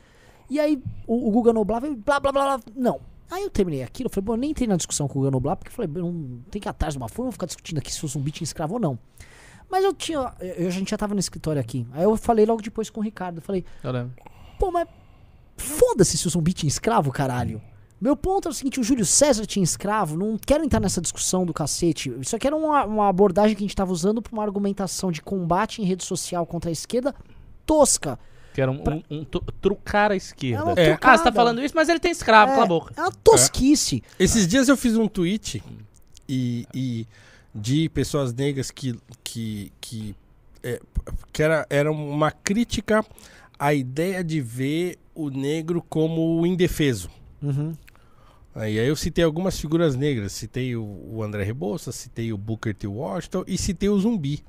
[0.51, 2.61] E aí o, o Guga Noblar veio, blá blá blá blá.
[2.77, 3.01] Não.
[3.31, 5.31] Aí eu terminei aquilo, eu falei, bom, eu nem entrei na discussão com o Guga
[5.31, 7.47] Noblar, porque eu falei, não tem que ir atrás de uma forma, eu vou ficar
[7.47, 8.99] discutindo aqui se o zumbi tinha escravo ou não.
[9.71, 10.35] Mas eu tinha.
[10.41, 11.87] Eu, a gente já tava no escritório aqui.
[11.93, 13.37] Aí eu falei logo depois com o Ricardo.
[13.39, 14.13] Eu falei, Eu lembro.
[14.59, 14.89] pô, mas
[15.57, 17.63] foda-se se o zumbi tinha escravo, caralho.
[18.01, 21.45] Meu ponto é o seguinte, o Júlio César tinha escravo, não quero entrar nessa discussão
[21.45, 22.11] do cacete.
[22.21, 25.21] Isso aqui era uma, uma abordagem que a gente tava usando pra uma argumentação de
[25.21, 27.15] combate em rede social contra a esquerda
[27.67, 28.19] tosca.
[28.55, 30.73] Que era um, um, um tru- trucar à É esquerda.
[30.81, 30.99] É.
[31.01, 32.95] Ah, você tá falando isso, mas ele tem escravo, É, cala a boca.
[32.97, 34.03] É uma tosquice.
[34.19, 35.63] Esses dias eu fiz um tweet
[36.29, 37.07] e, e
[37.55, 40.17] de pessoas negras que, que, que,
[40.63, 40.81] é,
[41.33, 43.05] que era, era uma crítica
[43.59, 47.11] à ideia de ver o negro como o indefeso.
[47.43, 47.75] Uhum.
[48.55, 52.75] Aí aí eu citei algumas figuras negras, citei o, o André Rebouças, citei o Booker
[52.75, 52.87] T.
[52.87, 54.43] Washington e citei o Zumbi.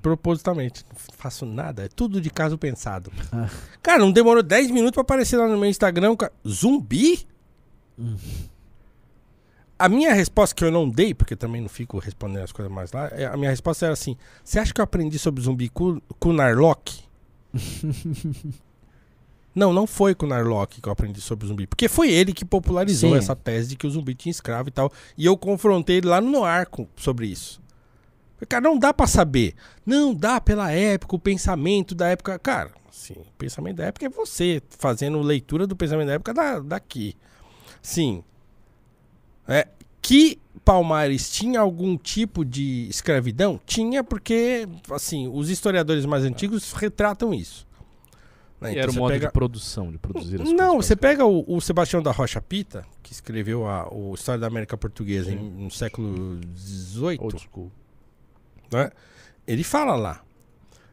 [0.00, 0.84] Propositalmente.
[0.88, 3.10] Não faço nada, é tudo de caso pensado.
[3.32, 3.48] Ah.
[3.82, 6.16] Cara, não demorou 10 minutos pra aparecer lá no meu Instagram.
[6.16, 6.32] cara.
[6.46, 7.26] Zumbi?
[9.78, 12.72] A minha resposta que eu não dei, porque eu também não fico respondendo as coisas
[12.72, 15.68] mais lá, é- a minha resposta era assim: Você acha que eu aprendi sobre zumbi
[15.68, 17.02] com, com o Narlock?
[19.54, 21.66] não, não foi com o Narlock que eu aprendi sobre zumbi.
[21.66, 23.16] Porque foi ele que popularizou Sim.
[23.18, 24.92] essa tese de que o zumbi tinha escravo e tal.
[25.18, 27.60] E eu confrontei ele lá no Noir com- sobre isso.
[28.48, 29.54] Cara, não dá pra saber.
[29.84, 32.38] Não dá pela época, o pensamento da época.
[32.38, 36.58] Cara, assim, o pensamento da época é você fazendo leitura do pensamento da época da,
[36.60, 37.14] daqui.
[37.82, 38.22] Sim.
[39.46, 39.66] É,
[40.00, 43.60] que Palmares tinha algum tipo de escravidão?
[43.66, 47.66] Tinha, porque, assim, os historiadores mais antigos retratam isso.
[48.60, 48.72] Né?
[48.72, 51.60] Então era o modo pega- de produção, de produzir as Não, você pega o, o
[51.60, 56.38] Sebastião da Rocha Pita, que escreveu a o História da América Portuguesa em, no século
[56.56, 57.18] XVIII,
[58.72, 58.90] né?
[59.46, 60.22] ele fala lá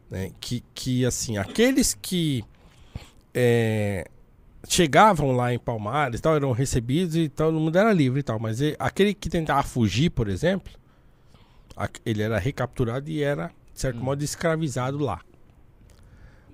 [0.10, 2.44] né, que, que assim aqueles que
[3.34, 4.06] é,
[4.68, 8.62] chegavam lá em Palmares tal eram recebidos e todo mundo era livre e tal mas
[8.62, 10.72] e- aquele que tentava fugir por exemplo
[12.06, 15.20] ele era recapturado e era de certo modo escravizado lá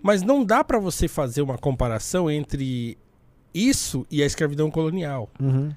[0.04, 2.96] mas não dá para você fazer uma comparação entre
[3.54, 5.72] isso e a escravidão colonial Uhum.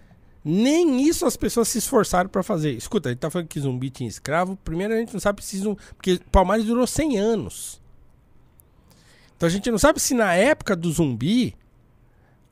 [0.45, 2.73] nem isso as pessoas se esforçaram pra fazer.
[2.73, 4.57] Escuta, a gente tá falando que zumbi tinha escravo.
[4.65, 5.81] Primeiro a gente não sabe se zumbi...
[5.97, 7.81] Porque Palmares durou 100 anos.
[9.37, 11.55] Então a gente não sabe se na época do zumbi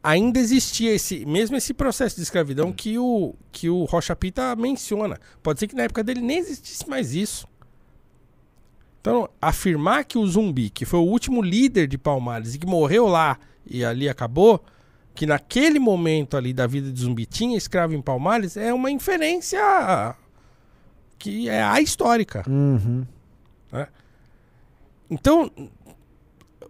[0.02, 5.18] ainda existia esse mesmo esse processo de escravidão que o, que o Rocha Pita menciona.
[5.42, 7.48] Pode ser que na época dele nem existisse mais isso.
[9.05, 13.06] Então, afirmar que o zumbi, que foi o último líder de Palmares e que morreu
[13.06, 14.64] lá e ali acabou,
[15.14, 20.16] que naquele momento ali da vida de zumbi tinha escravo em Palmares, é uma inferência
[21.18, 22.44] que é a histórica.
[22.48, 23.05] Uhum.
[25.10, 25.51] Então,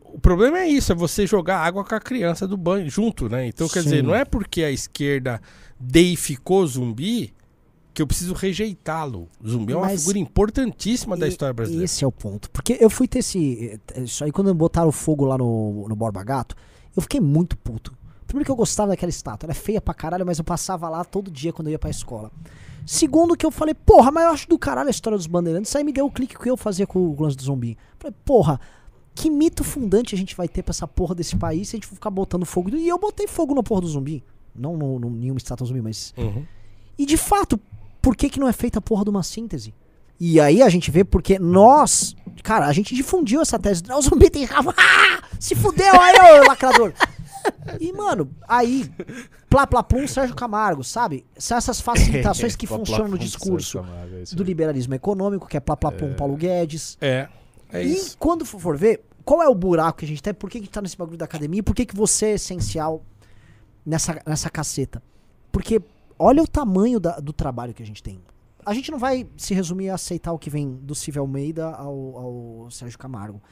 [0.03, 3.47] o problema é isso, é você jogar água com a criança do banho junto, né?
[3.47, 3.91] Então, quer Sim.
[3.91, 5.41] dizer, não é porque a esquerda
[5.79, 7.33] deificou zumbi
[7.95, 9.29] que eu preciso rejeitá-lo.
[9.47, 11.85] Zumbi é uma Mas- figura importantíssima da E- história brasileira.
[11.85, 12.51] Esse é o ponto.
[12.51, 13.81] Porque eu fui ter esse.
[13.97, 16.57] Isso aí quando botaram fogo lá no, no Borba Gato,
[16.97, 17.97] eu fiquei muito puto.
[18.27, 19.47] Primeiro que eu gostava daquela estátua.
[19.47, 21.89] Ela é feia pra caralho, mas eu passava lá todo dia quando eu ia pra
[21.89, 22.33] escola.
[22.85, 25.69] Segundo que eu falei, porra, mas eu acho do caralho a história dos bandeirantes.
[25.71, 27.79] Isso aí me deu o clique que eu fazia com o lance do zumbi.
[27.99, 28.61] Falei, porra,
[29.15, 31.87] que mito fundante a gente vai ter pra essa porra desse país se a gente
[31.87, 32.71] for ficar botando fogo.
[32.75, 34.23] E eu botei fogo na porra do zumbi.
[34.55, 36.45] Não no, no nenhuma estátua zumbi, mas Uhum.
[36.99, 37.59] e de fato,
[38.05, 39.75] por que, que não é feita a porra de uma síntese?
[40.21, 43.83] E aí a gente vê porque nós, cara, a gente difundiu essa tese.
[43.91, 44.75] O zumbi tem rabo.
[44.79, 45.23] Ah!
[45.41, 46.93] Se fudeu aí, ô lacrador.
[47.81, 48.91] E, mano, aí,
[49.49, 51.27] plá, plá, plum, Sérgio Camargo, sabe?
[51.37, 55.77] São essas facilitações que funcionam no discurso Camargo, é do liberalismo econômico, que é plá,
[55.77, 56.97] plá, plum, Paulo Guedes.
[57.01, 57.29] É,
[57.73, 58.17] é e isso.
[58.19, 60.33] quando for ver, qual é o buraco que a gente tem?
[60.33, 61.63] Por que, que a gente tá nesse bagulho da academia?
[61.63, 63.03] Por que, que você é essencial
[63.85, 65.03] nessa, nessa caceta?
[65.51, 65.81] Porque
[66.25, 68.21] olha o tamanho da- do trabalho que a gente tem.
[68.65, 72.17] A gente não vai se resumir a aceitar o que vem do Silvio Almeida ao,
[72.65, 73.43] ao Sérgio Camargo.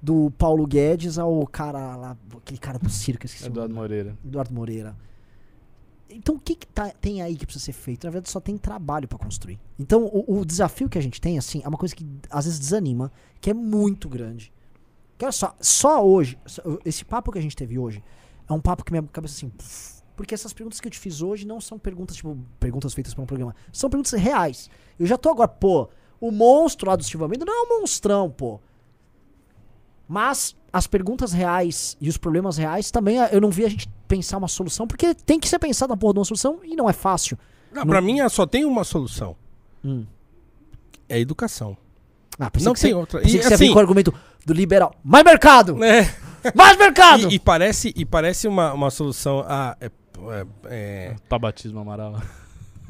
[0.00, 3.74] Do Paulo Guedes ao cara lá, aquele cara do circo, esqueci Eduardo.
[3.74, 4.16] Moreira.
[4.24, 4.96] Eduardo Moreira.
[6.10, 8.04] Então o que, que tá- tem aí que precisa ser feito?
[8.04, 9.58] Na verdade, só tem trabalho pra construir.
[9.78, 12.58] Então o, o desafio que a gente tem, assim, é uma coisa que às vezes
[12.60, 14.52] desanima, que é muito grande.
[15.16, 16.36] Que olha só, só hoje,
[16.84, 18.02] esse papo que a gente teve hoje,
[18.48, 19.48] é um papo que minha cabeça assim.
[19.48, 23.12] pff, porque essas perguntas que eu te fiz hoje não são perguntas, tipo, perguntas feitas
[23.12, 23.56] para um programa.
[23.72, 24.70] São perguntas reais.
[24.96, 25.88] Eu já tô agora, pô,
[26.20, 28.60] o monstro lá do Silvio Almeida não é um monstrão, pô.
[30.08, 34.38] Mas as perguntas reais e os problemas reais também eu não vi a gente pensar
[34.38, 36.92] uma solução, porque tem que ser pensado na porra de uma solução e não é
[36.92, 37.36] fácil.
[37.72, 39.34] Não, Não- Pra mim, só tem uma solução.
[39.84, 40.06] Hum.
[41.08, 41.76] É a educação.
[42.38, 43.20] Ah, Não tem você, outra.
[43.26, 44.14] E, que assim- com o argumento
[44.46, 44.94] do liberal.
[45.02, 45.82] Mais mercado!
[45.82, 46.14] É.
[46.54, 47.28] Mais mercado!
[47.30, 49.44] E, e parece, e parece uma, uma solução.
[49.48, 49.90] Ah, é,
[50.30, 52.20] é, é- Tabatismo Amaral.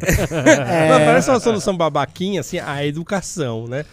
[0.05, 0.89] É.
[0.89, 3.85] Não, parece uma solução babaquinha, assim, a educação, né?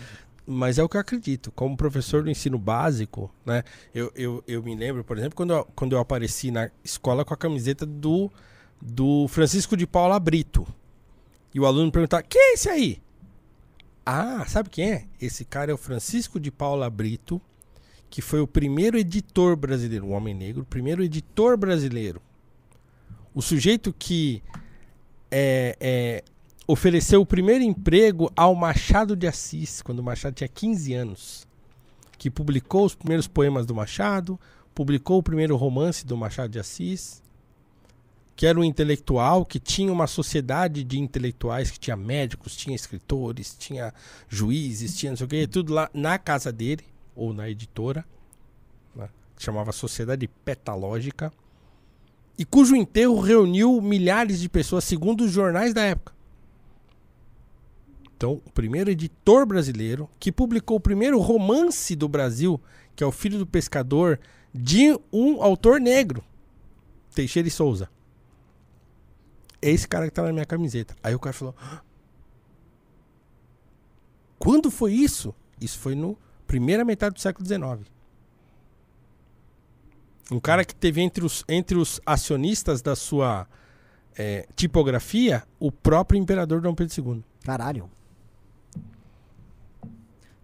[0.44, 1.52] Mas é o que eu acredito.
[1.52, 3.64] Como professor do ensino básico, né?
[3.94, 7.36] Eu, eu, eu me lembro, por exemplo, quando eu, quando eu apareci na escola com
[7.36, 8.32] a camiseta do,
[8.82, 10.66] do Francisco de Paula Brito.
[11.54, 13.00] E o aluno perguntava: quem é esse aí?
[14.04, 15.06] Ah, sabe quem é?
[15.22, 17.40] Esse cara é o Francisco de Paula Brito,
[18.10, 22.20] que foi o primeiro editor brasileiro, um homem negro, o primeiro editor brasileiro.
[23.40, 24.44] O sujeito que
[25.32, 26.24] é, é,
[26.68, 31.48] ofereceu o primeiro emprego ao Machado de Assis, quando o Machado tinha 15 anos.
[32.18, 34.38] Que publicou os primeiros poemas do Machado,
[34.76, 37.24] publicou o primeiro romance do Machado de Assis,
[38.36, 43.56] que era um intelectual, que tinha uma sociedade de intelectuais, que tinha médicos, tinha escritores,
[43.58, 43.94] tinha
[44.28, 46.84] juízes, tinha não sei o quê, tudo lá na casa dele,
[47.16, 48.04] ou na editora,
[48.94, 51.32] né, que chamava Sociedade Petalógica
[52.40, 56.14] e cujo enterro reuniu milhares de pessoas, segundo os jornais da época.
[58.16, 62.60] Então, o primeiro editor brasileiro que publicou o primeiro romance do Brasil,
[62.96, 64.18] que é O Filho do Pescador,
[64.54, 66.24] de um autor negro,
[67.14, 67.90] Teixeira e Souza.
[69.62, 70.96] É esse cara que tá na minha camiseta.
[71.04, 71.82] Aí o cara falou: "Ah,
[74.38, 75.36] Quando foi isso?
[75.60, 76.18] Isso foi no
[76.48, 77.92] primeira metade do século XIX.
[80.32, 83.48] Um cara que teve entre os, entre os acionistas da sua
[84.18, 87.24] é, tipografia o próprio imperador Dom Pedro II.
[87.44, 87.90] Caralho.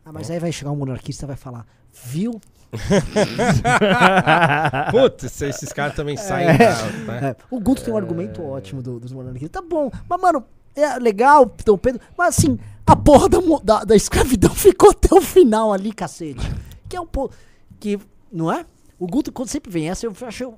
[0.04, 2.40] Ah, mas aí vai chegar um monarquista e vai falar, viu?
[4.92, 6.58] Putz, esses caras também saem É.
[6.58, 6.84] da,
[7.22, 7.30] né?
[7.30, 9.52] É, o Guto tem um argumento ótimo do- dos monarquistas.
[9.52, 10.44] Tá bom, mas mano,
[10.76, 15.22] é legal, Dom Pedro, mas assim, a porra da, da, da escravidão ficou até o
[15.22, 16.46] final ali, cacete.
[16.90, 17.34] Que é um pouco.
[17.80, 18.00] Que,
[18.32, 18.66] não é?
[18.98, 20.54] O Guto, quando sempre vem essa, eu acho.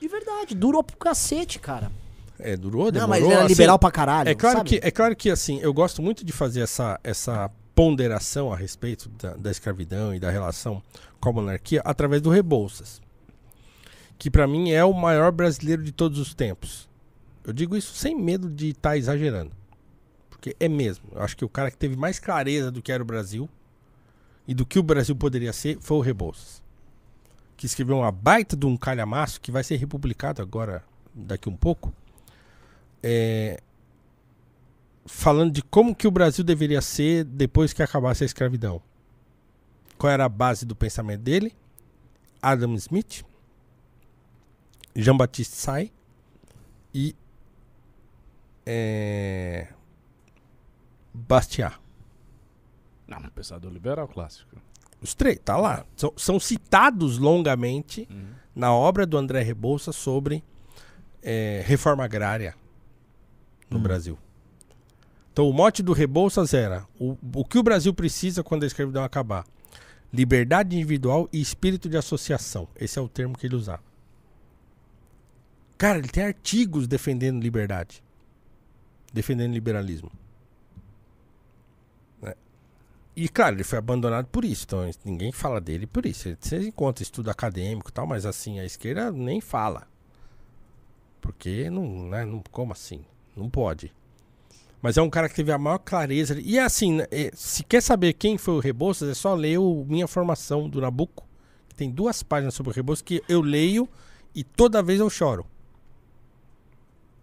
[0.00, 1.90] De verdade, durou pro cacete, cara.
[2.38, 3.08] É, durou, Não, demorou.
[3.08, 4.28] mas ele era assim, liberal pra caralho.
[4.28, 4.70] É claro, sabe?
[4.70, 9.08] que, é claro que, assim, eu gosto muito de fazer essa, essa ponderação a respeito
[9.10, 10.82] da, da escravidão e da relação
[11.20, 13.00] com a monarquia através do Rebouças.
[14.18, 16.88] Que pra mim é o maior brasileiro de todos os tempos.
[17.44, 19.52] Eu digo isso sem medo de estar exagerando.
[20.28, 21.04] Porque é mesmo.
[21.14, 23.48] Eu acho que o cara que teve mais clareza do que era o Brasil
[24.48, 26.62] e do que o Brasil poderia ser foi o Rebouças.
[27.56, 30.84] Que escreveu uma baita de um calhamaço que vai ser republicado agora,
[31.14, 31.92] daqui um pouco.
[33.02, 33.60] É,
[35.06, 38.82] falando de como que o Brasil deveria ser depois que acabasse a escravidão.
[39.96, 41.54] Qual era a base do pensamento dele?
[42.42, 43.24] Adam Smith,
[44.94, 45.92] Jean-Baptiste Say
[46.92, 47.16] e
[48.64, 49.68] é,
[51.14, 51.78] Bastiat.
[53.06, 54.56] Não, pensador liberal clássico.
[55.06, 55.86] Os três, tá lá.
[55.94, 58.08] São, são citados longamente
[58.52, 60.42] na obra do André Rebouças sobre
[61.22, 62.56] é, reforma agrária
[63.70, 64.18] no Brasil.
[65.32, 69.04] Então o mote do Rebouças era o, o que o Brasil precisa quando a escravidão
[69.04, 69.46] acabar?
[70.12, 72.66] Liberdade individual e espírito de associação.
[72.74, 73.84] Esse é o termo que ele usava.
[75.78, 78.02] Cara, ele tem artigos defendendo liberdade.
[79.12, 80.10] Defendendo liberalismo.
[83.16, 84.66] E claro, ele foi abandonado por isso.
[84.66, 86.36] Então ninguém fala dele por isso.
[86.38, 89.88] Você encontra estudo acadêmico e tal, mas assim, a esquerda nem fala.
[91.18, 93.04] Porque não, né, não, como assim?
[93.34, 93.90] Não pode.
[94.82, 96.38] Mas é um cara que teve a maior clareza.
[96.38, 99.86] E assim, né, é, se quer saber quem foi o Rebouças, é só ler o
[99.88, 101.26] Minha Formação do Nabucco.
[101.70, 103.88] Que tem duas páginas sobre o Rebouças que eu leio
[104.34, 105.46] e toda vez eu choro.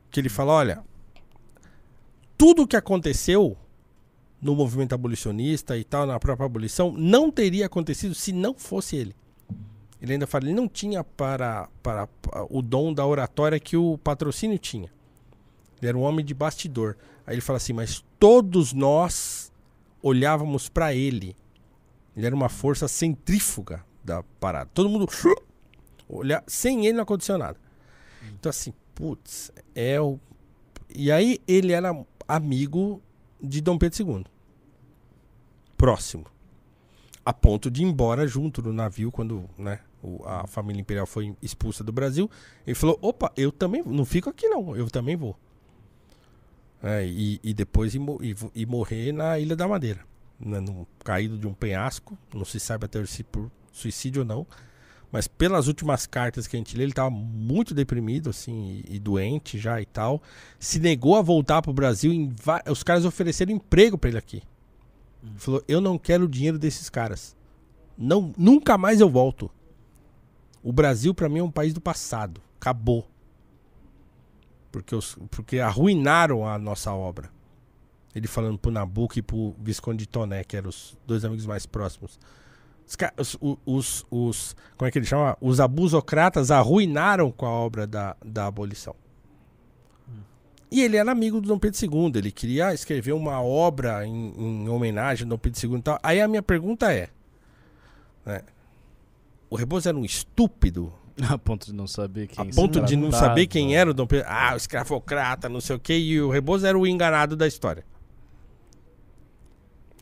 [0.10, 0.84] Que ele fala, olha,
[2.36, 3.56] tudo o que aconteceu
[4.44, 9.16] no movimento abolicionista e tal, na própria abolição, não teria acontecido se não fosse ele.
[10.02, 13.98] Ele ainda fala, ele não tinha para, para, para o dom da oratória que o
[13.98, 14.92] patrocínio tinha.
[15.82, 16.98] Ele era um homem de bastidor.
[17.26, 19.50] Aí ele fala assim, mas todos nós
[20.02, 21.38] olhávamos para ele.
[22.18, 24.70] Ele era uma força centrífuga da parada.
[24.74, 25.08] Todo mundo
[26.10, 27.58] olhar, sem ele não aconteceu nada.
[28.38, 30.20] Então assim, putz, é o
[30.96, 31.92] e aí ele era
[32.28, 33.02] amigo
[33.42, 34.26] de Dom Pedro II.
[35.84, 36.26] Próximo.
[37.26, 41.36] A ponto de ir embora junto no navio quando né, o- a família imperial foi
[41.42, 42.32] expulsa do Brasil.
[42.66, 45.38] Ele falou: opa, eu também não fico aqui não, eu também vou.
[46.82, 50.00] É, e, e depois ir morrer na Ilha da Madeira.
[50.40, 52.18] Né, num- caído de um penhasco.
[52.34, 54.48] Não se sabe até se por suicídio ou não.
[55.12, 59.00] Mas pelas últimas cartas que a gente lê, ele estava muito deprimido, assim, e, e
[59.00, 60.24] doente já e tal.
[60.58, 62.14] Se negou a voltar pro Brasil.
[62.14, 64.42] Em va- Os caras ofereceram emprego para ele aqui.
[65.38, 67.36] Falou: Eu não quero o dinheiro desses caras.
[67.98, 69.50] Não, nunca mais eu volto.
[70.62, 72.42] O Brasil, para mim, é um país do passado.
[72.60, 73.08] Acabou.
[74.72, 77.30] Porque, os, porque arruinaram a nossa obra.
[78.16, 81.66] Ele falando pro Nabucco e pro Visconde de Toné, que eram os dois amigos mais
[81.66, 82.20] próximos.
[83.18, 85.38] Os, os, os, os- como é que ele chama?
[85.42, 88.96] Os abusocratas arruinaram com a obra da, da abolição.
[90.74, 92.12] E ele era amigo do Dom Pedro II.
[92.16, 96.00] Ele queria escrever uma obra em, em homenagem ao Dom Pedro II e tal.
[96.02, 97.10] Aí a minha pergunta é:
[98.26, 98.42] né,
[99.50, 100.92] o Rebouças era um estúpido
[101.30, 104.08] A ponto de não saber quem a ponto de não saber quem era o Dom
[104.08, 104.26] Pedro.
[104.28, 105.98] Ah, o escravocrata, não sei o quê.
[105.98, 107.86] E o Rebouças era o enganado da história.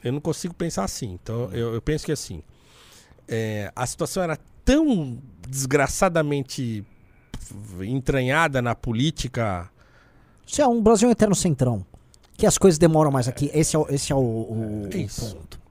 [0.03, 1.19] Eu não consigo pensar assim.
[1.22, 2.41] Então eu, eu penso que assim.
[3.27, 6.85] é, a situação era tão desgraçadamente
[7.81, 9.69] entranhada na política.
[10.52, 11.86] Isso é um Brasil eterno centrão.
[12.38, 13.49] Que as coisas demoram mais aqui.
[13.53, 15.61] Esse é o, esse é o, o- É o ponto.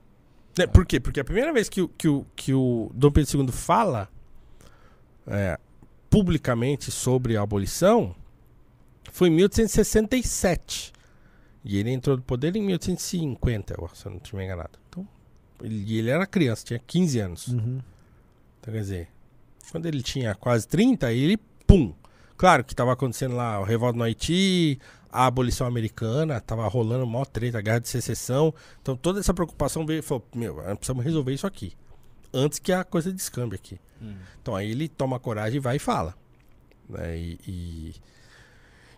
[0.58, 0.98] né, Por quê?
[1.00, 4.08] Porque a primeira vez que, o- que, o, que o Dom Pedro II fala
[5.26, 5.58] é,
[6.08, 8.14] publicamente sobre a abolição
[9.12, 10.92] foi em 1867.
[11.64, 14.78] E ele entrou no poder em 1850, eu- se eu não estiver enganado.
[14.88, 15.06] Então,
[15.62, 17.48] ele, e ele era criança, tinha 15 anos.
[17.48, 17.80] Uhum.
[18.60, 19.08] Então, quer dizer,
[19.70, 21.36] quando ele tinha quase 30, ele,
[21.66, 21.92] pum.
[22.40, 24.78] Claro que estava acontecendo lá o revolta no Haiti,
[25.12, 28.54] a abolição americana, estava rolando mó treta, a guerra de secessão.
[28.80, 31.74] Então toda essa preocupação veio e falou, meu, nós precisamos resolver isso aqui.
[32.32, 33.78] Antes que a coisa descambe aqui.
[34.40, 36.14] Então aí ele toma coragem e vai e fala.
[36.88, 37.94] né, E, e,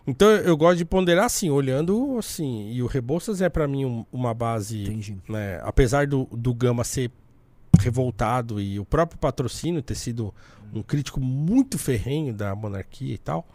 [0.07, 2.71] Então eu gosto de ponderar assim, olhando assim.
[2.71, 5.17] E o Rebouças é pra mim um- uma base Entendi.
[5.27, 7.11] né, apesar do, do Gama ser
[7.79, 10.33] revoltado e o próprio patrocínio ter sido
[10.73, 13.47] um crítico muito ferrenho da monarquia e tal.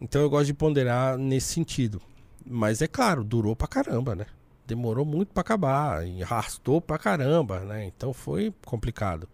[0.00, 2.00] Então eu gosto de ponderar nesse sentido.
[2.44, 4.26] Mas é claro, durou pra caramba, né?
[4.66, 7.84] Demorou muito pra acabar, arrastou pra caramba, né?
[7.84, 9.28] Então foi complicado.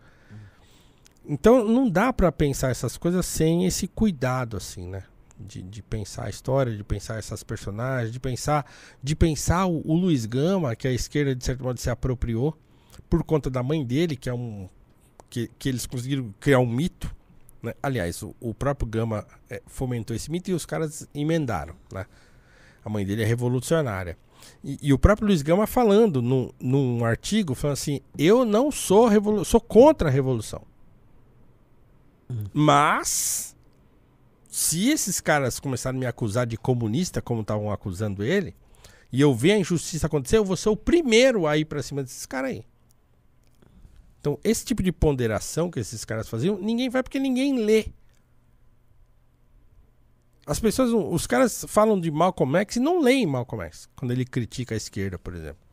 [1.25, 5.05] Então não dá pra pensar essas coisas sem esse cuidado assim, né?
[5.39, 8.67] De, de pensar a história, de pensar essas personagens, de pensar
[9.03, 12.57] de pensar o, o Luiz Gama, que a esquerda de certo modo se apropriou
[13.09, 14.69] por conta da mãe dele, que é um
[15.29, 17.15] que, que eles conseguiram criar um mito.
[17.63, 17.75] Né?
[17.83, 21.75] Aliás, o, o próprio Gama eh, fomentou esse mito e os caras emendaram.
[21.93, 22.07] Né?
[22.85, 24.17] A mãe dele é revolucionária.
[24.63, 29.09] E, e o próprio Luiz Gama falando num, num artigo, falando assim: eu não sou
[29.09, 30.63] revolu sou contra a revolução.
[32.53, 33.57] Mas
[34.49, 38.55] se esses caras começarem a me acusar de comunista, como estavam acusando ele,
[39.11, 42.03] e eu ver a injustiça acontecer, eu vou ser o primeiro a ir pra cima
[42.03, 42.65] desses caras aí.
[44.21, 47.87] Então, esse tipo de ponderação que esses caras faziam, ninguém vai porque ninguém lê.
[50.47, 54.25] As pessoas, os caras falam de Malcolm X e não leem Malcolm X, quando ele
[54.25, 55.69] critica a esquerda, por exemplo.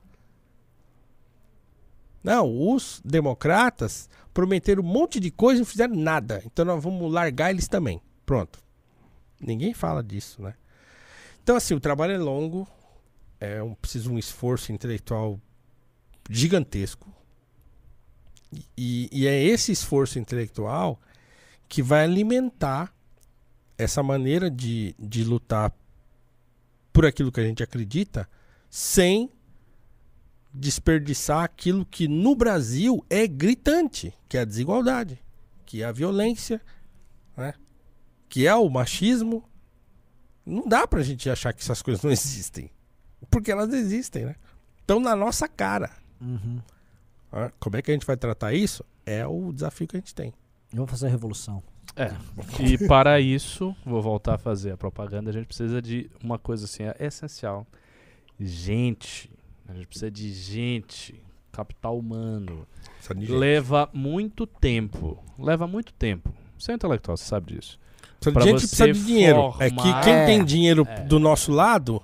[2.21, 6.41] Não, os democratas prometeram um monte de coisa e não fizeram nada.
[6.45, 8.01] Então nós vamos largar eles também.
[8.25, 8.59] Pronto.
[9.39, 10.55] Ninguém fala disso, né?
[11.43, 12.67] Então, assim, o trabalho é longo,
[13.39, 15.39] é um, precisa um esforço intelectual
[16.29, 17.14] gigantesco.
[18.77, 20.99] E, e é esse esforço intelectual
[21.67, 22.93] que vai alimentar
[23.77, 25.73] essa maneira de, de lutar
[26.93, 28.29] por aquilo que a gente acredita
[28.69, 29.29] sem
[30.53, 35.21] desperdiçar aquilo que no Brasil é gritante, que é a desigualdade,
[35.65, 36.61] que é a violência,
[37.35, 37.53] né?
[38.29, 39.43] que é o machismo.
[40.45, 42.71] Não dá pra gente achar que essas coisas não existem.
[43.29, 44.35] Porque elas existem, né?
[44.79, 45.91] Estão na nossa cara.
[46.21, 46.61] Uhum.
[47.59, 48.83] Como é que a gente vai tratar isso?
[49.05, 50.33] É o desafio que a gente tem.
[50.73, 51.61] Vamos fazer a revolução.
[51.95, 52.11] É.
[52.61, 56.65] E para isso, vou voltar a fazer a propaganda, a gente precisa de uma coisa
[56.65, 57.65] assim, é essencial.
[58.39, 59.29] Gente.
[59.67, 61.21] A gente precisa de gente.
[61.51, 62.67] Capital humano.
[63.13, 63.31] Gente.
[63.31, 65.23] Leva muito tempo.
[65.39, 66.33] Leva muito tempo.
[66.59, 67.79] Você é intelectual, você sabe disso.
[68.19, 69.55] Precisa pra de gente você precisa de dinheiro.
[69.59, 70.25] É que formar- quem É.
[70.25, 71.01] tem dinheiro É.
[71.03, 72.01] do nosso lado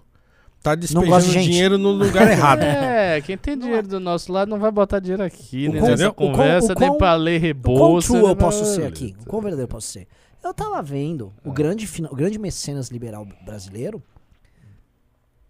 [0.62, 1.44] tá de despejando gente.
[1.50, 2.62] dinheiro no lugar errado.
[2.64, 5.92] É, quem tem dinheiro do nosso lado não vai botar dinheiro aqui, O nem quão-
[5.92, 8.08] nessa o quão- conversa, o nem pra ler O quão rebolsa.
[8.10, 9.16] true nem eu posso ser aqui?
[9.22, 10.08] O quão verdadeiro eu posso ser?
[10.44, 11.50] Eu tava vendo Ah.
[11.50, 14.02] o, grande, fina- o grande mecenas liberal brasileiro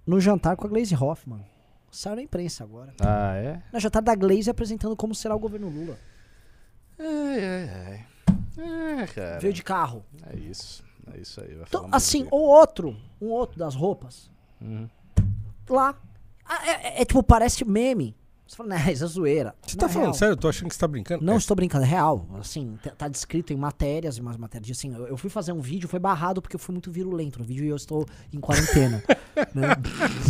[0.06, 1.46] no jantar com a Glaze Hoffman.
[1.90, 2.94] Saiu na imprensa agora.
[3.02, 3.62] Ah, é?
[3.72, 5.98] Na jantar da Glaze apresentando como será o governo Lula.
[7.00, 8.06] Ai, ai, ai.
[9.04, 9.40] É, cara.
[9.40, 10.04] Veio de carro.
[10.32, 10.84] É isso.
[11.14, 11.54] É isso aí.
[11.56, 12.30] Vai Então, assim, bem.
[12.32, 14.30] o outro, um outro das roupas,
[14.62, 14.88] Uhum.
[15.76, 15.96] Lá.
[16.46, 18.16] Ah, É, é- é tipo, parece meme.
[18.48, 19.56] Você fala, né, isso é zoeira.
[19.66, 20.14] Você Não, tá é falando real.
[20.14, 20.34] sério?
[20.34, 21.24] Eu tô achando que você tá brincando.
[21.24, 22.28] Não É, estou brincando, é real.
[22.40, 24.78] Assim, tá- tá descrito em matérias e umas matérias.
[24.78, 27.46] Assim, eu, eu fui fazer um vídeo, foi barrado porque eu fui muito virulento no
[27.46, 29.02] vídeo e eu estou em quarentena.
[29.54, 29.76] né?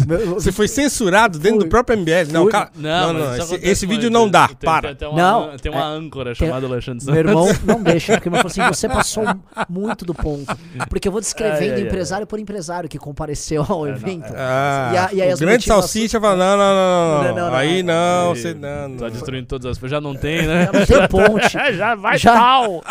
[0.07, 1.67] Meu- Você foi censurado dentro Fui.
[1.67, 2.31] do próprio MBL.
[2.31, 2.45] Não.
[2.75, 3.37] Não, não.
[3.37, 4.47] isso Esse, esse vídeo não dá.
[4.47, 4.87] Tem- Para.
[4.89, 7.29] Tem, tem uma, Não, tem uma âncora chamada Alexandre Meu Santos.
[7.29, 9.23] irmão não deixa, porque meu irmão falou assim: você passou
[9.69, 10.55] muito do ponto.
[10.89, 11.87] Porque eu vou descrevendo ai, ai.
[11.87, 14.31] empresário por empresário que compareceu ao evento.
[14.35, 17.23] Ah, E a- e aí o as grande salsicha fala: não, não, não, não.
[17.23, 17.57] Não, não, não.
[17.57, 18.89] Aí não, Aí, você não.
[18.89, 18.97] não.
[18.97, 19.89] Tá destruindo todas as...
[19.89, 20.65] Já não tem, né?
[20.65, 21.51] Já não tem ponte.
[21.77, 22.83] Já vai Já- tal!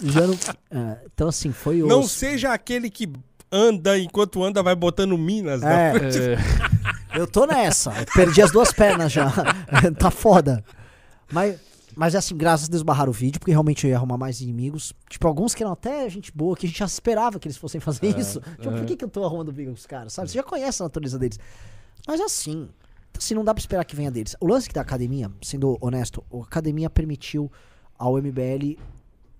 [0.00, 0.34] Já não,
[0.70, 1.88] é, então, assim, foi o.
[1.88, 3.08] Não seja aquele que
[3.52, 5.62] anda enquanto anda vai botando minas.
[5.62, 6.38] É, É,
[7.20, 7.90] eu tô nessa.
[7.90, 9.30] Eu perdi as duas pernas já.
[9.98, 10.64] tá foda.
[11.30, 11.60] Mas,
[11.94, 14.94] mas assim, graças a Deus barraram o vídeo, porque realmente eu ia arrumar mais inimigos.
[15.08, 17.80] Tipo, alguns que eram até gente boa, que a gente já esperava que eles fossem
[17.80, 18.40] fazer isso.
[18.40, 20.30] Tipo, por que, que eu tô arrumando briga com os caras, sabe?
[20.30, 21.38] Você já conhece a natureza deles.
[22.06, 22.68] Mas assim,
[23.12, 24.34] então, assim, não dá pra esperar que venha deles.
[24.40, 27.50] O lance que da academia, sendo honesto, a academia permitiu
[27.98, 28.78] ao MBL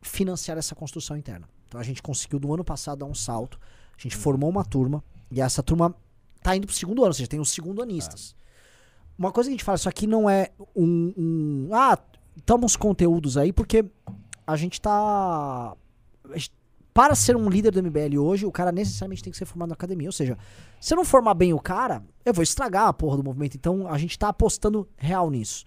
[0.03, 1.49] financiar essa construção interna.
[1.67, 3.59] Então a gente conseguiu do ano passado dar um salto.
[3.97, 5.95] A gente formou uma turma e essa turma
[6.43, 8.35] tá indo pro segundo ano, ou seja, tem os segundo anistas.
[9.19, 11.99] Uma coisa que a gente fala, isso aqui não é um, um ah,
[12.63, 13.85] uns conteúdos aí porque
[14.47, 15.75] a gente tá
[16.31, 16.53] a gente-
[16.93, 19.75] para ser um líder do MBL hoje, o cara necessariamente tem que ser formado na
[19.75, 20.09] academia.
[20.09, 20.37] Ou seja,
[20.79, 23.57] se eu não formar bem o cara, eu vou estragar a porra do movimento.
[23.57, 25.65] Então a gente tá apostando real nisso.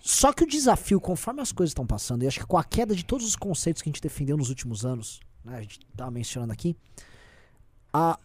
[0.00, 2.94] Só que o desafio, conforme as coisas estão passando, e acho que com a queda
[2.94, 6.10] de todos os conceitos que a gente defendeu nos últimos anos, né, a gente tava
[6.10, 6.76] mencionando aqui,
[7.92, 8.18] a,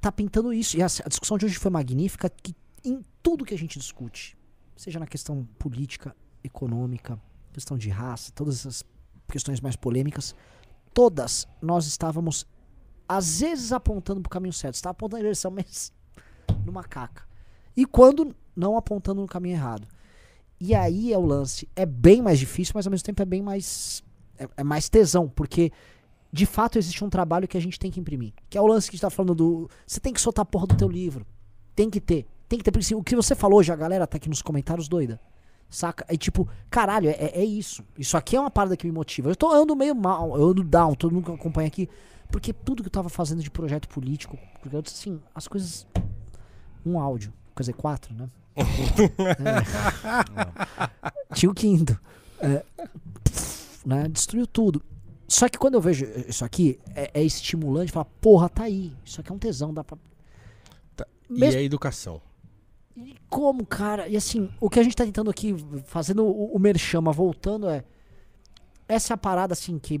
[0.00, 0.76] tá pintando isso.
[0.76, 2.54] E a, a discussão de hoje foi magnífica, que
[2.84, 4.36] em tudo que a gente discute,
[4.76, 7.18] seja na questão política, econômica,
[7.52, 8.84] questão de raça, todas essas
[9.28, 10.34] questões mais polêmicas,
[10.92, 12.46] todas nós estávamos
[13.08, 14.80] às vezes apontando pro caminho certo.
[14.80, 15.92] Tá apontando em direção, mas
[16.64, 17.22] numa caca.
[17.76, 19.88] E quando não apontando no caminho errado.
[20.60, 21.68] E aí é o lance.
[21.74, 24.02] É bem mais difícil, mas ao mesmo tempo é bem mais.
[24.38, 25.72] É, é mais tesão, porque
[26.34, 28.32] de fato existe um trabalho que a gente tem que imprimir.
[28.50, 29.70] Que é o lance que a gente tá falando do.
[29.86, 31.24] Você tem que soltar a porra do teu livro.
[31.76, 32.26] Tem que ter.
[32.48, 32.72] Tem que ter.
[32.72, 35.20] Porque assim, o que você falou já, a galera tá aqui nos comentários doida.
[35.70, 36.04] Saca?
[36.08, 37.84] É tipo, caralho, é, é isso.
[37.96, 39.30] Isso aqui é uma parada que me motiva.
[39.30, 41.88] Eu tô ando meio mal, eu ando down, todo mundo que acompanha aqui.
[42.32, 45.86] Porque tudo que eu tava fazendo de projeto político, porque eu disse assim, as coisas.
[46.84, 47.32] Um áudio.
[47.54, 48.28] Quer dizer, quatro, né?
[48.56, 48.64] é.
[51.32, 51.96] Tinha o quinto.
[52.40, 52.64] É,
[53.22, 54.08] pff, né?
[54.08, 54.82] Destruiu tudo.
[55.34, 58.92] Só que quando eu vejo isso aqui, é, é estimulante falar, porra, tá aí.
[59.04, 59.98] Isso aqui é um tesão, dá pra.
[60.94, 61.04] Tá.
[61.28, 62.22] Mesmo- E a educação?
[62.96, 64.06] E como, cara?
[64.06, 65.52] E assim, o que a gente tá tentando aqui,
[65.86, 67.82] fazendo o, o merchama, voltando, é.
[68.86, 70.00] Essa é a parada, assim, que.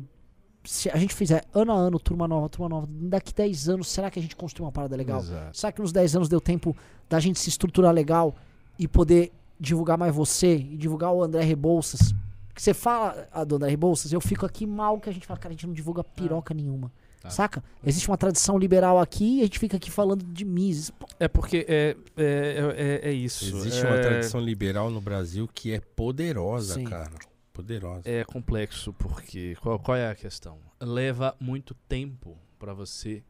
[0.62, 4.12] Se a gente fizer ano a ano, turma nova, turma nova, daqui 10 anos, será
[4.12, 5.18] que a gente construiu uma parada legal?
[5.18, 5.58] Exato.
[5.58, 6.76] Será que nos 10 anos deu tempo
[7.08, 8.36] da gente se estruturar legal
[8.78, 12.14] e poder divulgar mais você e divulgar o André Rebouças?
[12.54, 15.38] Que você fala a do André Rebouças, eu fico aqui mal que a gente fala,
[15.38, 16.92] cara, a gente não divulga piroca nenhuma.
[17.20, 17.30] Tá.
[17.30, 17.64] Saca?
[17.82, 20.92] Existe uma tradição liberal aqui e a gente fica aqui falando de Mises.
[21.18, 23.44] É porque é, é, é, é isso.
[23.56, 26.84] Existe é, uma tradição liberal no Brasil que é poderosa, Sim.
[26.84, 27.12] cara.
[27.50, 28.02] Poderosa.
[28.04, 30.58] É complexo porque qual, qual é a questão?
[30.78, 33.22] Leva muito tempo pra você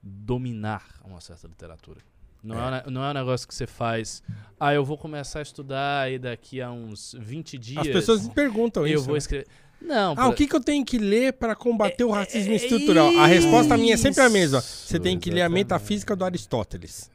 [0.00, 2.00] dominar uma certa literatura.
[2.42, 2.82] Não é.
[2.84, 2.88] É.
[2.88, 4.22] um não é um negócio que você faz.
[4.58, 8.34] Ah, eu vou começar a estudar e daqui a uns 20 dias As pessoas me
[8.34, 9.04] perguntam eu isso.
[9.04, 9.18] vou né?
[9.18, 9.46] escrever.
[9.80, 12.56] Não, Ah, por- o que, que eu tenho que ler para combater o racismo é
[12.56, 13.08] estrutural?
[13.18, 14.58] A resposta minha é sempre a mesma.
[14.58, 15.64] isso, Você tem que ler a exatamente.
[15.64, 17.10] metafísica do Aristóteles.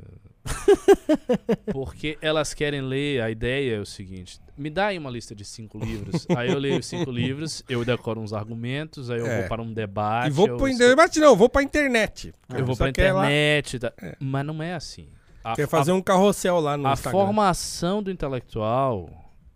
[1.71, 5.43] Porque elas querem ler, a ideia é o seguinte: me dá aí uma lista de
[5.43, 6.25] cinco livros.
[6.35, 9.39] aí eu leio os cinco livros, eu decoro uns argumentos, aí eu É.
[9.41, 10.27] vou para um debate.
[10.27, 12.33] e vou eu escrevo- debate, não, eu vou pra internet.
[12.53, 13.79] Eu vou Só pra quer lá- internet.
[13.79, 13.93] tá?
[14.19, 15.07] Mas não é assim.
[15.43, 17.19] A, Quer fazer um carrossel lá no a, a Instagram.
[17.19, 19.09] formação do intelectual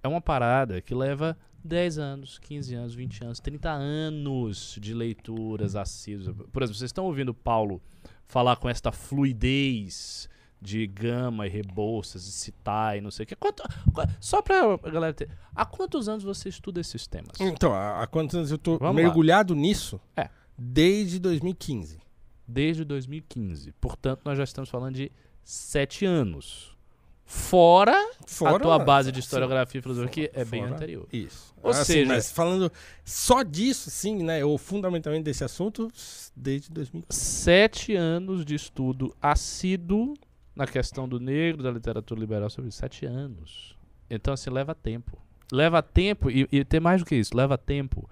[0.04, 5.76] é uma parada que leva 10 anos, 15 anos, 20 anos, 30 anos de leituras
[5.76, 6.28] assíduas.
[6.52, 7.82] Por exemplo, vocês estão ouvindo o Paulo
[8.28, 10.30] falar com esta fluidez
[10.62, 13.36] de gama e rebouças e citar e não sei o que.
[13.36, 13.64] Quanto,
[13.94, 15.30] qu- só pra galera ter.
[15.56, 17.40] Há quantos anos você estuda esses temas?
[17.40, 19.02] Então, há há quantos anos eu tô Vamos lá.
[19.04, 20.00] mergulhado nisso?
[20.18, 20.30] É.
[20.58, 22.00] Desde 2015.
[22.48, 23.72] Desde 2015.
[23.80, 25.12] Portanto, nós já estamos falando de
[25.44, 26.78] 7 anos.
[27.24, 30.74] Fora Fora a tua base de historiografia e filosofia, que é bem Fora.
[30.74, 31.08] anterior.
[31.14, 31.54] Isso.
[31.62, 32.72] Ou Assim, seja- Mas falando
[33.06, 34.44] só disso, sim, né?
[34.44, 35.92] Ou fundamentalmente desse assunto,
[36.36, 37.06] desde 2015.
[37.22, 40.16] Sete anos de estudo assíduo
[40.56, 42.72] na questão do negro, da literatura liberal sobre.
[42.72, 43.78] Sete anos.
[44.10, 45.18] Então, assim, leva tempo.
[45.52, 48.08] Leva tempo, e, e tem mais do que isso, leva tempo.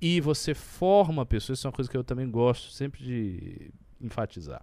[0.00, 3.70] E você forma pessoas, isso é uma coisa que eu também gosto sempre de
[4.00, 4.62] enfatizar.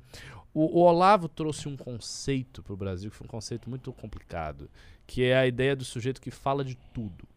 [0.54, 4.70] O, o Olavo trouxe um conceito para o Brasil, que foi um conceito muito complicado,
[5.08, 7.28] que é a ideia do sujeito que fala de tudo.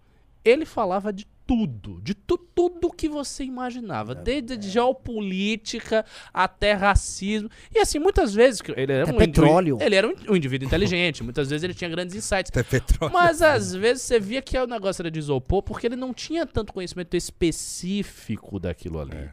[0.45, 7.51] Ele falava de tudo, de tu, tudo que você imaginava, desde geopolítica até racismo.
[7.75, 9.79] E assim, muitas vezes, ele era Até um petróleo.
[9.81, 12.51] ele era um, um indivíduo inteligente, muitas vezes ele tinha grandes insights.
[12.51, 13.13] Até petróleo.
[13.13, 16.47] Mas às vezes você via que o negócio era de isopor porque ele não tinha
[16.47, 19.17] tanto conhecimento específico daquilo ali.
[19.17, 19.31] É.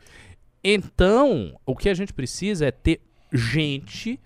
[0.64, 3.02] Então, o que a gente precisa é ter
[3.34, 4.20] gente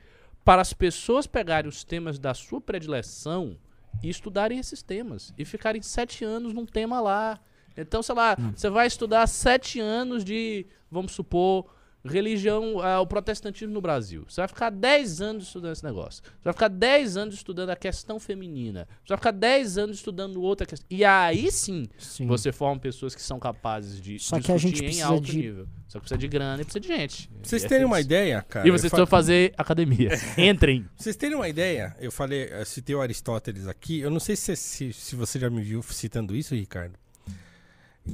[0.44, 3.58] para as pessoas pegarem os temas da sua predileção
[4.02, 5.34] e estudarem esses temas.
[5.38, 7.40] E ficarem sete anos num tema lá.
[7.78, 11.75] Então, sei lá, você vai estudar sete anos de, vamos supor,
[12.06, 14.26] religião, ah, o protestantismo no Brasil.
[14.28, 16.24] Você vai ficar 10 anos estudando esse negócio.
[16.24, 18.88] Você vai ficar 10 anos estudando a questão feminina.
[19.04, 20.86] Você vai ficar 10 anos estudando outra questão.
[20.90, 22.28] E aí sim, Sim.
[22.28, 25.22] você forma pessoas que são capazes de Só que a discutir gente em precisa alto
[25.26, 25.68] de- nível.
[25.88, 27.28] Só que precisa de grana e precisa de gente.
[27.28, 28.66] Pra vocês é terem uma ideia, cara.
[28.66, 30.10] E eu vocês precisam fazer academia.
[30.38, 30.82] Entrem.
[30.84, 34.00] Pra vocês terem uma ideia, eu falei, eu citei o Aristóteles aqui.
[34.00, 36.98] Eu não sei se, se, se você já me viu citando isso, Ricardo.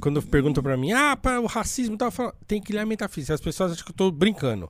[0.00, 2.86] Quando perguntam pra mim, ah, para o racismo tal, eu falo, tem que ler a
[2.86, 3.34] metafísica.
[3.34, 4.68] As pessoas acham que eu tô brincando.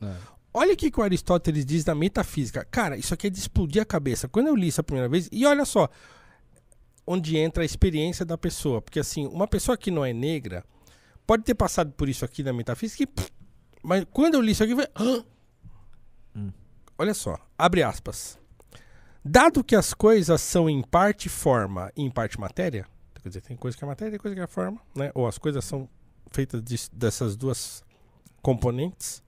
[0.55, 2.67] Olha o que, o Aristóteles diz da metafísica.
[2.71, 4.29] Cara, isso aqui é de explodir a cabeça.
[4.29, 5.89] Quando eu li isso a primeira vez, e olha só,
[7.07, 8.83] onde entra a experiência da pessoa.
[8.83, 10.65] Porque assim, uma pessoa que não é negra
[11.27, 13.31] pode ter passado por isso aqui na metafísica, e, pff,
[13.83, 15.25] mas quando eu li isso aqui, eu falei, "Hã?"
[16.99, 18.39] olha só, abre aspas.
[19.25, 22.87] Dado que as coisas são em parte forma e em parte matéria,
[23.23, 25.11] quer dizer, tem coisa que é matéria tem coisa que é forma, né?
[25.15, 25.89] Ou as coisas são
[26.31, 27.85] feitas de- dessas duas
[28.41, 29.23] componentes,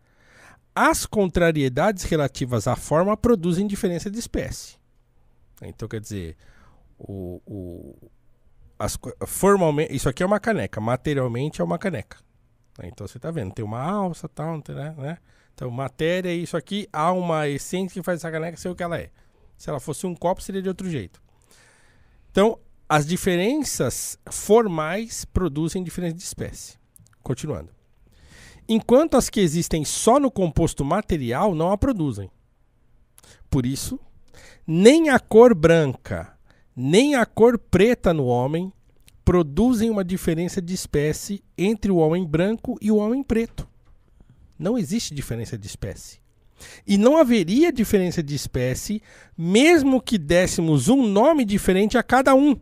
[0.74, 4.76] as contrariedades relativas à forma produzem diferença de espécie.
[5.62, 6.36] Então, quer dizer,
[6.98, 8.10] o, o-
[8.78, 12.18] as formalmente, isso aqui é uma caneca, materialmente é uma caneca.
[12.82, 14.94] Então você tá vendo, tem uma alça tal, né?
[14.98, 15.18] né?
[15.54, 18.82] Então, matéria é isso aqui, há uma essência que faz essa caneca ser o que
[18.82, 19.10] ela é.
[19.56, 21.22] Se ela fosse um copo, seria de outro jeito.
[22.32, 22.58] Então,
[22.88, 26.76] as diferenças formais produzem diferença de espécie.
[27.22, 27.70] Continuando.
[28.68, 32.30] Enquanto as que existem só no composto material não a produzem.
[33.50, 34.00] Por isso,
[34.66, 36.36] nem a cor branca,
[36.74, 38.72] nem a cor preta no homem
[39.24, 43.66] produzem uma diferença de espécie entre o homem branco e o homem preto.
[44.58, 46.18] Não existe diferença de espécie.
[46.86, 49.02] E não haveria diferença de espécie,
[49.36, 52.58] mesmo que dessemos um nome diferente a cada um.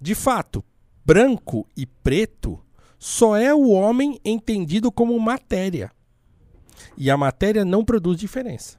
[0.00, 0.64] De fato,
[1.04, 2.58] branco e preto
[2.98, 5.90] só é o homem entendido como matéria.
[6.96, 8.78] E a matéria não produz diferença.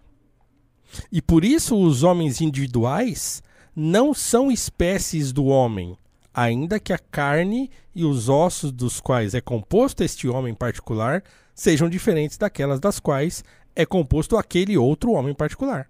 [1.11, 3.41] E por isso os homens individuais
[3.75, 5.97] não são espécies do homem,
[6.33, 11.23] ainda que a carne e os ossos dos quais é composto este homem particular
[11.53, 13.43] sejam diferentes daquelas das quais
[13.75, 15.89] é composto aquele outro homem particular.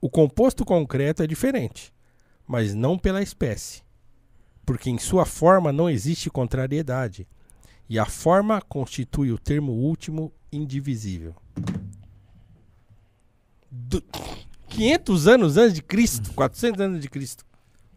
[0.00, 1.92] O composto concreto é diferente,
[2.46, 3.82] mas não pela espécie,
[4.68, 7.26] porque em sua forma não existe contrariedade,
[7.88, 11.34] e a forma constitui o termo último indivisível.
[13.70, 14.04] Do...
[14.68, 17.46] 500 anos antes de Cristo, 400 anos de Cristo.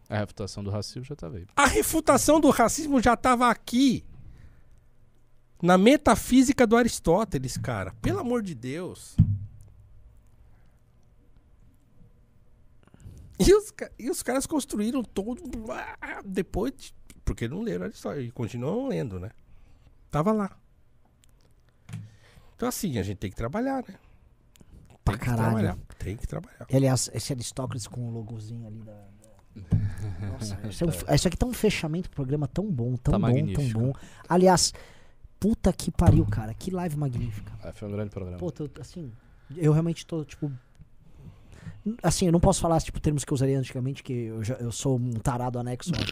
[0.08, 1.46] A refutação do racismo já estava aí.
[1.58, 4.06] A refutação do racismo já estava aqui.
[5.62, 7.94] Na metafísica do Aristóteles, cara.
[8.02, 9.18] Pelo amor de Deus.
[13.48, 15.42] E os, e os caras construíram todo.
[16.02, 16.74] ah, Depois.
[16.74, 16.94] de-
[17.24, 18.30] porque não leram Aristóteles.
[18.30, 19.30] E continuam lendo, né?
[20.10, 20.58] Tava lá.
[22.56, 23.96] Então, assim, a gente tem que trabalhar, né?
[25.04, 25.44] Pra Tem que caralho.
[25.52, 25.78] trabalhar.
[25.98, 26.66] Tem que trabalhar.
[26.70, 29.08] E, aliás, esse Aristócrates com o logozinho ali da.
[30.32, 33.20] Nossa, isso, é um isso aqui tá um fechamento do programa tão bom, tão Tá
[33.20, 33.62] bom, magnífico.
[33.74, 33.94] tão bom.
[34.30, 34.74] Aliás,
[35.40, 36.54] puta que pariu, cara.
[36.54, 37.52] Que live magnífica.
[37.64, 38.38] Ah, foi um grande programa.
[38.38, 39.12] Pô, tô, assim,
[39.56, 40.52] eu realmente tô, tipo.
[42.04, 44.72] Assim, eu não posso falar, tipo, termos que eu usaria antigamente, que eu, já, eu
[44.72, 45.92] sou um tarado anexo.
[45.96, 46.12] aqui.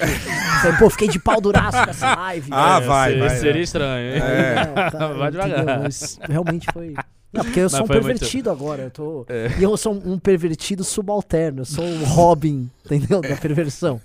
[0.61, 2.49] Falei, Pô, fiquei de pau duraço com essa live.
[2.51, 2.89] Ah, velho.
[2.89, 3.61] vai, seria, vai, seria vai.
[3.61, 4.21] estranho, hein?
[4.21, 4.55] É.
[4.89, 5.47] cara, Vai entendeu?
[5.47, 5.79] devagar.
[5.81, 6.95] Mas realmente foi.
[7.31, 8.81] Não, porque eu sou um foi muito- pervertido agora.
[8.81, 9.25] Eu tô...
[9.29, 9.49] É.
[9.59, 11.61] E eu sou um pervertido subalterno.
[11.61, 13.21] Eu sou o Robin, entendeu?
[13.21, 14.01] Da perversão.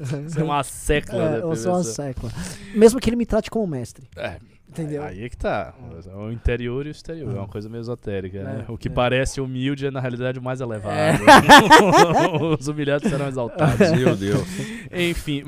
[0.00, 1.82] Você é uma secla É, da eu sou uma perversão.
[1.84, 2.30] secla.
[2.74, 4.08] Mesmo que ele me trate como mestre.
[4.16, 4.36] É,
[4.74, 5.04] Entendeu?
[5.04, 5.72] Aí é que tá.
[6.16, 7.30] O interior e o exterior.
[7.30, 8.64] É uma coisa meio esotérica, né?
[8.68, 8.90] É, O que é.
[8.90, 11.22] parece humilde é, na realidade, o mais elevado.
[12.58, 13.90] Os humilhados serão exaltados.
[13.96, 14.42] Meu Deus.
[14.92, 15.44] Enfim,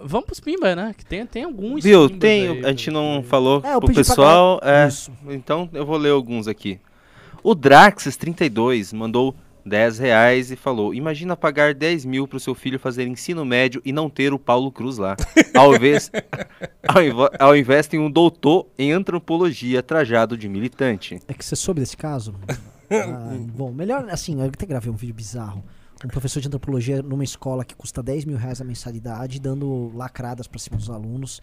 [0.00, 0.92] vamos pros Pimba, né?
[0.98, 1.84] Que tem, tem alguns.
[1.84, 2.48] Viu, tem.
[2.48, 4.58] aí, A gente não falou É, pro pra pessoal.
[4.60, 5.12] É, Isso.
[5.28, 6.80] então eu vou ler alguns aqui.
[7.44, 13.06] O Draxes32 mandou 10 reais e falou: Imagina pagar 10 mil pro seu filho fazer
[13.06, 15.16] ensino médio e não ter o Paulo Cruz lá.
[15.56, 16.10] Ao invés,
[16.86, 21.20] ao, invo- ao invés tem um doutor em antropologia trajado de militante.
[21.28, 22.34] É que você soube desse caso?
[22.90, 25.64] Ah, bom, melhor assim, eu até gravei um vídeo bizarro.
[26.04, 30.46] Um professor de antropologia numa escola que custa 10 mil reais a mensalidade, dando lacradas
[30.46, 31.40] pra cima dos alunos,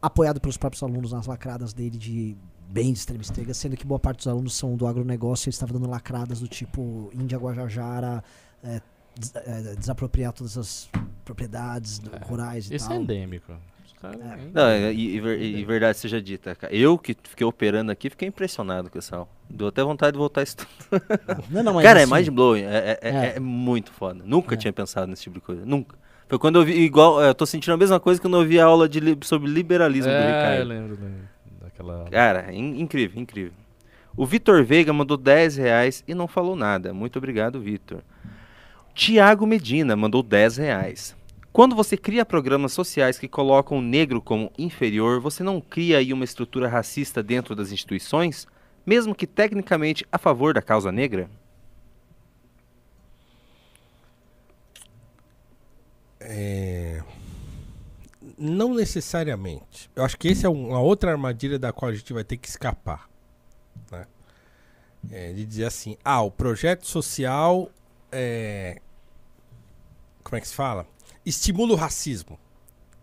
[0.00, 2.36] apoiado pelos próprios alunos nas lacradas dele de
[2.70, 5.54] bem de extrema esquerda, sendo que boa parte dos alunos são do agronegócio e ele
[5.54, 8.22] estava dando lacradas do tipo Índia Guajajara,
[8.62, 8.80] é,
[9.18, 10.88] des- é, desapropriar todas as
[11.24, 12.96] propriedades do- rurais e Isso tal.
[12.96, 13.52] é endêmico.
[13.86, 14.38] Os caras- É.
[14.52, 16.74] Não, e, e e verdade seja dita, cara.
[16.74, 19.28] Eu que fiquei operando aqui, fiquei impressionado com essa aula.
[19.48, 20.68] Deu até vontade de voltar a estudar.
[21.50, 22.62] Não, não, Cara, é assim, mind blowing.
[22.62, 23.36] É, é, é- É.
[23.36, 24.22] é muito foda.
[24.24, 24.58] Nunca É.
[24.58, 25.64] tinha pensado nesse tipo de coisa.
[25.64, 25.96] Nunca.
[26.28, 28.60] Foi quando eu vi, igual, é, eu tô sentindo a mesma coisa quando eu vi
[28.60, 30.68] a aula de, sobre liberalismo do É, eu Ricardo.
[30.68, 31.28] lembro, lembro
[31.78, 32.10] daquela.
[32.10, 33.52] Cara, in- incrível, incrível.
[34.16, 36.92] O Vitor Veiga mandou 10 reais e não falou nada.
[36.92, 38.02] Muito obrigado, Vitor.
[38.94, 41.16] Tiago Medina mandou 10 reais.
[41.52, 46.12] Quando você cria programas sociais que colocam o negro como inferior, você não cria aí
[46.12, 48.46] uma estrutura racista dentro das instituições,
[48.84, 51.30] mesmo que tecnicamente a favor da causa negra?
[56.20, 57.02] É,
[58.38, 59.90] Não necessariamente.
[59.96, 62.36] Eu acho que essa é um- uma outra armadilha da qual a gente vai ter
[62.36, 63.08] que escapar.
[63.90, 64.06] né?
[65.10, 67.70] É, de dizer assim, ah, o projeto social
[68.10, 68.80] é...
[70.24, 70.86] Como é que se fala?
[71.24, 72.38] Estimula o racismo.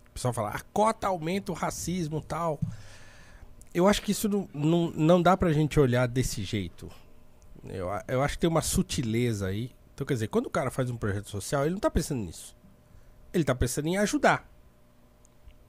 [0.10, 2.60] O pessoal fala, a cota aumenta o racismo tal.
[3.74, 6.90] Eu acho que isso não, não, não dá pra gente olhar desse jeito.
[7.66, 9.72] Eu, eu acho que tem uma sutileza aí.
[9.94, 12.56] Então, quer dizer, quando o cara faz um projeto social, ele não tá pensando nisso.
[13.34, 14.48] Ele tá pensando em ajudar.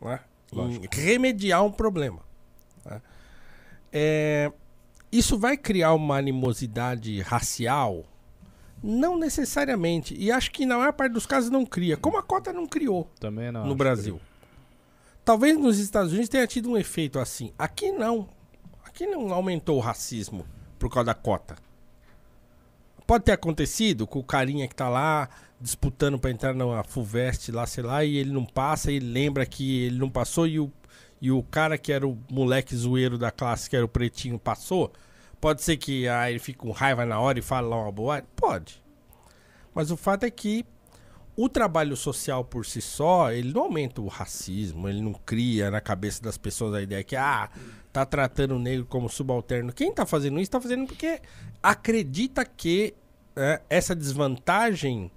[0.00, 0.20] Né?
[0.52, 2.20] Em remediar um problema.
[2.84, 3.00] né?
[3.92, 4.52] É,
[5.10, 8.04] isso vai criar uma animosidade racial?
[8.82, 10.14] Não necessariamente.
[10.18, 11.96] E acho que na maior parte dos casos não cria.
[11.96, 13.66] Como a cota não criou Também não.
[13.66, 14.20] no Brasil.
[15.24, 17.52] talvez nos Estados Unidos tenha tido um efeito assim.
[17.58, 18.28] Aqui não.
[18.84, 20.46] Aqui não aumentou o racismo
[20.78, 21.56] por causa da cota.
[23.06, 25.28] Pode ter acontecido com o carinha que tá lá
[25.60, 29.84] disputando pra entrar na FUVEST lá, sei lá, e ele não passa, e lembra que
[29.84, 30.70] ele não passou e o,
[31.20, 34.92] e o cara que era o moleque zoeiro da classe, que era o pretinho, passou.
[35.40, 38.22] Pode ser que ah, ele fique com raiva na hora e fale lá uma boa.
[38.34, 38.82] Pode.
[39.74, 40.64] Mas o fato é que
[41.36, 45.80] o trabalho social por si só, ele não aumenta o racismo, ele não cria na
[45.80, 47.50] cabeça das pessoas a ideia que, ah,
[47.92, 49.72] tá tratando o negro como subalterno.
[49.72, 51.20] Quem tá fazendo isso tá fazendo porque
[51.62, 52.94] acredita que
[53.34, 55.10] é, essa desvantagem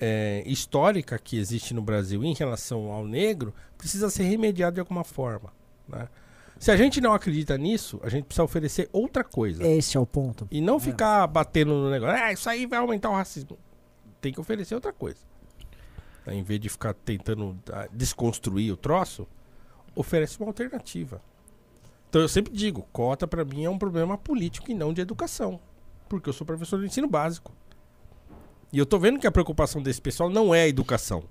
[0.00, 5.04] é, histórica que existe no Brasil em relação ao negro precisa ser remediada de alguma
[5.04, 5.52] forma.
[5.86, 6.08] Né?
[6.58, 9.66] Se a gente não acredita nisso, a gente precisa oferecer outra coisa.
[9.66, 10.48] Esse é o ponto.
[10.50, 12.16] E não ficar batendo no negócio.
[12.16, 13.58] Ah, isso aí vai aumentar o racismo.
[14.20, 15.20] Tem que oferecer outra coisa.
[16.26, 19.26] Em vez de ficar tentando ah, desconstruir o troço,
[19.94, 21.22] oferece uma alternativa.
[22.08, 25.60] Então eu sempre digo, cota para mim é um problema político e não de educação.
[26.08, 27.54] Porque eu sou professor de ensino básico.
[28.72, 31.24] E eu tô vendo que a preocupação desse pessoal não é a educação.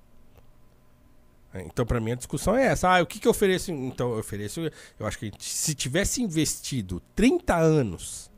[1.53, 2.89] É, Então, para mim, a discussão é essa.
[2.89, 3.71] Ah, o que, que eu ofereço?
[3.71, 4.59] Então, eu ofereço.
[4.99, 8.29] Eu acho que se tivesse investido 30 anos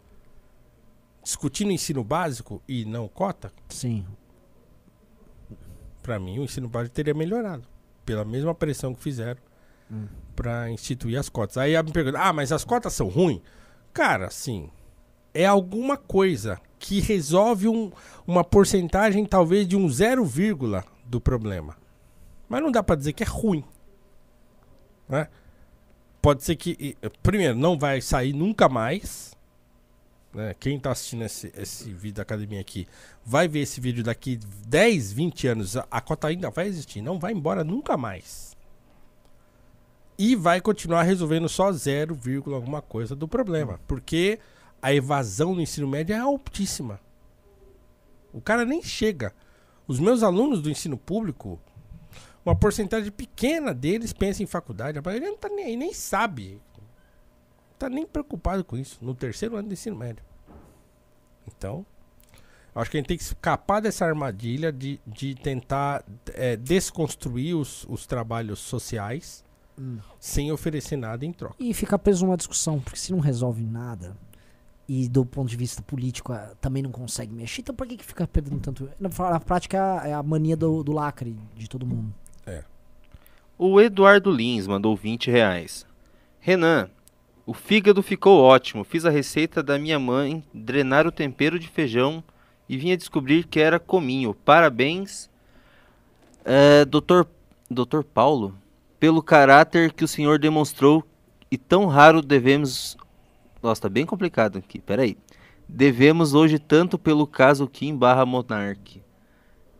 [1.23, 4.05] discutindo ensino básico e não cota, Sim.
[6.01, 7.67] para mim o ensino básico teria melhorado.
[8.05, 9.39] Pela mesma pressão que fizeram
[9.91, 10.07] Hum.
[10.35, 11.57] para instituir as cotas.
[11.57, 13.41] Aí ela me pergunta: ah, mas as cotas são ruins?
[13.93, 14.69] Cara, sim.
[15.33, 17.91] É alguma coisa que resolve um-
[18.25, 21.77] uma porcentagem, talvez, de um zero vírgula do problema.
[22.49, 23.63] Mas não dá para dizer que é ruim.
[25.07, 25.27] Né?
[26.21, 29.31] Pode ser que, primeiro, não vai sair nunca mais.
[30.33, 30.53] né?
[30.59, 32.87] Quem tá assistindo esse, esse vídeo da academia aqui
[33.25, 35.75] vai ver esse vídeo daqui 10, 20 anos.
[35.75, 38.55] A, cota ainda vai existir, não vai embora nunca mais.
[40.17, 43.79] E vai continuar resolvendo só 0, vírgula alguma coisa do problema.
[43.87, 44.39] Porque
[44.81, 46.99] a evasão no ensino médio é altíssima.
[48.33, 49.33] O cara nem chega.
[49.87, 51.59] Os meus alunos do ensino público,
[52.45, 54.97] uma porcentagem pequena deles pensa em faculdade.
[54.97, 56.61] A maioria não tá nem aí, nem sabe.
[56.77, 58.97] Não tá nem preocupado com isso.
[59.01, 60.23] No terceiro ano do ensino médio.
[61.47, 61.85] Então,
[62.73, 66.03] acho que a gente tem que escapar dessa armadilha de, de tentar
[66.33, 69.43] é, desconstruir os, os trabalhos sociais
[69.79, 69.99] Hum.
[70.19, 71.55] sem oferecer nada em troca.
[71.57, 74.15] E ficar preso numa discussão, porque se não resolve nada,
[74.93, 78.05] e do ponto de vista político ah, também não consegue mexer, então por que, que
[78.05, 78.89] fica perdendo tanto?
[78.99, 82.13] Na, na prática é a, é a mania do, do lacre de todo mundo.
[83.63, 85.85] O Eduardo Lins mandou 20 reais.
[86.39, 86.89] Renan,
[87.45, 88.83] o fígado ficou ótimo.
[88.83, 92.23] Fiz a receita da minha mãe drenar o tempero de feijão
[92.67, 94.33] e vinha descobrir que era cominho.
[94.33, 95.29] Parabéns,
[96.43, 97.27] é, doutor,
[97.69, 98.57] doutor Paulo,
[98.99, 101.05] pelo caráter que o senhor demonstrou
[101.51, 102.97] e tão raro devemos.
[103.61, 104.79] Nossa, tá bem complicado aqui.
[104.79, 105.17] Peraí.
[105.67, 109.01] Devemos hoje tanto pelo caso Kim barra Monark.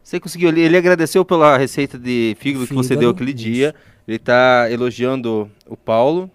[0.04, 0.50] Você conseguiu?
[0.50, 3.44] Ele, ele agradeceu pela receita de fígado, que você Fígado, deu aquele isso.
[3.44, 3.76] dia.
[4.08, 6.30] Ele tá elogiando o Paulo.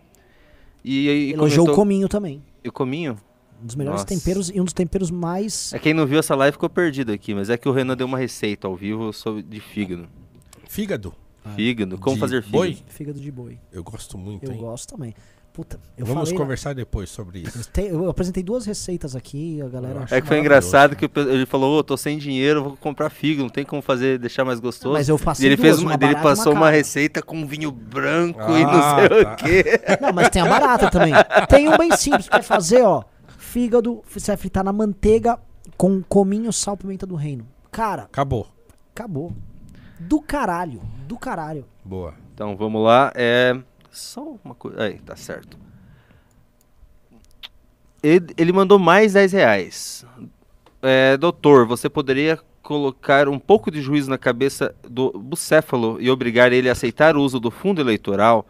[0.85, 2.43] E, e Elogiou o comentou- cominho também.
[2.62, 3.16] e o cominho?
[3.62, 4.06] Um dos melhores Nossa.
[4.14, 5.73] temperos e um dos temperos mais.
[5.73, 8.06] É quem não viu essa live ficou perdido aqui, mas é que o Renan deu
[8.06, 10.06] uma receita ao vivo sobre, de fígado.
[10.68, 11.14] Fígado.
[11.56, 12.59] Fígado, como De fazer fígado.
[12.59, 12.78] boi?
[12.89, 13.59] Fígado de boi.
[13.73, 14.59] Eu gosto muito, Eu hein?
[14.59, 15.14] gosto também.
[15.57, 16.39] Puta, eu Vamos falei.
[16.39, 17.59] conversar depois sobre isso.
[17.59, 20.05] Eu, te- eu apresentei duas receitas aqui, a galera.
[20.11, 23.49] É que foi engraçado que ele falou, ô, tô sem dinheiro, vou comprar fígado, não
[23.49, 24.93] tem como fazer, deixar mais gostoso.
[24.93, 26.77] Mas eu E passei ele, duas, fez uma uma, ele e uma passou uma, cara.
[26.77, 29.33] receita com vinho branco e não Ah, sei tá.
[29.33, 29.65] o quê.
[30.03, 31.15] Não, mas tem a barata também.
[31.49, 33.03] Tem um bem simples, quer fazer, ó.
[33.39, 35.39] Fígado, você vai fritar na manteiga
[35.78, 37.47] com cominho, sal, pimenta do reino.
[37.73, 38.47] Cara, Acabou.
[38.95, 39.33] acabou.
[39.99, 41.65] Do caralho, do caralho.
[41.83, 42.12] Boa.
[42.35, 43.11] Então vamos lá.
[43.15, 43.57] É.
[43.97, 44.82] Só uma coisa.
[44.82, 45.59] Aí, tá certo.
[48.02, 50.05] Ele, ele mandou mais 10 reais.
[50.82, 56.52] É, doutor, você poderia colocar um pouco de juízo na cabeça do bucéfalo e obrigar
[56.52, 58.47] ele a aceitar o uso do fundo eleitoral?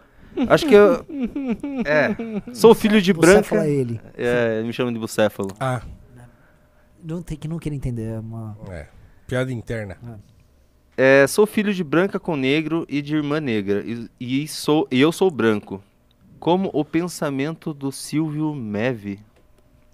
[0.48, 1.06] Acho que eu.
[1.86, 2.52] É.
[2.52, 3.44] Sou filho de branca.
[3.44, 4.00] fala ele.
[4.14, 5.50] É, me chamam de bucéfalo.
[5.60, 5.80] Ah,
[7.02, 8.14] Não tem que não querer entender.
[8.16, 8.58] É uma...
[8.68, 8.88] é.
[9.26, 9.96] Piada interna.
[10.96, 13.84] É, sou filho de branca com negro e de irmã negra.
[13.86, 14.08] E,
[14.44, 15.82] e sou, e eu sou branco.
[16.38, 19.18] Como o pensamento do Silvio Meve.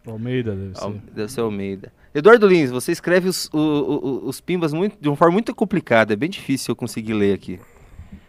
[0.06, 0.84] Almeida deve ser.
[0.84, 1.92] Al- Deve ser Almeida.
[2.14, 6.12] Eduardo Lins, você escreve os, o- o- os pimbas muito, de uma forma muito complicada.
[6.12, 7.58] É bem difícil eu conseguir ler aqui.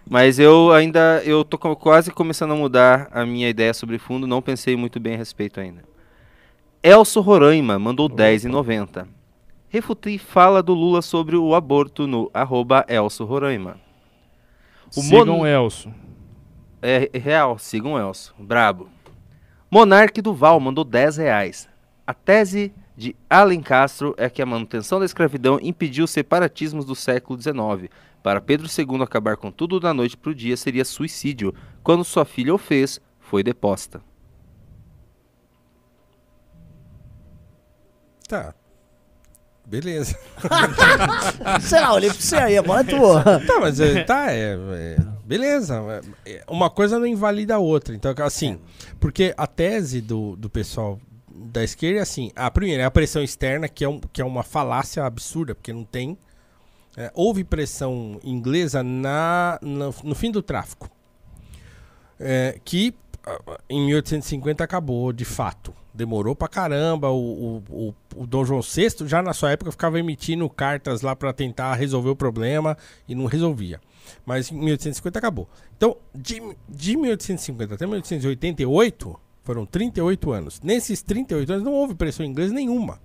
[0.09, 4.27] Mas eu ainda, eu tô quase começando a mudar a minha ideia sobre fundo.
[4.27, 5.83] Não pensei muito bem a respeito ainda.
[6.81, 9.07] Elso Roraima mandou 10,90.
[9.73, 13.79] Refutei fala do Lula sobre o aborto no arroba Elso Roraima.
[14.95, 15.91] O Sigam Mon- o Elso.
[16.79, 18.35] é real, sigam o Elcio.
[18.37, 18.87] Brabo.
[19.71, 21.67] Monarque Duval mandou 10 reais.
[22.05, 26.93] A tese de Alen Castro é que a manutenção da escravidão impediu os separatismos do
[26.93, 27.89] século XIX.
[28.21, 31.51] Para Pedro II acabar com tudo da noite para o dia seria suicídio.
[31.81, 34.03] Quando sua filha o fez, foi deposta.
[38.29, 38.53] Tá.
[39.65, 40.17] Beleza.
[41.61, 43.23] Sei lá, olhei pra você aí, a bola é tua.
[43.23, 45.81] Tá, mas é, tá, é, é, beleza.
[46.25, 47.95] É, é, Uma coisa não invalida a outra.
[47.95, 48.59] Então, assim,
[48.99, 50.99] porque a tese do, do pessoal
[51.33, 54.25] da esquerda é assim: a primeira é a pressão externa, que é, um, que é
[54.25, 56.17] uma falácia absurda, porque não tem.
[56.95, 60.89] É, houve pressão inglesa na, no, no fim do tráfico.
[62.19, 62.93] É, que
[63.25, 65.73] ah, em 1850 acabou, de fato.
[65.93, 67.09] Demorou pra caramba.
[67.09, 71.15] O, o, o, o Dom João VI, já na sua época, ficava emitindo cartas lá
[71.15, 73.79] pra tentar resolver o problema e não resolvia.
[74.25, 75.47] Mas em 1850 acabou.
[75.77, 80.61] Então, de, de 1850 até 1888, foram 38 anos.
[80.61, 82.99] Nesses 38 anos não houve pressão inglesa nenhuma.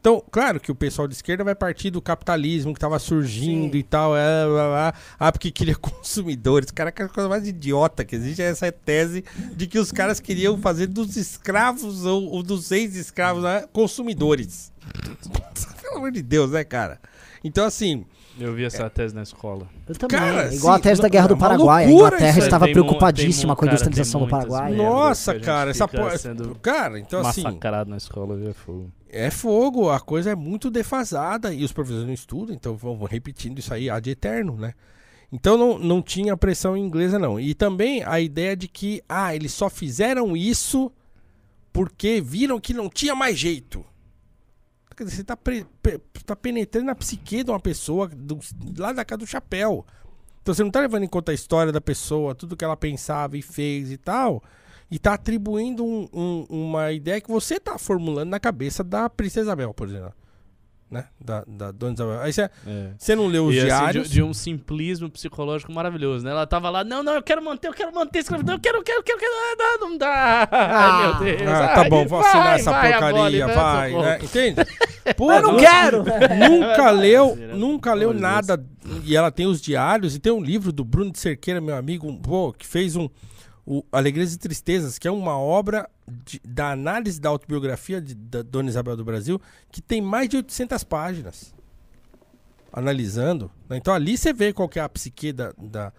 [0.00, 3.78] Então, claro que o pessoal de esquerda vai partir do capitalismo que estava surgindo Sim.
[3.78, 4.16] e tal.
[4.16, 4.94] É, blá, blá.
[5.18, 6.70] Ah, porque queria consumidores.
[6.70, 9.22] Cara, que a coisa mais idiota que existe é essa tese
[9.54, 14.72] de que os caras queriam fazer dos escravos ou, ou dos ex-escravos né, consumidores.
[15.82, 16.98] Pelo amor de Deus, né, cara?
[17.44, 18.06] Então, assim,
[18.40, 19.68] Eu vi essa tese na escola.
[19.86, 20.18] Eu também.
[20.18, 21.84] Cara, Igual sim, a tese da não- Guerra é do Paraguai.
[21.84, 24.72] A Inglaterra estava Tem preocupadíssima tem com a industrialização do Paraguai.
[24.74, 26.16] nossa, cara, essa porra.
[26.18, 27.42] sendo Cara, então assim.
[27.42, 28.48] Massacrado na escola, viu?
[28.50, 28.90] É fogo.
[29.08, 33.06] É fogo, a coisa é muito defasada e os professores não estudam, então vão vão
[33.06, 34.72] repetindo isso aí ad eterno, né?
[35.32, 37.38] Então não, não tinha pressão inglesa, não.
[37.38, 40.90] E também a ideia de que, ah, eles só fizeram isso
[41.72, 43.84] porque viram que não tinha mais jeito.
[45.00, 48.38] Quer dizer, você tá, pre- pe- tá penetrando na psique de uma pessoa do-
[48.76, 49.86] lá da casa do chapéu.
[50.42, 53.38] Então você não tá levando em conta a história da pessoa, tudo que ela pensava
[53.38, 54.42] e fez e tal.
[54.90, 59.46] E tá atribuindo um- um- uma ideia que você tá formulando na cabeça da Princesa
[59.46, 60.12] Isabel, por exemplo.
[60.90, 61.04] Né?
[61.24, 62.20] Da, da Dona Isabel.
[62.20, 62.90] Aí você, É.
[62.98, 64.08] você não leu os E assim, diários.
[64.08, 66.32] de, de um simplismo psicológico maravilhoso, né?
[66.32, 68.78] Ela tava lá, não, não, eu quero manter, eu quero manter a escravidão, eu quero,
[68.78, 70.48] eu quero, eu quero, eu quero, ah, não, não dá.
[70.50, 71.48] Ai, meu Deus.
[71.48, 74.04] Ah, tá ai, bom, vou assinar vai, essa vai porcaria, agora, vai, socorro.
[74.08, 74.18] né?
[74.20, 74.56] Entende?
[75.16, 76.04] Pô, Eu não quero!
[76.50, 78.60] Nunca leu, nunca leu nada.
[79.04, 82.08] E ela tem os diários e tem um livro do Bruno de Cerqueira, meu amigo,
[82.08, 83.08] um- pô, que fez um
[83.66, 85.88] o Alegrias e Tristezas, que é uma obra
[86.24, 90.36] de- da análise da autobiografia de- da Dona Isabel do Brasil, que tem mais de
[90.36, 91.54] 800 páginas.
[92.72, 93.50] Analisando.
[93.68, 93.76] né?
[93.76, 95.92] Então ali você vê qual que é a psique da, da,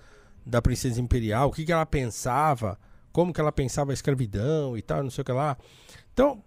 [0.45, 2.79] da princesa imperial, o que, que ela pensava,
[3.11, 5.57] como que ela pensava a escravidão e tal, não sei o que lá.
[6.13, 6.41] Então,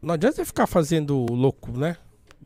[0.00, 1.96] não adianta você ficar fazendo louco, né?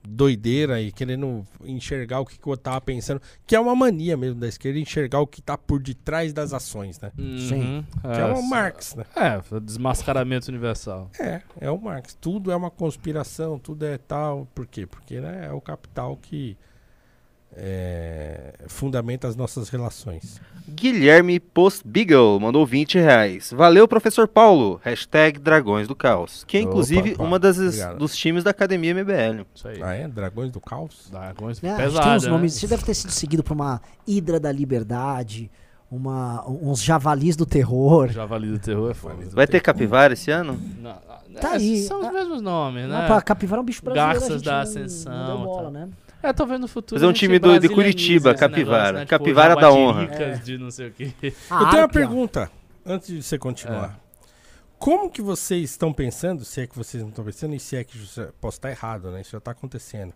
[0.07, 4.41] Doideira e querendo enxergar o que, que eu tava pensando, que é uma mania mesmo
[4.41, 7.13] da esquerda, enxergar o que tá por detrás das ações, né?
[7.19, 7.85] Uhum.
[8.03, 9.05] Que é o Marx, né?
[9.15, 11.11] É, desmascaramento universal.
[11.19, 12.17] É, é o Marx.
[12.21, 14.47] Tudo é uma conspiração, tudo é tal.
[14.55, 14.87] Por quê?
[14.87, 16.57] Porque né, é o capital que
[17.55, 20.41] é, fundamenta as nossas relações.
[20.69, 23.53] Guilherme Postbeagle mandou 20 reais.
[23.53, 24.81] Valeu, professor Paulo.
[24.83, 26.43] Hashtag Dragões do Caos.
[26.45, 27.99] Que é, Opa, inclusive, opa, uma das, obrigado.
[27.99, 29.47] dos times da Academia MBL.
[29.55, 29.83] Isso aí.
[29.83, 30.09] Ah, é?
[30.09, 31.09] Dragões do Caos?
[31.11, 32.31] Dragões É, pesado, tem uns né?
[32.31, 32.55] nomes.
[32.55, 35.51] Você deve ter sido seguido por uma Hidra da Liberdade,
[35.91, 38.09] uma, uns javalis do terror.
[38.09, 39.25] Javali do terror é foda.
[39.31, 40.61] Vai ter capivara esse ano?
[40.81, 40.97] Não,
[41.41, 41.83] Tá é, aí.
[41.83, 43.07] São os mesmos nomes, Não, né?
[43.07, 44.21] pra capivara é um bicho brasileiro.
[44.21, 45.71] Garças da não- Ascensão, Não deu bola, tá.
[45.71, 45.89] né?
[46.23, 46.99] É, tô vendo no futuro.
[47.01, 48.65] Fazer um time do- de Curitiba, capivara.
[48.65, 49.01] negócio, né?
[49.01, 50.01] Tipo, Capivara da honra.
[50.03, 51.13] jaguatiricas de não sei o quê.
[51.23, 52.51] Eu tenho uma pergunta,
[52.85, 53.99] antes de você continuar.
[54.79, 57.85] Como que vocês estão pensando, se é que vocês não estão pensando, e se é
[57.85, 57.99] que
[58.41, 59.21] posso estar errado, né?
[59.23, 60.13] Isso já está acontecendo.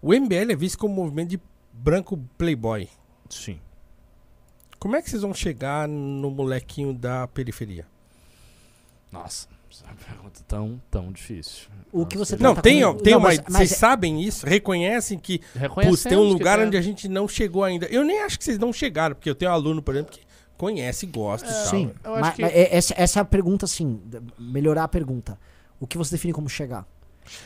[0.00, 1.40] O MBL é visto como um movimento de
[1.72, 2.88] branco playboy.
[3.28, 3.58] Sim.
[4.78, 7.86] Como é que vocês vão chegar no molequinho da periferia?
[9.10, 9.48] Nossa,
[9.82, 11.68] é uma pergunta tão, tão difícil.
[11.92, 13.28] O que você Não, tá tem, com- tem não, uma.
[13.28, 14.46] mas- Vocês mas- sabem isso?
[14.46, 15.40] Reconhecem que
[15.74, 17.86] putz, tem um lugar onde a gente não chegou ainda.
[17.86, 20.20] Eu nem acho que vocês não chegaram, porque eu tenho um aluno, por exemplo, que
[20.56, 21.66] conhece, gosta e tal.
[21.66, 24.00] Sim, eu acho mas, que- mas é- essa, essa é a pergunta, assim,
[24.38, 25.38] melhorar a pergunta.
[25.80, 26.86] O que você define como chegar?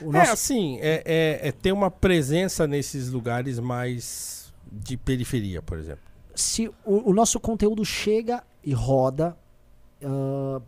[0.00, 5.60] O É nosso- assim, é, é, é ter uma presença nesses lugares mais de periferia,
[5.60, 6.02] por exemplo.
[6.34, 9.36] se o, o nosso conteúdo chega e roda
[10.02, 10.60] ah,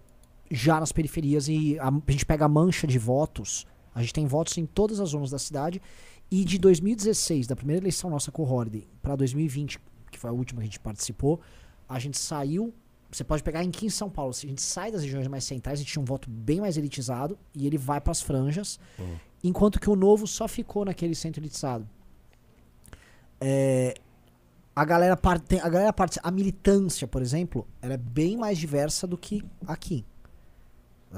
[0.54, 4.26] já nas periferias e a, a gente pega a mancha de votos, a gente tem
[4.26, 5.80] votos em todas as zonas da cidade
[6.30, 9.78] e de 2016, da primeira eleição nossa com o Horde, para 2020,
[10.10, 11.40] que foi a última que a gente participou,
[11.88, 12.72] a gente saiu.
[13.10, 15.78] Você pode pegar aqui em São Paulo, se a gente sai das regiões mais centrais,
[15.78, 19.16] a gente tinha um voto bem mais elitizado e ele vai para as franjas, Hum.
[19.42, 21.88] enquanto que o novo só ficou naquele centro elitizado.
[23.40, 23.94] É,
[24.74, 29.06] a galera parte, a galera parte, a militância, por exemplo, ela é bem mais diversa
[29.06, 30.04] do que aqui.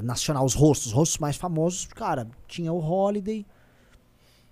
[0.02, 3.44] Nacional, os rostos, os rostos mais famosos, cara, tinha o Holiday,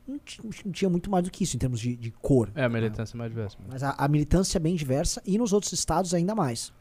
[0.07, 0.21] não
[0.65, 2.51] não tinha muito mais do que isso em termos de, de cor.
[2.55, 3.57] É, a militância é mais diversa.
[3.69, 6.73] Mas a, a militância é bem diversa e nos outros estados ainda mais.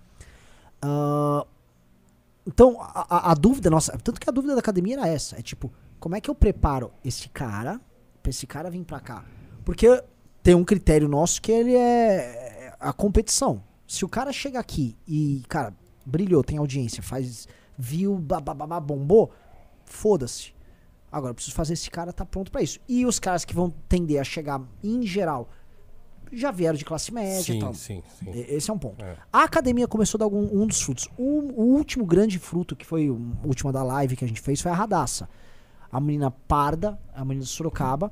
[0.81, 1.45] Ah,
[2.45, 5.41] então, a, a- a dúvida nossa, tanto que a dúvida da academia era essa, é
[5.41, 7.79] tipo, como é que eu preparo esse cara
[8.21, 9.23] pra esse cara vir pra cá?
[9.63, 10.03] Porque
[10.41, 13.63] tem um critério nosso que ele é a competição.
[13.87, 15.73] Se o cara chega aqui e, cara,
[16.05, 17.47] brilhou, tem audiência, faz
[17.77, 19.31] viu, bababá, bombou,
[19.85, 20.53] foda-se.
[21.11, 22.79] Agora, eu preciso fazer esse cara tá pronto pra isso.
[22.87, 25.47] E os caras que vão tender a chegar, em geral,
[26.31, 27.73] já vieram de classe média e tal.
[27.73, 28.39] Sim, sim, sim.
[28.47, 29.03] Esse é um ponto.
[29.03, 29.15] É.
[29.31, 31.07] A academia começou a dar algum, um dos frutos.
[31.17, 34.59] O, o último grande fruto, que foi o último da live que a gente fez,
[34.59, 35.29] foi a Radassa.
[35.91, 38.11] A menina parda, a menina de Sorocaba.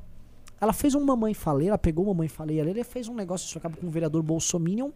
[0.60, 3.48] Ela fez um Mamãe Falei, ela pegou o Mamãe Falei ali, ela fez um negócio
[3.48, 4.92] de Sorocaba com o vereador Bolsominion.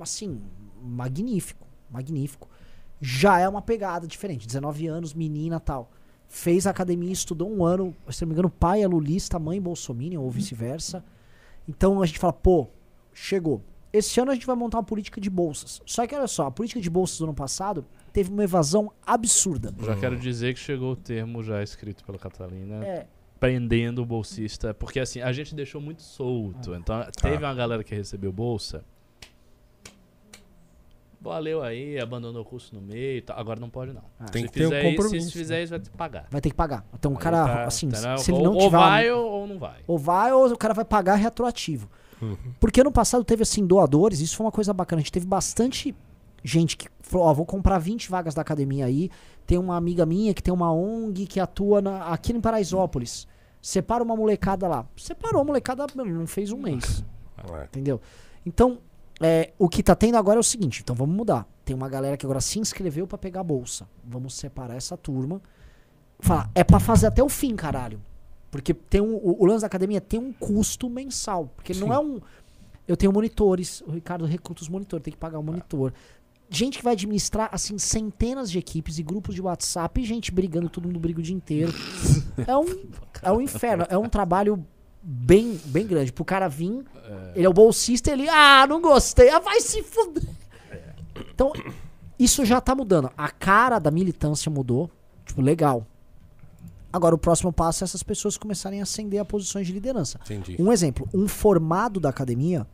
[0.00, 0.40] Assim,
[0.82, 1.64] magnífico.
[1.88, 2.48] Magnífico.
[3.00, 4.46] Já é uma pegada diferente.
[4.46, 5.90] 19 anos, menina tal.
[6.28, 7.94] Fez a academia, estudou um ano.
[8.10, 11.04] Se não me engano, o pai é lulista, mãe Bolsominion, ou vice-versa.
[11.66, 12.68] Então a gente fala, pô,
[13.12, 13.62] chegou.
[13.92, 15.80] Esse ano a gente vai montar uma política de bolsas.
[15.84, 19.74] Só que olha só, a política de bolsas do ano passado teve uma evasão absurda.
[19.84, 23.06] Já quero dizer que chegou o termo já escrito pela Catalina, É,
[23.40, 26.74] prendendo o bolsista, porque assim, a gente deixou muito solto.
[26.74, 28.84] Então, teve uma galera que recebeu bolsa.
[31.20, 33.38] Valeu aí, abandonou o curso no meio e tal.
[33.38, 34.02] Agora não pode, não.
[34.32, 36.26] Tem se que ter um fizer isso- compromisso, Se fizer isso, vai ter que pagar.
[36.30, 36.86] vai ter que pagar.
[36.94, 38.16] Então o cara, tá, assim, entendeu?
[38.18, 38.76] se ele ou, não ou tiver.
[38.78, 39.80] uma- vai ou, ou não vai.
[39.86, 41.90] Ou vai ou o cara vai pagar retroativo.
[42.22, 42.36] Uhum.
[42.58, 45.00] Porque ano passado teve assim doadores, isso foi uma coisa bacana.
[45.00, 45.94] A gente teve bastante
[46.42, 49.10] gente que falou, ó, vou comprar 20 vagas da academia aí.
[49.46, 53.26] Tem uma amiga minha que tem uma ONG que atua na- aqui em Paraisópolis.
[53.60, 54.86] Separa uma molecada lá.
[54.96, 57.04] Separou a molecada, não fez um mês.
[57.58, 57.64] É.
[57.64, 58.00] Entendeu?
[58.46, 58.78] Então,
[59.20, 61.46] é, o que tá tendo agora é o seguinte, então vamos mudar.
[61.64, 63.86] Tem uma galera que agora se inscreveu pra pegar a bolsa.
[64.02, 65.42] Vamos separar essa turma.
[66.18, 68.00] Falar, é pra fazer até o fim, caralho.
[68.50, 71.52] Porque tem um, o, o lance da academia tem um custo mensal.
[71.54, 71.92] Porque não Sim.
[71.92, 72.20] é um.
[72.88, 75.92] Eu tenho monitores, o Ricardo recruta os monitores, tem que pagar o monitor.
[76.48, 80.68] Gente que vai administrar, assim, centenas de equipes e grupos de WhatsApp e gente brigando,
[80.68, 81.72] todo mundo briga o dia inteiro.
[82.44, 82.64] é, um,
[83.22, 84.66] é um inferno, é um trabalho
[85.02, 86.12] bem, bem grande.
[86.12, 86.84] Pro cara vir,
[87.34, 90.24] ele é o bolsista, ele, ah, não gostei, ah, vai se fuder.
[91.34, 91.52] Então,
[92.18, 93.10] isso já tá mudando.
[93.16, 94.90] A cara da militância mudou,
[95.24, 95.86] tipo, legal.
[96.92, 100.18] Agora, o próximo passo é essas pessoas começarem a ascender a posições de liderança.
[100.24, 100.56] Entendi.
[100.58, 102.66] Um exemplo, um formado da academia,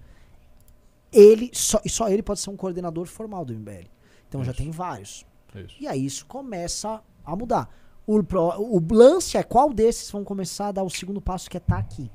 [1.12, 3.86] ele só, e só ele pode ser um coordenador formal do MBL.
[4.28, 4.62] Então já Isso.
[4.62, 5.26] tem vários.
[5.54, 5.76] Isso.
[5.80, 7.68] E aí isso começa a mudar.
[8.06, 11.56] O, pro- o lance é qual desses vão começar a dar o segundo passo que
[11.56, 12.10] é estar aqui.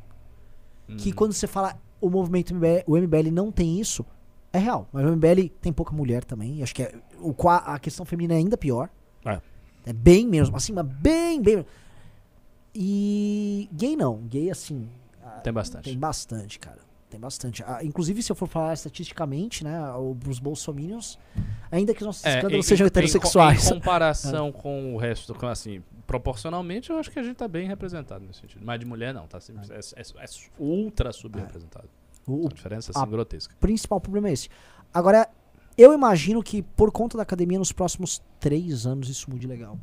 [0.97, 1.13] Que Hum.
[1.15, 4.05] quando você fala o movimento MBL, o MBL não tem isso,
[4.51, 4.87] é real.
[4.91, 6.61] Mas o MBL tem pouca mulher também.
[6.63, 8.89] Acho que é, o, a questão feminina é ainda pior.
[9.25, 9.39] É.
[9.85, 11.65] É bem menos, assim, mas bem, bem.
[12.73, 14.17] E gay não.
[14.27, 14.87] Gay, assim,
[15.43, 15.83] Tem bastante.
[15.85, 16.79] tem bastante, cara.
[17.09, 17.61] Tem bastante.
[17.67, 21.19] Ah, inclusive, se eu for falar estatisticamente, né, o- os bolsominions,
[21.69, 23.69] ainda que nossos É, escândalos em- sejam em- heterossexuais.
[23.69, 27.67] Em, comparação com o resto, com, assim, proporcionalmente, eu acho que a gente tá bem
[27.67, 28.61] representado nesse sentido.
[28.65, 30.25] Mas de mulher não, tá sempre, é, é- é
[30.59, 31.87] ultra subrepresentado.
[32.27, 33.55] O, o A diferença assim, a- grotesca.
[33.59, 34.49] principal problema é esse.
[34.93, 35.27] Agora,
[35.77, 39.79] eu imagino que por conta da academia, nos próximos três anos, isso mude legal.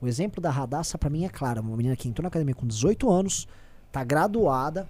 [0.00, 1.60] O exemplo da Radassa, pra mim, é claro.
[1.62, 3.46] Uma menina que entrou na academia com 18 anos,
[3.90, 4.86] tá graduada.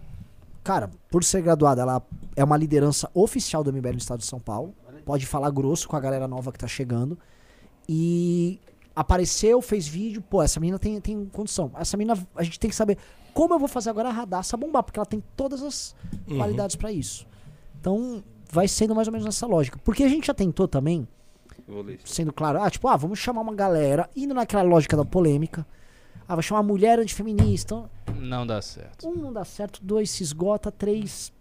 [0.65, 2.03] Cara, por ser graduada, ela
[2.37, 4.75] é uma liderança oficial do MBL no estado de São Paulo.
[5.05, 7.19] Pode falar grosso com a galera nova que tá chegando.
[7.89, 8.61] E
[9.01, 10.21] apareceu, fez vídeo.
[10.23, 11.71] Pô, essa menina tem, tem condição.
[11.77, 12.99] Essa menina, a gente tem que saber
[13.33, 15.95] como eu vou fazer agora a Radassa bombar, porque ela tem todas as
[16.29, 16.37] Uhum.
[16.39, 17.27] qualidades pra isso.
[17.81, 19.79] Então, vai sendo mais ou menos nessa lógica.
[19.85, 21.07] Porque a gente já tentou também,
[22.05, 25.67] sendo claro, ah, tipo, ah, vamos chamar uma galera, indo naquela lógica da polêmica.
[26.27, 27.89] Ah, vai chamar uma mulher antifeminista.
[28.17, 29.09] Não dá certo.
[29.09, 31.33] Um não dá certo, dois se esgota, três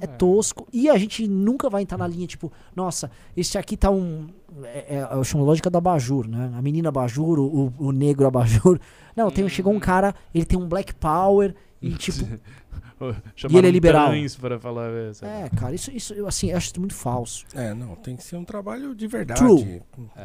[0.00, 0.68] é tosco.
[0.72, 4.28] E a gente nunca vai entrar na linha, tipo, nossa, esse aqui tá um.
[4.64, 6.50] É, é, eu chamo lógica da Bajur, né?
[6.54, 8.80] A menina Bajur, o, o, o negro Abajur.
[9.14, 12.24] Não, tem, chegou um cara, ele tem um black power e, tipo,
[13.36, 14.10] Chamaram ele é liberal.
[14.40, 15.34] Pra falar, é, sei lá.
[15.34, 17.44] é, cara, isso, isso eu, assim, eu acho isso muito falso.
[17.54, 19.40] É, não, tem que ser um trabalho de verdade.
[19.40, 19.82] True.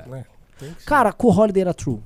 [0.07, 0.25] Né?
[0.57, 0.85] Que ser.
[0.85, 1.99] Cara, com o Holiday era true.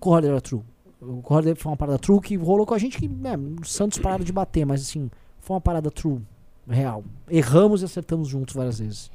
[0.00, 0.62] Com o Holiday era true.
[1.00, 3.98] O Holiday foi uma parada true que rolou com a gente que, né, os Santos
[3.98, 5.10] pararam de bater, mas assim,
[5.40, 6.20] foi uma parada true,
[6.66, 7.04] real.
[7.28, 9.10] Erramos e acertamos juntos várias vezes.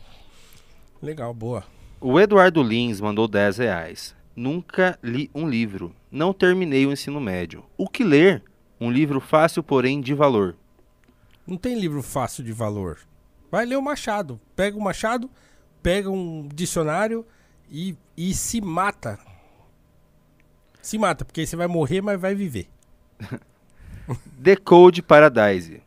[1.02, 1.64] Legal, boa.
[2.04, 4.16] O Eduardo Lins mandou 10 reais.
[4.36, 5.96] Nunca li um livro.
[6.12, 7.64] Não terminei o ensino médio.
[7.78, 8.44] O que ler?
[8.80, 10.56] Um livro fácil, porém de valor.
[11.46, 12.98] Não tem livro fácil de valor.
[13.52, 14.42] Vai ler o Machado.
[14.56, 15.30] Pega o Machado,
[15.84, 17.24] pega um dicionário
[17.70, 19.20] e, e se mata.
[20.82, 22.68] Se mata, porque aí você vai morrer, mas vai viver.
[24.40, 25.84] Decode Paradise.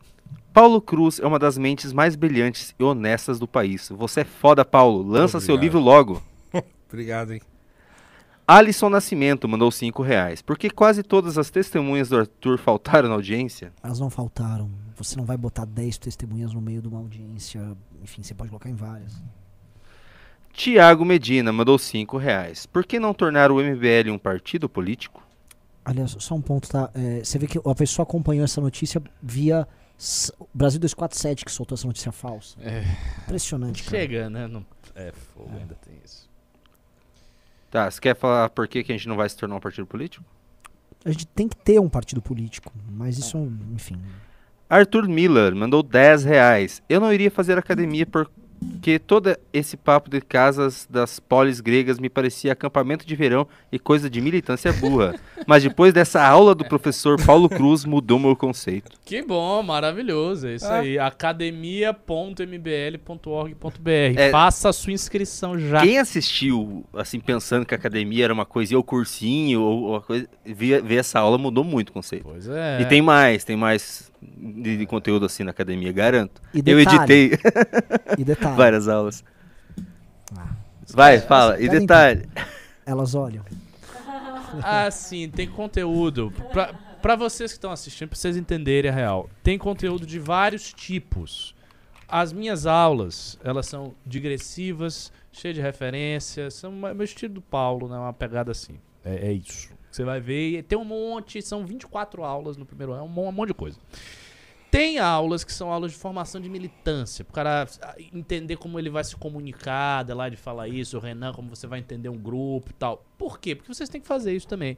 [0.55, 3.89] Paulo Cruz é uma das mentes mais brilhantes e honestas do país.
[3.89, 5.05] Você é foda, Paulo.
[5.05, 5.63] Lança seu Obrigado.
[5.63, 6.23] livro logo.
[6.87, 7.41] Obrigado, hein?
[8.47, 10.41] Alisson Nascimento mandou 5 reais.
[10.41, 13.73] Por que quase todas as testemunhas do Arthur faltaram na audiência?
[13.83, 14.71] Elas não faltaram.
[14.95, 17.75] Você não vai botar 10 testemunhas no meio de uma audiência.
[18.01, 19.21] Enfim, você pode colocar em várias.
[20.53, 22.65] Tiago Medina mandou 5 reais.
[22.65, 25.21] Por que não tornar o MBL um partido político?
[25.83, 26.89] Aliás, só um ponto, tá?
[26.93, 29.67] É, você vê que a pessoa acompanhou essa notícia via
[30.53, 32.57] Brasil 247, que soltou essa notícia falsa.
[32.61, 32.83] É,
[33.23, 33.97] Impressionante, cara.
[33.97, 34.47] chega, né?
[34.47, 36.29] Não, é fogo, ainda tem isso.
[37.71, 39.85] Tá, você quer falar por que, que a gente não vai se tornar um partido
[39.85, 40.23] político?
[41.03, 43.37] A gente tem que ter um partido político, mas isso,
[43.73, 44.01] enfim.
[44.69, 46.81] Arthur Miller mandou 10 reais.
[46.89, 48.05] Eu não iria fazer academia
[48.73, 53.79] porque todo esse papo de casas das polis gregas me parecia acampamento de verão e
[53.79, 55.15] coisa de militância burra.
[55.47, 58.91] Mas depois dessa aula do professor Paulo Cruz mudou meu conceito.
[59.03, 60.47] Que bom, maravilhoso.
[60.47, 60.79] É isso Ah.
[60.79, 60.99] aí.
[62.65, 63.89] academia.mbl.org.br.
[64.19, 64.29] É.
[64.31, 65.81] Faça a sua inscrição já.
[65.81, 70.27] Quem assistiu, assim, pensando que a academia era uma coisinha, ou cursinho, ou, ou coisa,
[70.45, 72.23] vê, vê essa aula, mudou muito o conceito.
[72.25, 72.81] Pois é.
[72.81, 76.41] E tem mais, tem mais de, de conteúdo assim na academia, garanto.
[76.53, 77.39] E Eu detalhe, editei
[78.17, 79.23] E detalhe, várias aulas.
[80.35, 80.49] Ah.
[80.93, 81.59] Vai, fala.
[81.59, 82.27] E detalhe.
[82.85, 83.43] elas olham.
[84.63, 86.31] Ah, sim, tem conteúdo.
[86.53, 89.29] Pra, pra vocês que estão assistindo, pra vocês entenderem a real.
[89.43, 91.53] Tem conteúdo de vários tipos.
[92.07, 96.53] As minhas aulas, elas são digressivas, cheias de referências.
[96.53, 97.97] São meu estilo do Paulo, né?
[97.97, 98.75] Uma pegada assim.
[99.03, 99.74] É, é isso.
[99.95, 100.63] Você vai ver.
[100.63, 103.79] Tem um monte, são 24 aulas no primeiro ano, um mon- um monte de coisa.
[104.69, 108.77] Tem aulas que são aulas de formação de militância, para o cara ah, entender como
[108.77, 112.17] ele vai se comunicar, lá de falar isso, o Renan, como você vai entender um
[112.17, 113.05] grupo e tal.
[113.17, 113.55] Por quê?
[113.55, 114.77] Porque vocês têm que fazer isso também.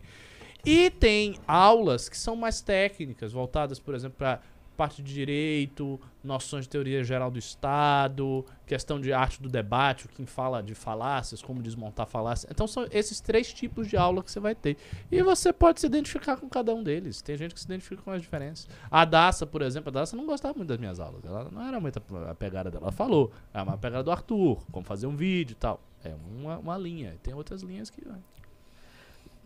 [0.63, 4.39] E tem aulas que são mais técnicas, voltadas, por exemplo, para
[4.77, 10.09] parte de direito, noções de teoria geral do Estado, questão de arte do debate, o
[10.09, 12.51] que fala de falácias, como desmontar falácias.
[12.51, 14.77] Então são esses três tipos de aula que você vai ter.
[15.11, 17.21] E você pode se identificar com cada um deles.
[17.21, 18.69] Tem gente que se identifica com as diferenças.
[18.91, 21.25] A Daça, por exemplo, a Daça não gostava muito das minhas aulas.
[21.25, 22.85] Ela não era muito a pegada dela.
[22.85, 25.81] Ela falou, é uma pegada do Arthur, como fazer um vídeo e tal.
[26.03, 27.15] É uma, uma linha.
[27.23, 28.01] Tem outras linhas que.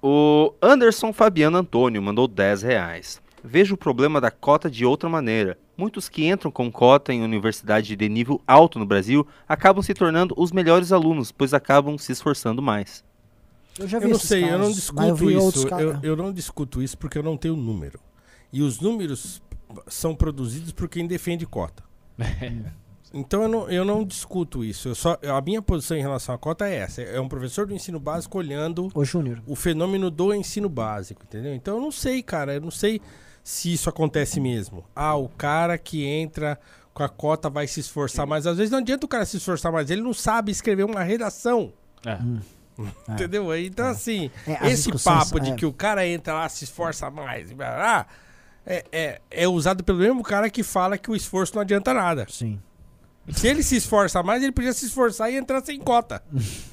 [0.02, 3.22] O Anderson Fabiano Antônio mandou 10 reais.
[3.44, 5.58] Vejo o problema da cota de outra maneira.
[5.76, 10.36] Muitos que entram com cota em universidade de nível alto no Brasil acabam se tornando
[10.38, 13.04] os melhores alunos, pois acabam se esforçando mais.
[13.80, 15.74] Eu já vi Eu não sei, eu não casos, eu discuto vi outros isso.
[15.74, 18.00] Eu, eu não discuto isso porque eu não tenho número.
[18.54, 19.42] E os números
[19.88, 21.84] são produzidos por quem defende cota.
[23.14, 24.88] Então eu não, eu não discuto isso.
[24.88, 27.02] Eu só, a minha posição em relação à cota é essa.
[27.02, 31.54] É um professor do ensino básico olhando Júnior, o fenômeno do ensino básico, entendeu?
[31.54, 32.54] Então eu não sei, cara.
[32.54, 33.02] Eu não sei
[33.44, 34.84] se isso acontece mesmo.
[34.96, 36.60] Ah, o cara que entra
[36.94, 38.46] com a cota vai se esforçar mais.
[38.46, 39.90] Às vezes não adianta o cara se esforçar mais.
[39.90, 41.74] Ele não sabe escrever uma redação.
[42.06, 42.18] É.
[43.08, 43.12] É.
[43.12, 43.56] Entendeu?
[43.58, 45.56] Então, assim, É, esse papo de é.
[45.56, 48.06] que o cara entra lá, se esforça mais, blá, blá, blá,
[48.66, 52.26] é, é, é usado pelo mesmo cara que fala que o esforço não adianta nada.
[52.30, 52.60] sim.
[53.30, 56.24] Se ele se esforça mais, ele podia se esforçar e entrar sem cota.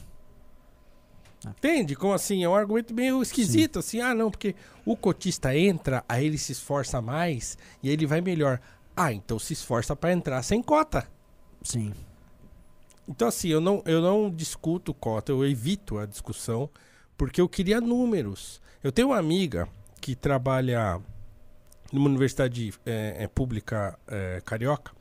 [1.47, 1.95] Entende?
[1.95, 2.43] Como assim?
[2.43, 4.01] É um argumento meio esquisito, assim.
[4.01, 4.55] Ah, não, porque
[4.85, 8.61] o cotista entra, aí ele se esforça mais e aí ele vai melhor.
[8.97, 11.07] Ah, então se esforça pra entrar sem cota.
[11.63, 11.93] Sim.
[13.09, 16.69] Então, assim, eu não, eu não discuto cota, eu evito a discussão,
[17.17, 18.61] porque eu queria números.
[18.83, 19.69] Eu tenho uma amiga
[20.01, 21.01] que trabalha
[21.93, 24.93] numa universidade é, é, pública é, carioca,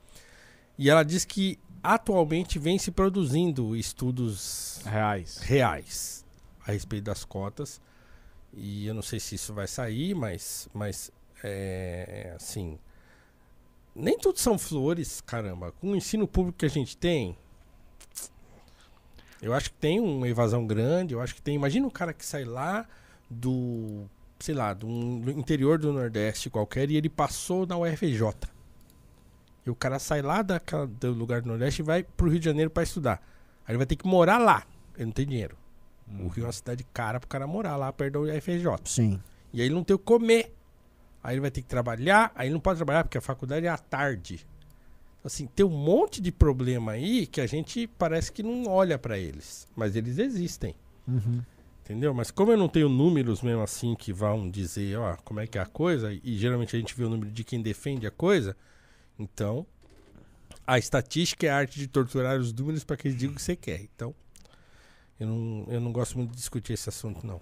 [0.77, 5.37] e ela diz que atualmente vem se produzindo estudos Reais.
[5.39, 6.16] reais
[6.67, 7.81] a respeito das cotas.
[8.53, 11.11] E eu não sei se isso vai sair, mas, mas
[11.43, 12.77] é, assim.
[13.95, 15.71] Nem tudo são flores, caramba.
[15.71, 17.35] Com o ensino público que a gente tem,
[19.41, 21.13] eu acho que tem uma evasão grande.
[21.13, 21.55] Eu acho que tem.
[21.55, 22.87] Imagina um cara que sai lá
[23.29, 24.05] do,
[24.39, 24.87] sei lá, do,
[25.31, 28.33] interior do Nordeste qualquer e ele passou na UFJ.
[29.65, 32.45] E o cara sai lá daquela- do lugar do Nordeste e vai pro Rio de
[32.45, 33.21] Janeiro para estudar.
[33.65, 34.63] Aí ele vai ter que morar lá.
[34.95, 35.57] Ele não tem dinheiro.
[36.19, 38.65] O Rio é uma cidade cara pro cara morar lá perto da UFJ.
[38.85, 39.21] Sim.
[39.53, 40.53] E aí ele não tem o que comer.
[41.23, 42.31] Aí ele vai ter que trabalhar.
[42.35, 44.47] Aí ele não pode trabalhar porque a faculdade é à tarde.
[45.23, 49.17] Assim, tem um monte de problema aí que a gente parece que não olha pra
[49.17, 49.67] eles.
[49.75, 50.73] Mas eles existem.
[51.07, 51.41] Uhum.
[51.83, 52.13] Entendeu?
[52.13, 55.57] Mas como eu não tenho números mesmo assim que vão dizer, ó, como é que
[55.57, 58.57] é a coisa, e geralmente a gente vê o número de quem defende a coisa,
[59.17, 59.65] então
[60.65, 63.41] A estatística é a arte de torturar os números para que eles digam o que
[63.41, 63.81] você quer.
[63.81, 64.13] Então,
[65.19, 67.39] eu não, eu não gosto muito de discutir esse assunto, não.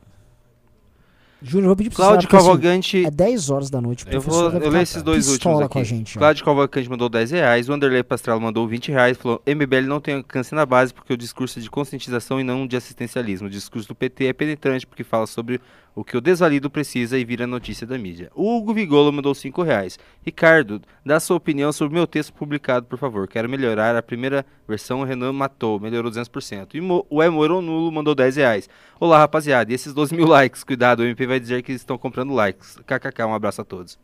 [1.42, 3.06] Júnior, vou pedir pra Cláudio porque, assim.
[3.06, 4.04] É 10 horas da noite.
[4.06, 5.84] o Eu professor vou eu ler esses dois últimos com a aqui.
[5.84, 6.18] gente.
[6.18, 6.20] ó.
[6.20, 7.70] Cláudio Cavalcante mandou 10 reais.
[7.70, 9.18] O Anderlei Pastrello mandou 20 reais.
[9.18, 12.66] Falou: MBL não tem alcance na base porque o discurso é de conscientização e não
[12.66, 13.48] de assistencialismo.
[13.48, 15.62] O discurso do PT é penetrante porque fala sobre
[15.96, 18.30] o que o desvalido precisa e vira notícia da mídia.
[18.36, 19.98] O Hugo Vigolo mandou 5 reais.
[20.22, 23.28] Ricardo, dá sua opinião sobre o meu texto publicado, por favor.
[23.30, 23.96] Quero melhorar.
[23.96, 26.76] A primeira versão o Renan matou, melhorou 200%.
[26.76, 28.70] E Mo- o Emoro Nulo mandou 10 reais.
[29.00, 29.72] Olá, rapaziada.
[29.72, 30.66] E esses 12 mil likes?
[30.66, 32.76] Cuidado, o MP vai dizer que eles estão comprando likes.
[32.86, 33.98] KKK, um abraço a todos.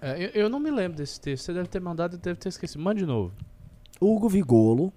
[0.00, 1.44] É, eu, eu não me lembro desse texto.
[1.44, 2.82] Você deve ter mandado e deve ter esquecido.
[2.82, 3.32] Mande de novo.
[4.00, 4.90] Hugo Vigolo,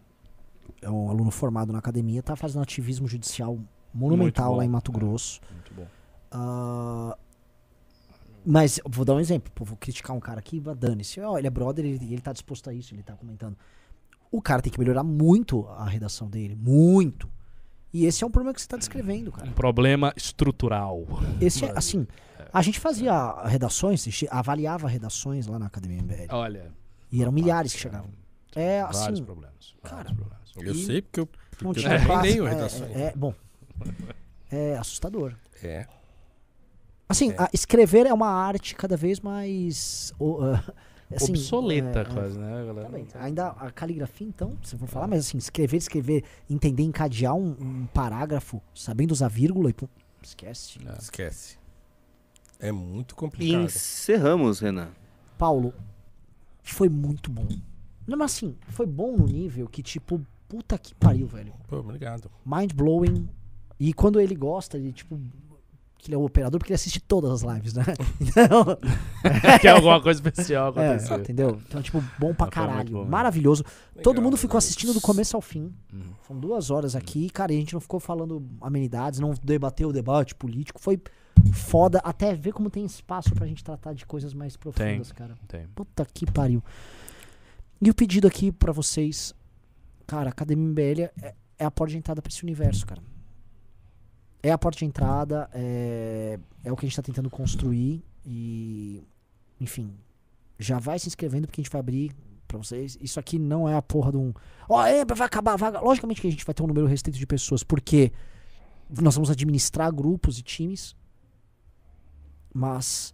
[0.82, 3.58] é um aluno formado na academia, tá fazendo ativismo judicial
[3.94, 4.96] monumental lá em Mato é.
[4.96, 5.42] Grosso.
[5.50, 5.59] Muito
[6.32, 7.18] Ah,
[8.46, 9.52] mas vou dar um exemplo.
[9.54, 11.20] pô, vou criticar um cara aqui, dane-se.
[11.22, 13.58] Ó, ele é brother e ele, ele tá disposto a isso, ele tá comentando.
[14.32, 16.56] O cara tem que melhorar muito a redação dele.
[16.56, 17.30] Muito.
[17.92, 19.50] E esse é um problema que você tá descrevendo, cara.
[19.50, 21.06] Um problema estrutural.
[21.42, 22.08] Esse é, assim,
[22.54, 26.28] a gente fazia redações, a gente avaliava redações lá na Academia MBL.
[26.30, 26.72] Olha.
[27.12, 28.12] E eram milhares que chegavam.
[28.56, 29.76] É, Vários assim, problemas.
[29.82, 30.40] Vários cara, problemas.
[30.56, 31.30] Eu sei porque eu,
[31.62, 32.40] não porque eu tinha classe.
[32.40, 32.96] É, redações.
[32.96, 33.34] é, é, bom.
[34.52, 35.36] É assustador.
[35.64, 35.88] É.
[37.10, 37.50] Assim, É.
[37.52, 40.14] escrever é uma arte cada vez mais.
[40.22, 40.64] ah,
[41.16, 42.86] assim, Obsoleta, é, é, quase, né, galera?
[42.88, 43.08] Também.
[43.16, 47.56] Ainda a caligrafia, então, se eu for falar, mas assim, escrever, escrever, entender, encadear um,
[47.60, 49.88] um parágrafo, sabendo usar vírgula e pum,
[50.22, 50.78] esquece.
[50.86, 50.98] É.
[51.00, 51.58] Esquece.
[52.60, 53.64] É muito E complicado.
[53.64, 54.90] encerramos, Renan.
[55.38, 55.74] Paulo,
[56.62, 57.48] foi muito bom.
[58.06, 61.54] Não, mas assim, foi bom no nível que, tipo, puta que pariu, velho.
[61.68, 62.30] Pô, obrigado.
[62.46, 63.28] Mind blowing.
[63.80, 65.18] E quando ele gosta, ele, tipo.
[66.02, 67.84] Que ele é o operador, porque ele assiste todas as lives, né?
[68.22, 68.66] Então,
[69.60, 71.18] que alguma coisa especial é, aconteceu.
[71.20, 71.62] entendeu?
[71.68, 72.90] Então, tipo, bom pra caralho.
[72.90, 73.06] bom.
[73.06, 73.64] Maravilhoso.
[73.92, 74.60] Legal, Todo mundo ficou né?
[74.60, 75.74] assistindo do começo ao fim.
[75.94, 76.14] Uhum.
[76.22, 79.94] Foram duas horas aqui, cara, e a gente não ficou falando amenidades, não debateu o
[79.94, 80.80] debate político.
[80.80, 80.98] Foi
[81.54, 85.36] foda até ver como tem espaço pra gente tratar de coisas mais profundas, cara.
[85.50, 85.68] Tem.
[85.76, 86.64] Puta que pariu.
[87.82, 89.34] E o pedido aqui pra vocês,
[90.08, 93.02] cara, a Academia MBL é, é a porta de entrada pra esse universo, cara.
[94.42, 99.04] É a porta de entrada, é, é o que a gente tá tentando construir e,
[99.60, 99.94] enfim,
[100.58, 102.16] já vai se inscrevendo porque a gente vai abrir
[102.48, 102.98] pra vocês.
[103.02, 104.34] Isso aqui não é a porra de um,
[104.68, 105.82] ó, é, vai acabar a vaga.
[105.82, 108.12] Logicamente que a gente vai ter um número restrito de pessoas, porque
[109.02, 110.96] nós vamos administrar grupos e times,
[112.54, 113.14] mas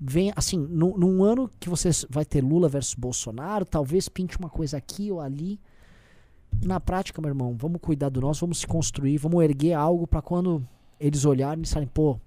[0.00, 4.48] vem assim, num, num ano que você vai ter Lula versus Bolsonaro, talvez pinte uma
[4.48, 5.60] coisa aqui ou ali.
[6.62, 10.22] Na prática, meu irmão, vamos cuidar do nosso, vamos se construir, vamos erguer algo pra
[10.22, 10.66] quando
[10.98, 12.18] eles olharem e disserem, pô,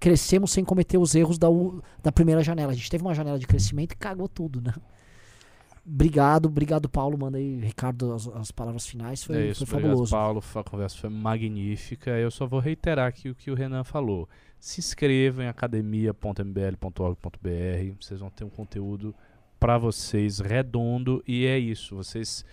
[0.00, 2.72] crescemos sem cometer os erros da, u- da primeira janela.
[2.72, 4.72] A gente teve uma janela de crescimento e cagou tudo, né?
[5.88, 7.16] Obrigado, obrigado, Paulo.
[7.16, 9.22] Manda aí, Ricardo, as, as palavras finais.
[9.22, 10.10] Foi, é isso, foi obrigado, fabuloso.
[10.10, 10.42] Paulo.
[10.66, 12.10] A conversa foi magnífica.
[12.10, 14.28] Eu só vou reiterar aqui o que o Renan falou.
[14.58, 17.94] Se inscrevam em academia.mbl.org.br.
[18.00, 19.14] Vocês vão ter um conteúdo
[19.60, 21.94] para vocês redondo e é isso.
[21.96, 22.44] Vocês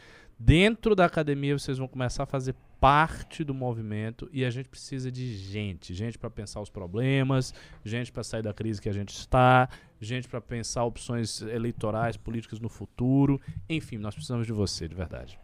[0.45, 5.09] dentro da academia vocês vão começar a fazer parte do movimento e a gente precisa
[5.09, 7.53] de gente, gente para pensar os problemas,
[7.83, 9.69] gente para sair da crise que a gente está,
[10.01, 13.39] gente para pensar opções eleitorais, políticas no futuro.
[13.69, 15.39] Enfim, nós precisamos de você, de verdade.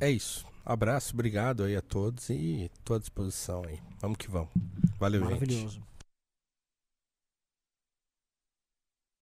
[0.00, 0.44] É isso.
[0.64, 3.78] Abraço, obrigado aí a todos e tô à disposição aí.
[4.00, 4.50] Vamos que vamos.
[4.98, 5.30] Valeu, gente.
[5.30, 5.87] Maravilhoso.